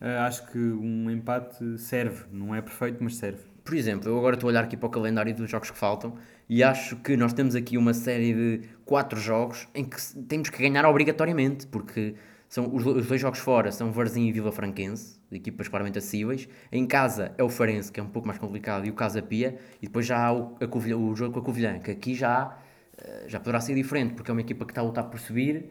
uh, 0.00 0.26
acho 0.26 0.46
que 0.50 0.58
um 0.58 1.10
empate 1.10 1.78
serve. 1.78 2.24
Não 2.30 2.54
é 2.54 2.60
perfeito, 2.60 3.02
mas 3.02 3.16
serve. 3.16 3.40
Por 3.64 3.74
exemplo, 3.74 4.08
eu 4.08 4.18
agora 4.18 4.36
estou 4.36 4.48
a 4.48 4.50
olhar 4.50 4.64
aqui 4.64 4.76
para 4.76 4.86
o 4.86 4.90
calendário 4.90 5.34
dos 5.34 5.50
jogos 5.50 5.70
que 5.70 5.78
faltam 5.78 6.16
e 6.48 6.62
acho 6.62 6.96
que 6.96 7.16
nós 7.16 7.32
temos 7.32 7.56
aqui 7.56 7.76
uma 7.76 7.92
série 7.92 8.32
de 8.32 8.68
quatro 8.84 9.18
jogos 9.18 9.66
em 9.74 9.84
que 9.84 9.96
temos 10.28 10.50
que 10.50 10.62
ganhar 10.62 10.84
obrigatoriamente, 10.84 11.66
porque 11.66 12.14
são 12.48 12.74
os, 12.74 12.84
dois 12.84 13.20
jogos 13.20 13.38
fora 13.38 13.72
são 13.72 13.90
Varzim 13.90 14.26
e 14.26 14.32
Vila 14.32 14.52
Franquense, 14.52 15.18
equipas 15.30 15.68
claramente 15.68 15.98
acessíveis. 15.98 16.48
Em 16.70 16.86
casa 16.86 17.34
é 17.36 17.42
o 17.42 17.48
Farense, 17.48 17.90
que 17.90 18.00
é 18.00 18.02
um 18.02 18.08
pouco 18.08 18.26
mais 18.26 18.38
complicado, 18.38 18.86
e 18.86 18.90
o 18.90 18.94
Casa 18.94 19.20
Pia, 19.20 19.58
e 19.82 19.86
depois 19.86 20.06
já 20.06 20.18
há 20.18 20.32
o, 20.32 20.56
a 20.60 20.96
o 20.96 21.16
jogo 21.16 21.34
com 21.34 21.40
a 21.40 21.42
Covilhã, 21.42 21.78
que 21.78 21.90
aqui 21.90 22.14
já, 22.14 22.56
eh, 22.98 23.24
já 23.26 23.40
poderá 23.40 23.60
ser 23.60 23.74
diferente, 23.74 24.14
porque 24.14 24.30
é 24.30 24.32
uma 24.32 24.40
equipa 24.40 24.64
que 24.64 24.70
está 24.70 24.80
a 24.80 24.84
lutar 24.84 25.04
por 25.04 25.18
subir 25.18 25.70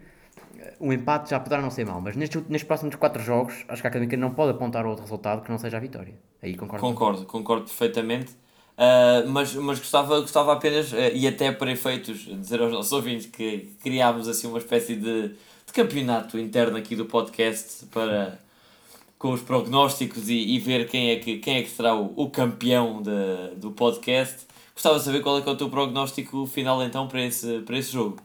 o 0.80 0.92
empate 0.92 1.30
já 1.30 1.40
poderá 1.40 1.62
não 1.62 1.70
ser 1.70 1.86
mau, 1.86 2.02
mas 2.02 2.16
nestes, 2.16 2.42
nestes 2.48 2.64
próximos 2.64 2.96
quatro 2.96 3.22
jogos, 3.22 3.66
acho 3.68 3.82
que 3.82 3.88
a 3.88 3.90
Académica 3.90 4.18
não 4.18 4.32
pode 4.32 4.52
apontar 4.52 4.86
outro 4.86 5.04
resultado 5.04 5.42
que 5.44 5.50
não 5.50 5.58
seja 5.58 5.78
a 5.78 5.80
vitória. 5.80 6.14
Aí 6.42 6.56
concordo. 6.56 6.86
Concordo, 6.86 7.26
concordo 7.26 7.66
perfeitamente. 7.66 8.34
Uh, 8.78 9.30
mas, 9.30 9.56
mas 9.56 9.80
gostava, 9.80 10.20
gostava 10.20 10.52
apenas, 10.52 10.92
uh, 10.92 10.98
e 11.14 11.26
até 11.28 11.52
para 11.52 11.72
efeitos, 11.72 12.20
dizer 12.20 12.62
aos 12.62 12.74
nossos 12.74 12.92
ouvintes 12.92 13.26
que 13.28 13.74
criámos 13.82 14.28
assim 14.28 14.48
uma 14.48 14.58
espécie 14.58 14.96
de 14.98 15.34
campeonato 15.76 16.40
interno 16.40 16.78
aqui 16.78 16.96
do 16.96 17.06
podcast 17.06 17.86
para 17.88 18.40
com 19.18 19.32
os 19.32 19.42
prognósticos 19.42 20.30
e, 20.30 20.56
e 20.56 20.60
ver 20.60 20.88
quem 20.88 21.12
é 21.12 21.18
que, 21.18 21.38
quem 21.40 21.58
é 21.58 21.64
que 21.64 21.70
será 21.70 21.94
o, 21.94 22.14
o 22.16 22.30
campeão 22.30 23.02
de, 23.02 23.56
do 23.58 23.72
podcast. 23.72 24.46
Gostava 24.74 24.98
de 25.00 25.04
saber 25.04 25.22
qual 25.22 25.38
é, 25.38 25.42
que 25.42 25.50
é 25.50 25.52
o 25.52 25.58
teu 25.58 25.70
prognóstico 25.70 26.46
final 26.46 26.82
então 26.82 27.08
para 27.08 27.22
esse, 27.22 27.60
para 27.60 27.78
esse 27.78 27.92
jogo. 27.92 28.18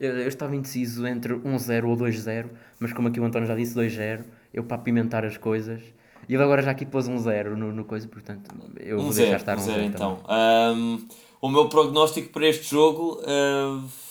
Eu, 0.00 0.18
eu 0.18 0.28
estava 0.28 0.56
indeciso 0.56 1.06
entre 1.06 1.34
1-0 1.34 1.88
ou 1.88 1.96
2-0, 1.96 2.48
mas 2.80 2.92
como 2.92 3.08
aqui 3.08 3.20
o 3.20 3.24
António 3.24 3.46
já 3.46 3.54
disse 3.54 3.74
2-0, 3.74 4.24
eu 4.52 4.64
para 4.64 4.76
apimentar 4.76 5.24
as 5.24 5.36
coisas. 5.36 5.80
E 6.28 6.34
ele 6.34 6.42
agora 6.42 6.62
já 6.62 6.72
aqui 6.72 6.86
pôs 6.86 7.08
1-0 7.08 7.54
no, 7.54 7.72
no 7.72 7.84
coisa, 7.84 8.06
portanto 8.08 8.50
eu 8.80 8.98
um 8.98 9.02
vou 9.02 9.12
zero, 9.12 9.30
deixar 9.30 9.54
estar 9.54 9.56
1-0 9.56 9.60
um 9.60 9.64
zero, 9.64 9.82
então. 9.82 10.20
Um, 10.28 11.08
o 11.40 11.48
meu 11.48 11.68
prognóstico 11.68 12.30
para 12.30 12.48
este 12.48 12.68
jogo. 12.68 13.20
Uh, 13.22 14.07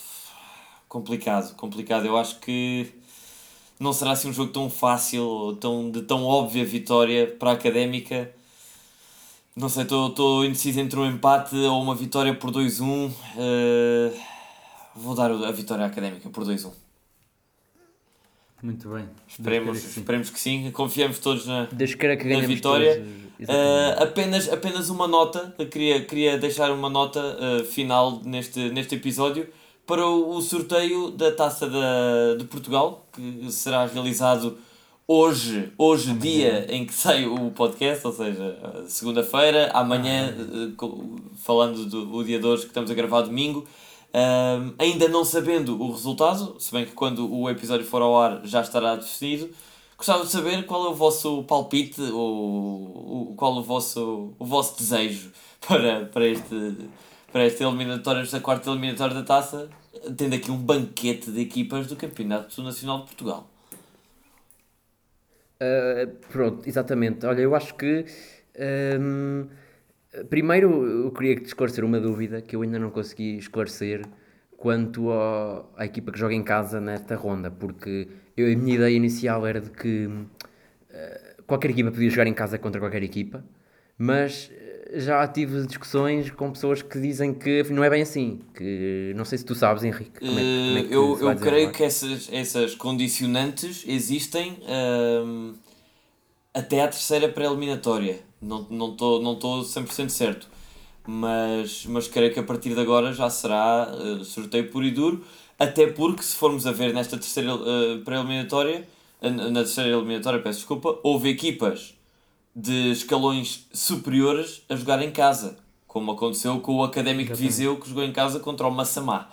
complicado, 0.88 1.56
complicado. 1.56 2.06
Eu 2.06 2.18
acho 2.18 2.40
que 2.40 2.92
não 3.80 3.94
será 3.94 4.12
assim 4.12 4.30
um 4.30 4.34
jogo 4.34 4.52
tão 4.52 4.70
fácil, 4.70 5.58
tão, 5.60 5.92
de 5.92 6.02
tão 6.02 6.24
óbvia 6.24 6.66
vitória 6.66 7.28
para 7.28 7.52
a 7.52 7.54
académica. 7.54 8.32
Não 9.56 9.70
sei, 9.70 9.84
estou 9.84 10.46
indeciso 10.46 10.80
entre 10.80 11.00
um 11.00 11.06
empate 11.06 11.56
ou 11.56 11.82
uma 11.82 11.96
vitória 11.96 12.34
por 12.34 12.52
2-1. 12.52 13.10
Uh, 13.10 14.38
Vou 14.98 15.14
dar 15.14 15.30
a 15.32 15.52
vitória 15.52 15.86
académica 15.86 16.28
por 16.30 16.44
2-1. 16.44 16.72
Muito 18.64 18.90
bem. 18.90 19.08
Esperemos, 19.28 19.80
que 19.80 20.00
esperemos 20.00 20.30
que 20.32 20.40
sim. 20.40 20.72
Confiamos 20.72 21.20
todos 21.20 21.46
na, 21.46 21.68
que 21.68 22.08
na 22.08 22.48
vitória. 22.48 23.06
Uh, 23.40 24.02
apenas, 24.02 24.52
apenas 24.52 24.90
uma 24.90 25.08
nota. 25.08 25.54
Eu 25.60 25.68
queria, 25.68 26.04
queria 26.04 26.38
deixar 26.40 26.72
uma 26.72 26.90
nota 26.90 27.20
uh, 27.20 27.64
final 27.64 28.20
neste, 28.24 28.72
neste 28.72 28.96
episódio 28.96 29.48
para 29.88 30.06
o, 30.06 30.42
sorteio 30.42 31.12
da 31.12 31.32
Taça 31.32 31.68
da, 31.68 32.36
de 32.38 32.44
Portugal, 32.44 33.08
que 33.14 33.50
será 33.50 33.86
realizado 33.86 34.58
hoje, 35.08 35.72
hoje 35.78 36.14
dia 36.14 36.68
em 36.70 36.86
que 36.86 36.94
sai 36.94 37.26
o 37.26 37.50
podcast, 37.52 38.06
ou 38.06 38.12
seja, 38.12 38.84
segunda-feira, 38.90 39.72
amanhã, 39.74 40.36
uh, 40.38 41.22
falando 41.38 41.86
do 41.86 42.24
dia 42.26 42.38
de 42.38 42.46
hoje 42.46 42.64
que 42.64 42.68
estamos 42.68 42.92
a 42.92 42.94
gravar 42.94 43.22
domingo. 43.22 43.66
Um, 44.14 44.74
ainda 44.78 45.08
não 45.08 45.24
sabendo 45.24 45.82
o 45.82 45.92
resultado, 45.92 46.56
se 46.60 46.72
bem 46.72 46.86
que 46.86 46.92
quando 46.92 47.34
o 47.34 47.50
episódio 47.50 47.86
for 47.86 48.02
ao 48.02 48.20
ar 48.20 48.42
já 48.44 48.62
estará 48.62 48.96
definido, 48.96 49.50
gostava 49.98 50.26
de 50.26 50.32
saber 50.32 50.66
qual 50.66 50.88
é 50.88 50.90
o 50.90 50.96
vosso 50.96 51.44
palpite 51.44 52.02
ou, 52.02 53.34
qual 53.38 53.56
o 53.56 53.64
vosso, 53.64 54.34
o 54.38 54.46
vosso 54.46 54.78
desejo 54.78 55.32
para, 55.66 56.06
para, 56.06 56.28
este, 56.28 56.76
para 57.32 57.44
esta 57.44 57.64
eliminatória, 57.64 58.22
esta 58.22 58.40
quarta 58.40 58.70
eliminatória 58.70 59.16
da 59.16 59.24
taça, 59.24 59.70
tendo 60.16 60.36
aqui 60.36 60.52
um 60.52 60.58
banquete 60.58 61.32
de 61.32 61.42
equipas 61.42 61.88
do 61.88 61.96
Campeonato 61.96 62.62
Nacional 62.62 63.00
de 63.00 63.06
Portugal. 63.06 63.50
Uh, 65.62 66.08
pronto, 66.32 66.68
exatamente. 66.68 67.26
Olha, 67.26 67.42
eu 67.42 67.56
acho 67.56 67.76
que. 67.76 68.06
Um 69.00 69.48
Primeiro, 70.30 70.86
eu 70.86 71.12
queria 71.12 71.34
esclarecer 71.34 71.84
uma 71.84 72.00
dúvida 72.00 72.42
que 72.42 72.56
eu 72.56 72.62
ainda 72.62 72.80
não 72.80 72.90
consegui 72.90 73.38
esclarecer 73.38 74.02
quanto 74.56 75.12
ao, 75.12 75.72
à 75.76 75.86
equipa 75.86 76.12
que 76.12 76.18
joga 76.18 76.34
em 76.34 76.44
casa 76.44 76.82
nesta 76.82 77.16
ronda, 77.16 77.52
porque 77.52 78.08
eu, 78.36 78.52
a 78.52 78.56
minha 78.56 78.76
ideia 78.76 78.96
inicial 78.96 79.46
era 79.46 79.62
de 79.62 79.70
que 79.70 80.08
uh, 80.08 81.44
qualquer 81.46 81.72
equipa 81.72 81.92
podia 81.92 82.10
jogar 82.10 82.26
em 82.26 82.34
casa 82.34 82.58
contra 82.58 82.80
qualquer 82.80 83.04
equipa, 83.04 83.44
mas 83.98 84.52
já 84.94 85.28
tive 85.28 85.66
discussões 85.66 86.30
com 86.32 86.52
pessoas 86.52 86.82
que 86.82 87.00
dizem 87.00 87.34
que 87.34 87.64
não 87.72 87.84
é 87.84 87.90
bem 87.90 88.02
assim. 88.02 88.40
Que 88.56 89.14
não 89.16 89.26
sei 89.26 89.38
se 89.38 89.46
tu 89.46 89.56
sabes, 89.56 89.84
Henrique. 89.84 90.20
Como 90.20 90.40
é, 90.40 90.44
como 90.44 90.78
é 90.78 90.84
que 90.84 90.94
eu 90.94 91.20
eu 91.20 91.36
creio 91.38 91.72
que 91.72 91.84
essas, 91.84 92.30
essas 92.32 92.76
condicionantes 92.76 93.84
existem 93.88 94.60
uh, 94.64 95.54
até 96.54 96.82
à 96.84 96.88
terceira 96.88 97.30
pré-eliminatória. 97.30 98.20
Não 98.42 98.62
estou 98.62 98.78
não 98.78 98.96
tô, 98.96 99.22
não 99.22 99.36
tô 99.36 99.62
100% 99.62 100.10
certo. 100.10 100.48
Mas, 101.06 101.86
mas 101.86 102.08
creio 102.08 102.34
que 102.34 102.40
a 102.40 102.44
partir 102.44 102.74
de 102.74 102.82
agora 102.82 103.14
já 103.14 103.30
será 103.30 103.92
uh, 103.94 104.24
sorteio 104.24 104.70
puro 104.70 104.86
e 104.86 104.92
duro. 104.92 105.24
Até 105.58 105.88
porque, 105.88 106.22
se 106.22 106.36
formos 106.36 106.68
a 106.68 106.72
ver 106.72 106.94
nesta 106.94 107.18
terceira 107.18 107.56
uh, 107.56 108.02
pré-eliminatória, 108.06 108.88
na 109.22 109.62
terceira 109.62 109.90
eliminatória, 109.90 110.40
peço 110.40 110.60
desculpa, 110.60 111.00
houve 111.02 111.30
equipas 111.30 111.97
de 112.60 112.92
escalões 112.92 113.68
superiores 113.72 114.64
a 114.68 114.76
jogar 114.76 115.02
em 115.04 115.12
casa. 115.12 115.58
Como 115.86 116.12
aconteceu 116.12 116.60
com 116.60 116.78
o 116.78 116.84
Académico 116.84 117.34
de 117.34 117.40
Viseu, 117.40 117.80
que 117.80 117.88
jogou 117.88 118.04
em 118.04 118.12
casa 118.12 118.40
contra 118.40 118.68
o 118.68 118.72
Massamá. 118.72 119.30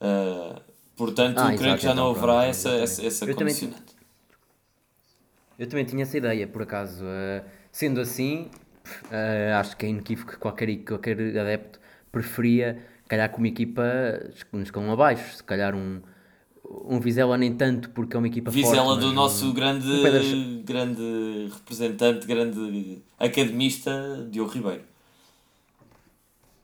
Uh, 0.00 0.58
portanto, 0.96 1.38
ah, 1.38 1.54
creio 1.54 1.76
que 1.76 1.82
já 1.82 1.92
então, 1.92 2.06
não 2.06 2.10
haverá 2.10 2.38
pronto, 2.38 2.50
essa, 2.50 2.70
essa, 2.70 3.06
essa 3.06 3.24
eu 3.26 3.34
condicionante. 3.34 3.76
Também, 3.76 3.94
eu 5.58 5.68
também 5.68 5.84
tinha 5.84 6.02
essa 6.04 6.16
ideia, 6.16 6.46
por 6.46 6.62
acaso. 6.62 7.04
Uh, 7.04 7.44
Sendo 7.70 8.00
assim, 8.00 8.50
uh, 9.04 9.54
acho 9.60 9.76
que 9.76 9.84
é 9.84 9.90
inequívoco 9.90 10.32
que 10.32 10.38
qualquer, 10.38 10.74
qualquer 10.78 11.20
adepto 11.38 11.78
preferia 12.10 12.82
calhar 13.08 13.30
com 13.30 13.38
uma 13.38 13.48
equipa 13.48 13.82
um 14.52 14.62
escalão 14.62 14.92
abaixo, 14.92 15.36
se 15.36 15.42
calhar 15.42 15.74
um, 15.74 16.00
um 16.70 17.00
Vizela 17.00 17.36
nem 17.38 17.54
tanto 17.54 17.90
porque 17.90 18.14
é 18.16 18.18
uma 18.18 18.26
equipa 18.26 18.50
Vizela 18.50 18.84
forte. 18.84 19.00
do 19.00 19.06
mas 19.06 19.14
nosso 19.14 19.46
um- 19.46 19.54
grande, 19.54 19.86
um 19.90 20.02
Pedras- 20.02 20.62
grande 20.64 21.48
representante, 21.54 22.26
grande 22.26 23.02
academista, 23.18 24.28
Diogo 24.30 24.50
Ribeiro. 24.50 24.82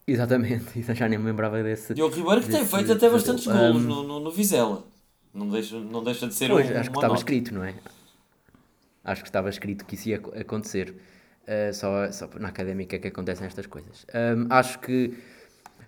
Exatamente, 0.07 0.79
isso 0.79 0.91
eu 0.93 0.95
já 0.95 1.09
nem 1.09 1.19
me 1.19 1.25
lembrava 1.25 1.63
desse. 1.63 1.95
Diogo 1.95 2.15
Ribeiro 2.15 2.41
que 2.43 2.49
tem 2.49 2.61
desse 2.61 2.75
feito 2.77 2.93
até 2.93 3.09
bastantes 3.09 3.47
golos 3.47 3.83
Um, 3.85 3.89
no, 3.89 4.03
no, 4.03 4.21
no 4.21 4.31
Vizela. 4.31 4.85
Não 5.33 5.49
deixa, 5.49 5.79
não 5.81 6.05
deixa 6.05 6.29
de 6.29 6.35
ser 6.35 6.49
Pois, 6.51 6.67
um, 6.71 6.73
acho 6.79 6.91
que 6.91 6.97
estava 6.97 7.09
nota. 7.09 7.19
escrito, 7.21 7.55
não 7.55 7.65
é? 7.65 7.75
Acho 9.03 9.23
que 9.23 9.29
estava 9.29 9.49
escrito 9.49 9.85
que 9.85 9.95
isso 9.95 10.09
ia 10.11 10.17
ac- 10.17 10.39
acontecer. 10.39 10.95
Uh, 11.47 11.75
só, 11.75 12.11
só 12.13 12.29
na 12.39 12.49
académica 12.49 12.97
é 12.97 12.99
que 12.99 13.09
acontecem 13.09 13.47
estas 13.47 13.67
coisas. 13.67 14.07
Um, 14.15 14.47
acho 14.51 14.79
que 14.79 15.13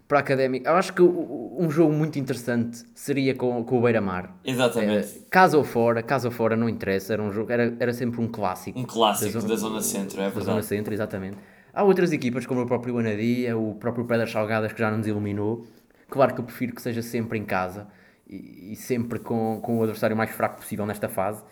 para 0.08 0.18
a 0.18 0.20
académica, 0.20 0.70
eu 0.70 0.76
acho 0.76 0.92
que 0.92 1.02
um 1.02 1.68
jogo 1.70 1.92
muito 1.92 2.18
interessante 2.18 2.84
seria 2.94 3.34
com, 3.34 3.64
com 3.64 3.78
o 3.78 3.82
Beira-Mar. 3.82 4.36
Exatamente. 4.44 5.18
Uh, 5.18 5.26
casa 5.30 5.58
ou 5.58 5.64
fora, 5.64 6.02
casa 6.02 6.28
ou 6.28 6.32
fora, 6.32 6.56
não 6.56 6.68
interessa, 6.68 7.12
era 7.12 7.22
um 7.22 7.32
jogo, 7.32 7.50
era, 7.50 7.74
era 7.78 7.92
sempre 7.92 8.20
um 8.20 8.28
clássico. 8.28 8.78
Um 8.78 8.84
clássico 8.84 9.40
da 9.42 9.56
Zona 9.56 9.82
Centro, 9.82 10.20
é 10.20 10.24
Da 10.24 10.28
verdade. 10.28 10.44
Zona 10.46 10.62
Centro, 10.62 10.94
exatamente. 10.94 11.36
Há 11.72 11.82
outras 11.82 12.12
equipas, 12.12 12.46
como 12.46 12.62
o 12.62 12.66
próprio 12.66 12.98
Anadia, 12.98 13.56
o 13.56 13.74
próprio 13.74 14.04
Pedras 14.04 14.30
Salgadas, 14.30 14.72
que 14.72 14.78
já 14.78 14.90
nos 14.90 15.06
iluminou. 15.06 15.66
Claro 16.08 16.34
que 16.34 16.40
eu 16.40 16.44
prefiro 16.44 16.74
que 16.74 16.80
seja 16.80 17.02
sempre 17.02 17.38
em 17.38 17.44
casa 17.44 17.88
e, 18.28 18.72
e 18.72 18.76
sempre 18.76 19.18
com, 19.18 19.60
com 19.60 19.78
o 19.78 19.82
adversário 19.82 20.16
mais 20.16 20.30
fraco 20.30 20.56
possível 20.56 20.86
nesta 20.86 21.08
fase. 21.08 21.42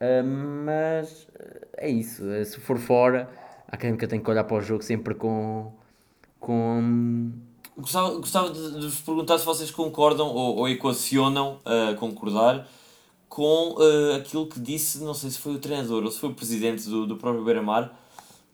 Ah, 0.00 0.22
mas 0.22 1.26
ah, 1.38 1.66
é 1.78 1.88
isso. 1.88 2.22
Se 2.44 2.60
for 2.60 2.78
fora, 2.78 3.28
a 3.68 3.74
Académica 3.74 4.06
tem 4.06 4.20
que 4.20 4.30
olhar 4.30 4.44
para 4.44 4.56
o 4.56 4.60
jogo 4.60 4.82
sempre 4.82 5.14
com. 5.14 5.72
com 6.38 7.32
Gostava, 7.76 8.10
gostava 8.16 8.50
de, 8.50 8.80
de 8.80 8.86
vos 8.86 9.00
perguntar 9.00 9.38
se 9.38 9.44
vocês 9.44 9.70
concordam 9.70 10.28
ou, 10.28 10.56
ou 10.56 10.68
equacionam 10.68 11.58
uh, 11.66 11.94
concordar 11.96 12.66
com 13.28 13.74
uh, 13.76 14.16
aquilo 14.16 14.46
que 14.46 14.58
disse, 14.58 15.02
não 15.04 15.12
sei 15.12 15.28
se 15.30 15.38
foi 15.38 15.54
o 15.56 15.58
treinador 15.58 16.02
ou 16.02 16.10
se 16.10 16.18
foi 16.18 16.30
o 16.30 16.34
presidente 16.34 16.88
do, 16.88 17.06
do 17.06 17.16
próprio 17.16 17.44
Beira-Mar, 17.44 17.92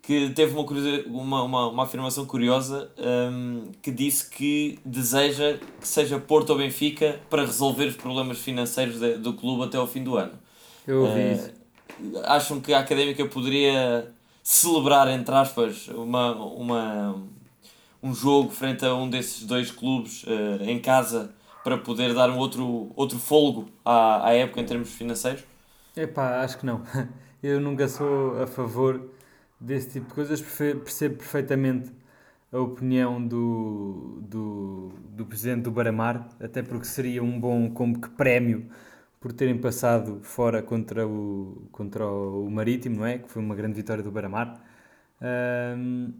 que 0.03 0.31
teve 0.31 0.53
uma, 0.59 0.67
uma, 1.07 1.43
uma, 1.45 1.69
uma 1.69 1.83
afirmação 1.85 2.27
curiosa 2.27 2.91
um, 2.99 3.71
que 3.81 3.93
disse 3.93 4.29
que 4.29 4.81
deseja 4.85 5.57
que 5.81 5.87
seja 5.87 6.19
Porto 6.19 6.51
ou 6.51 6.57
Benfica 6.59 7.21
para 7.31 7.45
resolver 7.45 7.87
os 7.87 7.95
problemas 7.95 8.39
financeiros 8.39 8.99
de- 8.99 9.19
do 9.19 9.35
clube 9.35 9.63
até 9.63 9.77
ao 9.77 9.87
fim 9.87 10.03
do 10.03 10.17
ano. 10.17 10.33
Eu 10.85 11.03
ouvi 11.05 11.21
Eh, 11.21 11.33
isso. 11.35 12.21
acham 12.25 12.61
que 12.61 12.73
a 12.75 12.81
Académica 12.81 13.25
poderia 13.27 14.13
celebrar, 14.43 15.07
entre 15.09 15.33
aspas, 15.33 15.87
uma, 15.87 16.35
uma, 16.35 17.15
um 18.03 18.15
jogo 18.15 18.51
frente 18.51 18.85
a 18.85 18.95
um 18.95 19.09
desses 19.09 19.45
dois 19.47 19.71
clubes 19.71 20.25
eh, 20.27 20.71
em 20.71 20.81
casa 20.81 21.35
para 21.63 21.79
poder 21.79 22.15
dar 22.15 22.31
um 22.31 22.39
outro, 22.39 22.93
outro 22.97 23.19
fôlego 23.19 23.71
à, 23.85 24.29
à 24.29 24.35
época 24.35 24.61
em 24.61 24.67
termos 24.67 24.93
financeiros? 24.95 25.45
Epá, 25.97 26.41
acho 26.43 26.59
que 26.59 26.67
não. 26.67 26.83
Eu 27.43 27.61
nunca 27.61 27.89
sou 27.89 28.41
a 28.43 28.47
favor 28.47 29.11
desse 29.61 29.91
tipo 29.91 30.09
de 30.09 30.15
coisas. 30.15 30.41
Percebo 30.41 31.17
perfeitamente 31.17 31.93
a 32.53 32.59
opinião 32.59 33.27
do, 33.27 34.21
do, 34.23 34.93
do 35.11 35.27
presidente 35.27 35.63
do 35.65 35.71
Baramar, 35.71 36.29
até 36.41 36.63
porque 36.63 36.85
seria 36.87 37.23
um 37.23 37.39
bom 37.41 37.71
como 37.71 38.01
que 38.01 38.09
prémio 38.11 38.71
por 39.21 39.33
terem 39.33 39.59
passado 39.59 40.21
fora 40.23 40.63
contra 40.63 41.07
o, 41.07 41.69
contra 41.73 42.07
o 42.07 42.51
Marítimo, 42.51 42.97
não 42.99 43.07
é? 43.07 43.19
Que 43.19 43.29
foi 43.31 43.43
uma 43.43 43.55
grande 43.55 43.75
vitória 43.75 44.03
do 44.03 44.11
Baramar. 44.11 44.61
Ahm, 45.21 46.13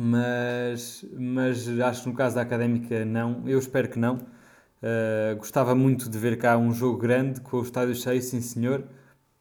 mas, 0.00 1.04
mas 1.18 1.68
acho 1.80 2.02
que 2.04 2.08
no 2.08 2.14
caso 2.14 2.36
da 2.36 2.42
Académica 2.42 3.04
não. 3.04 3.48
Eu 3.48 3.58
espero 3.58 3.88
que 3.88 3.98
não. 3.98 4.16
Uh, 4.16 5.36
gostava 5.38 5.74
muito 5.74 6.08
de 6.08 6.18
ver 6.18 6.38
cá 6.38 6.56
um 6.56 6.72
jogo 6.72 6.98
grande 6.98 7.40
com 7.40 7.58
o 7.58 7.62
estádio 7.62 7.94
cheio, 7.96 8.22
sim 8.22 8.40
senhor, 8.40 8.84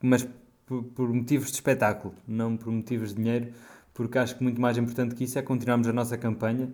mas 0.02 0.28
por, 0.66 0.84
por 0.84 1.10
motivos 1.14 1.48
de 1.50 1.56
espetáculo, 1.56 2.16
não 2.28 2.58
por 2.58 2.72
motivos 2.72 3.10
de 3.10 3.16
dinheiro, 3.22 3.54
porque 3.94 4.18
acho 4.18 4.36
que 4.38 4.44
muito 4.44 4.60
mais 4.62 4.78
importante 4.78 5.16
que 5.16 5.24
isso 5.26 5.38
é 5.40 5.42
continuarmos 5.44 5.88
a 5.88 5.94
nossa 5.94 6.18
campanha. 6.18 6.70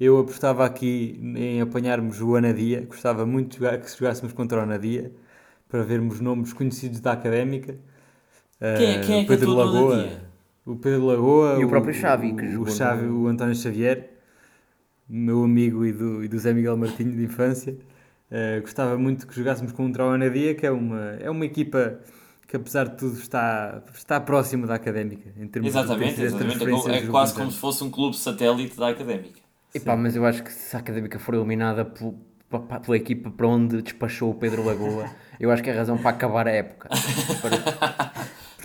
Eu 0.00 0.18
apostava 0.18 0.64
aqui 0.66 1.18
em 1.36 1.60
apanharmos 1.60 2.20
o 2.20 2.36
Anadia, 2.36 2.82
gostava 2.86 3.24
muito 3.26 3.58
que 3.58 3.98
jogássemos 3.98 4.32
contra 4.34 4.58
o 4.60 4.62
Anadia 4.62 5.12
para 5.68 5.82
vermos 5.82 6.20
nomes 6.20 6.52
conhecidos 6.52 7.00
da 7.00 7.12
Académica. 7.12 7.78
Quem 8.74 8.92
é- 8.96 8.98
Uh, 8.98 9.00
quem 9.00 9.20
é 9.20 9.24
que 9.24 9.28
Pedro 9.28 9.54
Lagoa, 9.54 9.94
Anadia? 9.94 10.21
O 10.64 10.76
Pedro 10.76 11.06
Lagoa 11.06 11.58
E 11.60 11.64
o 11.64 11.68
próprio 11.68 11.94
Xavi, 11.94 12.32
que 12.34 12.44
o, 12.44 12.50
jogou 12.52 12.68
o, 12.68 12.70
Xavi, 12.70 13.06
no- 13.06 13.22
o 13.24 13.26
António 13.28 13.54
Xavier, 13.54 14.10
meu 15.08 15.44
amigo 15.44 15.84
e 15.84 15.92
do, 15.92 16.24
e 16.24 16.28
do 16.28 16.38
Zé 16.38 16.52
Miguel 16.52 16.76
Martinho 16.76 17.12
de 17.16 17.24
infância. 17.24 17.76
Uh, 18.30 18.60
gostava 18.62 18.96
muito 18.96 19.26
que 19.26 19.34
jogássemos 19.34 19.72
contra 19.72 20.06
o 20.06 20.08
Anadia, 20.10 20.54
que 20.54 20.66
é 20.66 20.70
uma, 20.70 21.16
é 21.20 21.28
uma 21.28 21.44
equipa 21.44 21.98
que, 22.46 22.56
apesar 22.56 22.88
de 22.88 22.96
tudo, 22.96 23.18
está, 23.18 23.82
está 23.94 24.20
próxima 24.20 24.66
da 24.66 24.74
académica. 24.74 25.30
Em 25.38 25.46
termos 25.46 25.70
Exatamente, 25.70 26.16
de 26.16 26.24
exatamente. 26.24 26.90
É, 26.90 26.96
é 26.98 27.06
quase 27.06 27.34
como 27.34 27.50
se 27.50 27.58
fosse 27.58 27.84
um 27.84 27.90
clube 27.90 28.16
satélite 28.16 28.76
da 28.76 28.88
Académica. 28.88 29.40
Epá, 29.74 29.96
mas 29.96 30.14
eu 30.16 30.24
acho 30.24 30.42
que 30.42 30.52
se 30.52 30.74
a 30.76 30.78
Académica 30.78 31.18
for 31.18 31.34
eliminada 31.34 31.84
pela 31.84 32.96
equipa 32.96 33.30
para 33.30 33.46
onde 33.48 33.80
despachou 33.82 34.30
o 34.30 34.34
Pedro 34.34 34.64
Lagoa, 34.64 35.08
eu 35.40 35.50
acho 35.50 35.62
que 35.62 35.70
é 35.70 35.72
razão 35.72 35.96
para 35.96 36.10
acabar 36.10 36.46
a 36.46 36.50
época. 36.50 36.88
Para- 37.40 38.11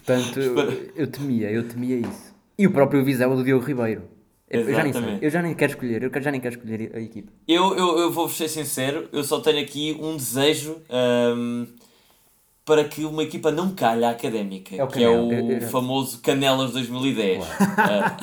Portanto, 0.08 0.39
eu, 0.39 0.91
eu 0.95 1.08
temia, 1.08 1.51
eu 1.51 1.68
temia 1.68 1.97
isso. 1.97 2.34
E 2.58 2.66
o 2.66 2.72
próprio 2.72 3.03
Vizela 3.03 3.36
do 3.36 3.43
Diogo 3.43 3.66
Ribeiro. 3.66 4.03
Eu, 4.49 4.62
eu 4.62 4.74
já 4.74 4.82
nem 4.84 4.93
sei, 4.93 5.01
eu 5.22 5.30
já 5.30 5.41
nem 5.41 5.53
quero 5.53 5.72
escolher, 5.74 6.03
eu 6.03 6.22
já 6.22 6.32
nem 6.32 6.39
quero 6.39 6.55
escolher 6.55 6.91
a 6.95 6.99
equipa. 7.01 7.30
Eu, 7.45 7.76
eu, 7.76 7.99
eu 7.99 8.12
vou 8.12 8.30
ser 8.30 8.47
sincero, 8.47 9.10
eu 9.12 9.22
só 9.22 9.41
tenho 9.41 9.60
aqui 9.62 9.97
um 10.01 10.16
desejo 10.16 10.78
ahm, 10.89 11.66
para 12.64 12.86
que 12.86 13.03
uma 13.03 13.24
equipa 13.24 13.51
não 13.51 13.76
calhe 13.76 14.05
à 14.05 14.12
académica, 14.12 14.82
É 14.82 14.88
que 14.88 15.03
é 15.03 15.10
o 15.10 15.30
eu- 15.32 15.51
eu- 15.51 15.62
famoso 15.64 16.22
Canelas 16.22 16.72
2010. 16.72 17.43
Ah, 17.78 18.18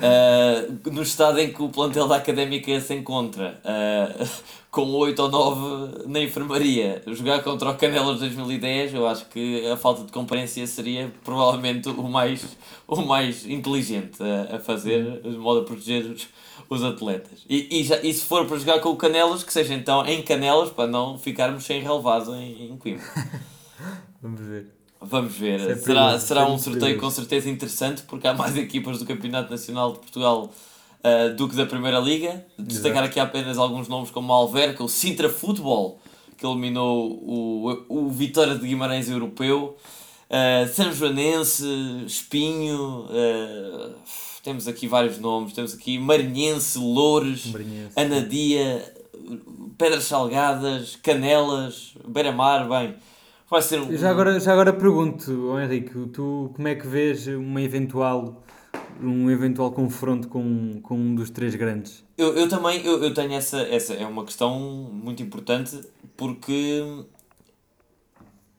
ah, 0.00 0.90
no 0.92 1.02
estado 1.02 1.40
em 1.40 1.52
que 1.52 1.60
o 1.60 1.68
plantel 1.68 2.06
da 2.06 2.14
académica 2.16 2.80
se 2.80 2.94
encontra, 2.94 3.60
ah, 3.64 4.24
com 4.70 4.88
8 4.92 5.20
ou 5.20 5.28
9 5.28 6.08
na 6.08 6.20
enfermaria, 6.20 7.02
jogar 7.08 7.42
contra 7.42 7.70
o 7.70 7.76
Canelas 7.76 8.20
2010, 8.20 8.94
eu 8.94 9.06
acho 9.06 9.26
que 9.26 9.66
a 9.68 9.76
falta 9.76 10.04
de 10.04 10.12
comparência 10.12 10.64
seria 10.66 11.12
provavelmente 11.24 11.88
o 11.88 12.04
mais, 12.04 12.56
o 12.86 13.02
mais 13.02 13.44
inteligente 13.46 14.22
a, 14.22 14.56
a 14.56 14.60
fazer, 14.60 15.22
de 15.22 15.36
modo 15.36 15.60
a 15.60 15.64
proteger 15.64 16.04
os, 16.06 16.28
os 16.68 16.84
atletas. 16.84 17.44
E, 17.48 17.80
e, 17.80 17.82
já, 17.82 18.00
e 18.00 18.14
se 18.14 18.24
for 18.24 18.46
para 18.46 18.58
jogar 18.58 18.78
com 18.78 18.90
o 18.90 18.96
Canelas, 18.96 19.42
que 19.42 19.52
seja 19.52 19.74
então 19.74 20.06
em 20.06 20.22
Canelas, 20.22 20.70
para 20.70 20.86
não 20.86 21.18
ficarmos 21.18 21.64
sem 21.64 21.82
relevado 21.82 22.32
em, 22.36 22.70
em 22.70 22.76
Coimbra. 22.76 23.04
Vamos 24.22 24.40
ver. 24.40 24.66
Vamos 25.00 25.34
ver. 25.34 25.60
É 25.68 25.76
será 25.76 26.18
será 26.18 26.46
um 26.46 26.58
sorteio 26.58 26.98
com 26.98 27.10
certeza 27.10 27.48
interessante, 27.48 28.02
porque 28.02 28.28
há 28.28 28.34
mais 28.34 28.56
equipas 28.56 28.98
do 28.98 29.06
Campeonato 29.06 29.50
Nacional 29.50 29.94
de 29.94 29.98
Portugal 29.98 30.52
ah, 31.02 31.28
do 31.28 31.48
que 31.48 31.56
da 31.56 31.66
Primeira 31.66 31.98
Liga. 31.98 32.44
Destacar 32.58 33.04
aqui 33.04 33.18
apenas 33.20 33.58
alguns 33.58 33.88
nomes 33.88 34.10
como 34.10 34.32
Alverca, 34.32 34.82
o 34.84 34.88
Sintra 34.88 35.28
Futebol, 35.28 35.98
que 36.36 36.46
eliminou 36.46 37.10
o, 37.10 37.84
o 37.88 38.08
Vitória 38.10 38.54
de 38.54 38.66
Guimarães 38.66 39.08
Europeu, 39.08 39.76
ah, 40.28 40.66
São 40.72 40.92
Joanense, 40.92 41.64
Espinho, 42.06 43.06
ah, 43.10 43.90
temos 44.42 44.66
aqui 44.66 44.86
vários 44.86 45.18
nomes, 45.18 45.52
temos 45.52 45.74
aqui 45.74 45.98
Marinhense, 45.98 46.78
Loures, 46.78 47.46
Marinhense. 47.46 47.92
Anadia, 47.94 48.94
Pedras 49.76 50.04
Salgadas, 50.04 50.96
Canelas, 50.96 51.94
Beira-Mar, 52.06 52.68
bem... 52.68 52.94
Vai 53.50 53.62
ser 53.62 53.80
um, 53.80 53.96
Já 53.96 54.10
agora, 54.10 54.38
já 54.38 54.52
agora 54.52 54.72
pergunto, 54.72 55.58
Henrique, 55.58 55.92
tu 56.12 56.52
como 56.54 56.68
é 56.68 56.76
que 56.76 56.86
vês 56.86 57.26
uma 57.26 57.60
eventual, 57.60 58.44
um 59.02 59.30
eventual 59.30 59.72
confronto 59.72 60.28
com, 60.28 60.80
com 60.82 60.94
um 60.94 61.14
dos 61.14 61.30
três 61.30 61.54
grandes? 61.54 62.04
Eu, 62.16 62.34
eu 62.36 62.48
também 62.48 62.84
eu, 62.84 63.02
eu 63.02 63.14
tenho 63.14 63.32
essa, 63.32 63.60
essa. 63.62 63.94
É 63.94 64.06
uma 64.06 64.24
questão 64.24 64.58
muito 64.92 65.22
importante 65.22 65.80
porque 66.16 66.82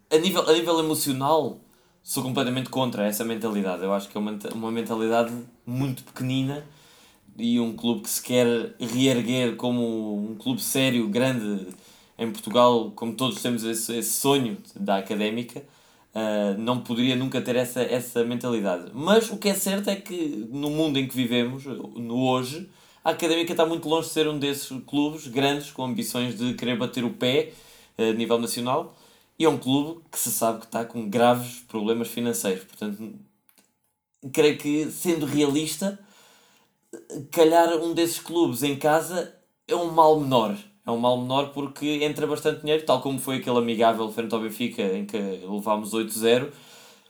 a 0.09 0.17
nível, 0.17 0.47
a 0.49 0.53
nível 0.53 0.79
emocional 0.79 1.59
sou 2.03 2.23
completamente 2.23 2.69
contra 2.69 3.05
essa 3.05 3.23
mentalidade. 3.23 3.83
Eu 3.83 3.93
acho 3.93 4.09
que 4.09 4.17
é 4.17 4.19
uma, 4.19 4.37
uma 4.53 4.71
mentalidade 4.71 5.33
muito 5.65 6.03
pequenina 6.03 6.65
e 7.37 7.59
um 7.59 7.73
clube 7.73 8.01
que 8.01 8.09
se 8.09 8.21
quer 8.21 8.75
reerguer 8.79 9.55
como 9.55 10.31
um 10.31 10.35
clube 10.35 10.61
sério, 10.61 11.07
grande 11.07 11.67
em 12.17 12.31
Portugal, 12.31 12.91
como 12.91 13.13
todos 13.13 13.41
temos 13.41 13.63
esse, 13.63 13.97
esse 13.97 14.11
sonho 14.11 14.57
da 14.75 14.97
académica, 14.97 15.63
ah, 16.13 16.55
não 16.57 16.81
poderia 16.81 17.15
nunca 17.15 17.41
ter 17.41 17.55
essa, 17.55 17.81
essa 17.81 18.23
mentalidade. 18.23 18.91
Mas 18.93 19.29
o 19.29 19.37
que 19.37 19.49
é 19.49 19.53
certo 19.53 19.89
é 19.89 19.95
que 19.95 20.47
no 20.51 20.69
mundo 20.69 20.99
em 20.99 21.07
que 21.07 21.15
vivemos, 21.15 21.65
no 21.65 22.27
hoje, 22.27 22.69
a 23.03 23.11
académica 23.11 23.53
está 23.53 23.65
muito 23.65 23.87
longe 23.87 24.07
de 24.07 24.13
ser 24.13 24.27
um 24.27 24.37
desses 24.37 24.69
clubes 24.85 25.27
grandes 25.27 25.71
com 25.71 25.83
ambições 25.85 26.37
de 26.37 26.53
querer 26.53 26.77
bater 26.77 27.03
o 27.03 27.11
pé 27.11 27.53
ah, 27.97 28.03
a 28.03 28.13
nível 28.13 28.39
nacional. 28.39 28.95
E 29.39 29.45
é 29.45 29.49
um 29.49 29.57
clube 29.57 30.01
que 30.11 30.19
se 30.19 30.31
sabe 30.31 30.59
que 30.59 30.65
está 30.65 30.85
com 30.85 31.09
graves 31.09 31.61
problemas 31.67 32.09
financeiros. 32.09 32.63
Portanto, 32.63 33.13
creio 34.31 34.57
que, 34.57 34.91
sendo 34.91 35.25
realista, 35.25 35.97
calhar 37.31 37.75
um 37.77 37.93
desses 37.93 38.19
clubes 38.19 38.63
em 38.63 38.75
casa 38.75 39.33
é 39.67 39.75
um 39.75 39.91
mal 39.91 40.19
menor. 40.19 40.57
É 40.85 40.91
um 40.91 40.97
mal 40.97 41.17
menor 41.17 41.51
porque 41.53 42.03
entra 42.03 42.25
bastante 42.25 42.61
dinheiro, 42.61 42.85
tal 42.85 43.01
como 43.01 43.19
foi 43.19 43.37
aquele 43.37 43.57
amigável 43.57 44.11
frente 44.11 44.33
ao 44.33 44.41
Benfica 44.41 44.81
em 44.81 45.05
que 45.05 45.17
levámos 45.17 45.93
8-0. 45.93 46.51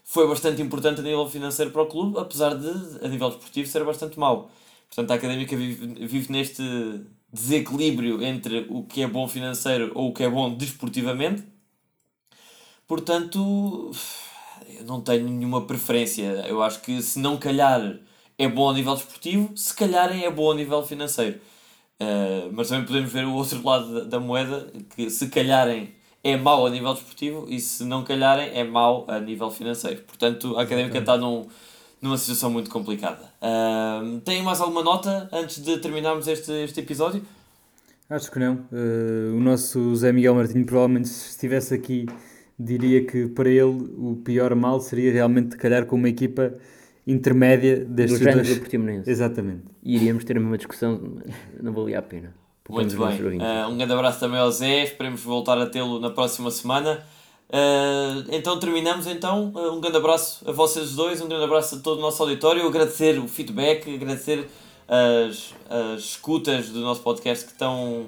Foi 0.04 0.28
bastante 0.28 0.60
importante 0.60 1.00
a 1.00 1.04
nível 1.04 1.28
financeiro 1.28 1.70
para 1.70 1.82
o 1.82 1.86
clube, 1.86 2.18
apesar 2.18 2.54
de, 2.54 3.04
a 3.04 3.08
nível 3.08 3.30
desportivo, 3.30 3.68
ser 3.68 3.84
bastante 3.84 4.18
mau. 4.18 4.50
Portanto, 4.88 5.10
a 5.10 5.14
Académica 5.14 5.56
vive, 5.56 6.06
vive 6.06 6.32
neste 6.32 6.62
desequilíbrio 7.32 8.22
entre 8.22 8.66
o 8.68 8.82
que 8.84 9.02
é 9.02 9.06
bom 9.06 9.26
financeiro 9.26 9.90
ou 9.94 10.10
o 10.10 10.12
que 10.12 10.22
é 10.22 10.28
bom 10.28 10.54
desportivamente. 10.54 11.42
Portanto, 12.86 13.90
eu 14.68 14.84
não 14.84 15.00
tenho 15.00 15.28
nenhuma 15.28 15.66
preferência. 15.66 16.44
Eu 16.46 16.62
acho 16.62 16.82
que 16.82 17.00
se 17.00 17.18
não 17.18 17.38
calhar 17.38 17.98
é 18.36 18.48
bom 18.48 18.68
a 18.70 18.74
nível 18.74 18.94
desportivo, 18.94 19.56
se 19.56 19.74
calhar 19.74 20.12
é 20.12 20.30
bom 20.30 20.50
a 20.50 20.54
nível 20.54 20.84
financeiro. 20.84 21.40
Uh, 22.02 22.50
mas 22.52 22.68
também 22.68 22.84
podemos 22.84 23.12
ver 23.12 23.24
o 23.24 23.34
outro 23.34 23.64
lado 23.64 23.94
da, 23.94 24.04
da, 24.04 24.20
moeda, 24.20 24.66
que 24.96 25.08
se 25.08 25.28
calharem 25.28 25.94
é 26.24 26.36
mau 26.36 26.66
a 26.66 26.70
nível 26.70 26.94
desportivo 26.94 27.46
e 27.48 27.60
se 27.60 27.84
não 27.84 28.02
calharem 28.02 28.50
é 28.52 28.64
mau 28.64 29.04
a 29.08 29.20
nível 29.20 29.50
financeiro. 29.50 30.02
Portanto, 30.02 30.56
a 30.56 30.62
Académica 30.62 30.98
está 30.98 31.16
num, 31.16 31.46
numa 32.00 32.18
situação 32.18 32.50
muito 32.50 32.70
complicada. 32.70 33.22
Uh, 33.40 34.18
tem 34.20 34.42
mais 34.42 34.60
alguma 34.60 34.82
nota 34.82 35.28
antes 35.32 35.62
de 35.62 35.78
terminarmos 35.78 36.26
este, 36.26 36.50
este 36.64 36.80
episódio? 36.80 37.22
Acho 38.10 38.30
que 38.30 38.38
não. 38.38 38.54
Uh, 38.72 39.36
o 39.36 39.40
nosso 39.40 39.94
Zé 39.94 40.10
Miguel 40.12 40.34
Martins 40.34 40.66
provavelmente 40.66 41.08
se 41.08 41.30
estivesse 41.30 41.74
aqui 41.74 42.06
diria 42.58 43.04
que 43.04 43.28
para 43.28 43.48
ele 43.48 43.90
o 43.96 44.20
pior 44.24 44.54
mal 44.54 44.80
seria 44.80 45.12
realmente 45.12 45.56
calhar 45.56 45.86
com 45.86 45.96
uma 45.96 46.08
equipa 46.08 46.54
intermédia 47.06 47.84
destes 47.84 48.20
do 48.20 48.32
dois... 48.32 48.48
do 48.48 48.56
Portimonense. 48.60 49.10
Exatamente. 49.10 49.64
E 49.82 49.96
iríamos 49.96 50.24
ter 50.24 50.36
a 50.36 50.40
mesma 50.40 50.56
discussão, 50.56 51.18
não 51.60 51.72
valia 51.72 51.98
a 51.98 52.02
pena. 52.02 52.34
Muito 52.68 52.96
bem. 52.96 53.38
Uh, 53.38 53.68
um 53.68 53.76
grande 53.76 53.92
abraço 53.92 54.20
também 54.20 54.38
ao 54.38 54.50
Zé, 54.50 54.84
esperemos 54.84 55.20
voltar 55.20 55.58
a 55.58 55.66
tê-lo 55.66 55.98
na 55.98 56.10
próxima 56.10 56.50
semana. 56.50 57.04
Uh, 57.48 58.24
então 58.30 58.58
terminamos 58.58 59.06
então. 59.06 59.52
Uh, 59.54 59.72
um 59.72 59.80
grande 59.80 59.96
abraço 59.96 60.48
a 60.48 60.52
vocês 60.52 60.94
dois, 60.94 61.20
um 61.20 61.28
grande 61.28 61.44
abraço 61.44 61.74
a 61.74 61.78
todo 61.80 61.98
o 61.98 62.00
nosso 62.00 62.22
auditório, 62.22 62.66
agradecer 62.66 63.18
o 63.18 63.28
feedback, 63.28 63.94
agradecer 63.94 64.48
as, 64.88 65.54
as 65.68 66.00
escutas 66.00 66.70
do 66.70 66.80
nosso 66.80 67.02
podcast 67.02 67.44
que 67.44 67.52
estão 67.52 68.06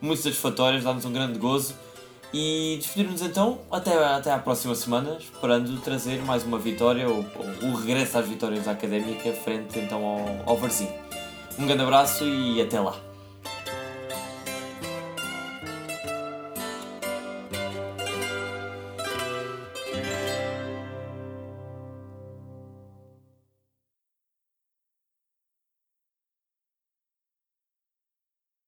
muito 0.00 0.20
satisfatórias, 0.20 0.82
dá-nos 0.82 1.04
um 1.04 1.12
grande 1.12 1.38
gozo. 1.38 1.74
E 2.32 2.76
despedir-nos 2.78 3.20
então 3.20 3.58
até, 3.70 3.92
até 3.92 4.32
à 4.32 4.38
próxima 4.38 4.74
semana, 4.74 5.18
esperando 5.20 5.78
trazer 5.82 6.22
mais 6.22 6.44
uma 6.44 6.58
vitória 6.58 7.08
ou, 7.08 7.24
ou 7.62 7.70
o 7.70 7.74
regresso 7.74 8.16
às 8.16 8.26
vitórias 8.26 8.64
da 8.64 8.72
Académica 8.72 9.32
frente 9.32 9.78
então 9.78 10.02
ao, 10.04 10.50
ao 10.52 10.56
Varzim. 10.56 10.88
Um 11.58 11.66
grande 11.66 11.82
abraço 11.82 12.24
e 12.24 12.60
até 12.60 12.80
lá. 12.80 13.11